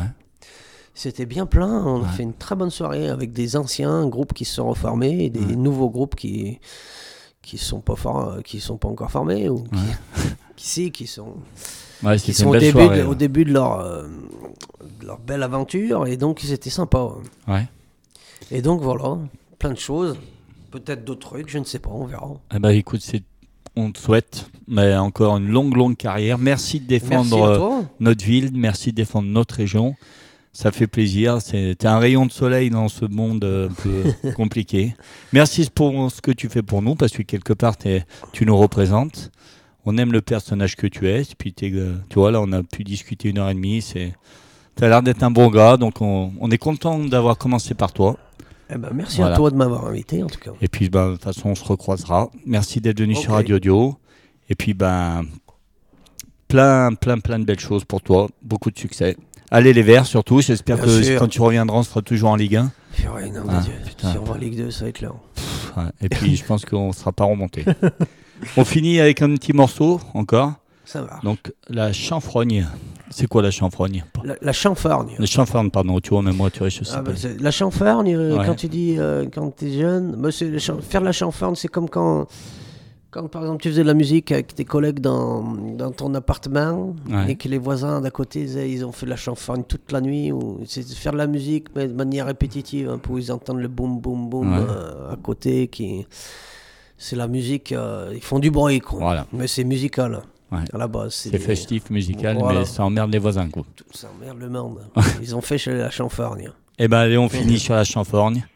[0.95, 4.45] C'était bien plein, on a fait une très bonne soirée avec des anciens groupes qui
[4.45, 6.61] se sont reformés et des nouveaux groupes qui
[7.43, 9.71] qui sont pas for- qui sont pas encore formés ou qui,
[10.57, 11.35] qui si, qui sont
[12.05, 13.15] Ouais, qui sont au début, de, au ouais.
[13.15, 14.09] début de leur, euh,
[15.03, 17.09] leur belle aventure et donc c'était sympa.
[17.49, 17.67] Ouais.
[18.51, 19.19] Et donc voilà,
[19.59, 20.17] plein de choses,
[20.71, 22.31] peut-être d'autres trucs, je ne sais pas, on verra.
[22.55, 23.23] Eh ben, écoute, c'est-
[23.75, 26.39] on te souhaite mais encore une longue, longue carrière.
[26.39, 29.95] Merci de défendre Merci euh, notre ville, merci de défendre notre région.
[30.55, 31.41] Ça fait plaisir.
[31.41, 34.95] C'est un rayon de soleil dans ce monde euh, un peu compliqué.
[35.33, 39.31] Merci pour ce que tu fais pour nous, parce que quelque part, tu nous représentes.
[39.87, 41.23] On aime le personnage que tu es.
[41.39, 43.81] Puis, euh, tu vois, là, on a pu discuter une heure et demie.
[43.81, 44.13] C'est,
[44.77, 45.77] tu as l'air d'être un bon gars.
[45.77, 48.17] Donc, on, on est content d'avoir commencé par toi.
[48.75, 49.35] Eh ben, merci Voilà.
[49.35, 50.53] à toi de m'avoir invité en tout cas.
[50.61, 52.31] Et puis, ben, de toute façon, on se recroisera.
[52.47, 53.33] Merci d'être venu sur.
[53.33, 53.97] Radio Dio.
[54.49, 55.25] Et puis, ben,
[56.49, 58.29] plein, plein, plein de belles choses pour toi.
[58.43, 59.17] Beaucoup de succès.
[59.51, 60.41] Allez, les Verts, surtout.
[60.41, 61.19] J'espère que sûr.
[61.19, 62.71] quand tu reviendras, on sera toujours en Ligue 1.
[62.95, 63.73] Purée, non, Ah, Dieu.
[63.99, 65.13] Si on va en Ligue 2, ça va être là.
[65.77, 65.83] Ouais.
[66.01, 67.65] Et puis, je pense qu'on ne sera pas remonté.
[68.57, 70.53] on finit avec un petit morceau encore.
[70.85, 71.21] Ça va.
[71.23, 72.67] Donc, la chanfrogne.
[73.13, 75.15] C'est quoi la chanfrogne La, la chanfargne.
[75.19, 76.01] La chanfrogne, pardon.
[76.01, 77.11] Tu vois, même moi, tu vois, je sais Ah, pas.
[77.11, 78.47] bah, c'est- la chanfargne, euh, Ouais.
[78.47, 80.31] quand tu dis euh, quand tu es jeune, bah,
[80.81, 82.27] faire la chanfargne, c'est comme quand,
[83.11, 85.43] quand par exemple tu faisais de la musique avec tes collègues dans,
[85.77, 87.33] dans ton appartement Ouais.
[87.33, 90.33] et que les voisins d'à côté ils ont fait de la chanfargne toute la nuit.
[90.33, 93.69] ou C'est faire de la musique mais de manière répétitive hein, pour ils entendent le
[93.69, 94.65] boum boum boum Ouais.
[94.67, 95.69] euh, à côté.
[95.69, 96.07] qui
[96.97, 99.01] C'est la musique, euh, ils font du bruit quoi.
[99.01, 99.27] Voilà.
[99.33, 100.23] Mais c'est musical
[100.53, 100.65] Ouais.
[100.73, 101.15] à la base.
[101.15, 102.61] C'est festif, musical, Voilà.
[102.61, 103.65] mais ça emmerde les voisins, quoi.
[103.93, 104.81] Ça emmerde le monde.
[105.23, 106.51] Ils ont fait chez la chanfargne.
[106.79, 108.47] Eh ben, allez, on finit sur la chanforgne.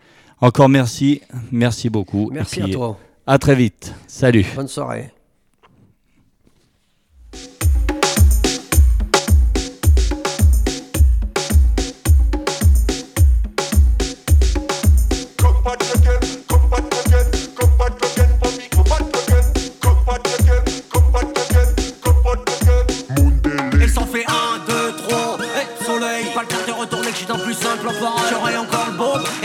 [0.40, 1.22] Encore merci.
[1.50, 2.30] Merci beaucoup.
[2.32, 2.98] Merci puis, à toi.
[3.26, 3.94] À très vite.
[4.06, 4.46] Salut.
[4.54, 5.10] Bonne soirée.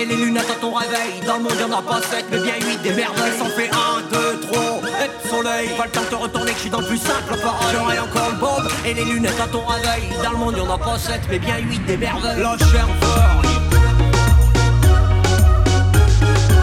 [0.01, 2.55] Et les lunettes à ton réveil Dans le monde y'en a pas sept mais bien
[2.55, 6.51] huit des merveilles S'en fait un, deux, trois, et soleil, pas le temps de retourner
[6.51, 7.67] que je suis dans le plus simple appareil.
[7.73, 10.77] J'aurai encore le beau et les lunettes à ton réveil Dans le monde y'en a
[10.77, 12.41] pas sept mais bien huit des merveilles.
[12.41, 12.87] La chair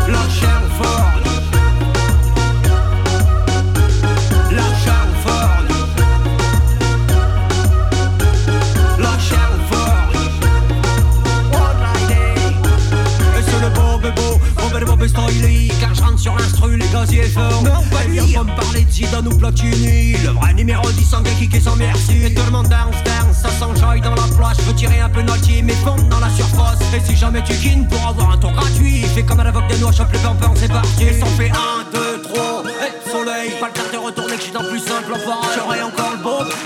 [0.08, 1.17] La chair fort
[15.08, 18.54] Et Styly Car je rentre sur l'instru, les gaziers forts Non, pas lui Viens me
[18.54, 20.12] parler de Zidane ou Platini.
[20.24, 22.24] Le vrai numéro 10 sans qui sans merci.
[22.24, 24.56] Et tout le monde dance, dance, ça s'enjaille dans la plage.
[24.58, 26.78] Je veux tirer un peu penalty, mais fondre dans la surface.
[26.94, 29.66] Et si jamais tu kines pour avoir un tour gratuit Fais comme à la vogue
[29.68, 31.04] des noix, chope les pampers, c'est parti.
[31.04, 33.52] Et s'en fait un, deux, trois, et soleil.
[33.60, 36.07] Pas le temps de retourner que je suis dans le plus simple appareil J'aurai encore
[36.07, 36.07] le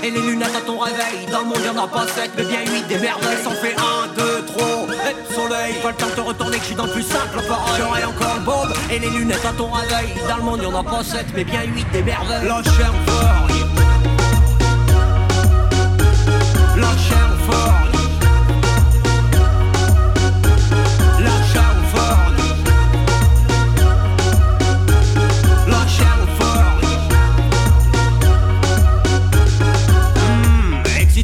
[0.03, 2.59] et les lunettes à ton réveil Dans le monde y'en a pas sept, mais bien
[2.61, 6.57] huit des merveilles S'en fait un, deux, trois, et soleil Pas le temps de retourner
[6.57, 7.81] que je suis dans le plus simple appareil.
[7.81, 10.83] J'aurai encore le beau et les lunettes à ton réveil Dans le monde y'en a
[10.83, 12.47] pas sept, mais bien huit des merveilles.
[12.47, 13.47] La chair fort.
[16.75, 17.92] La chair fort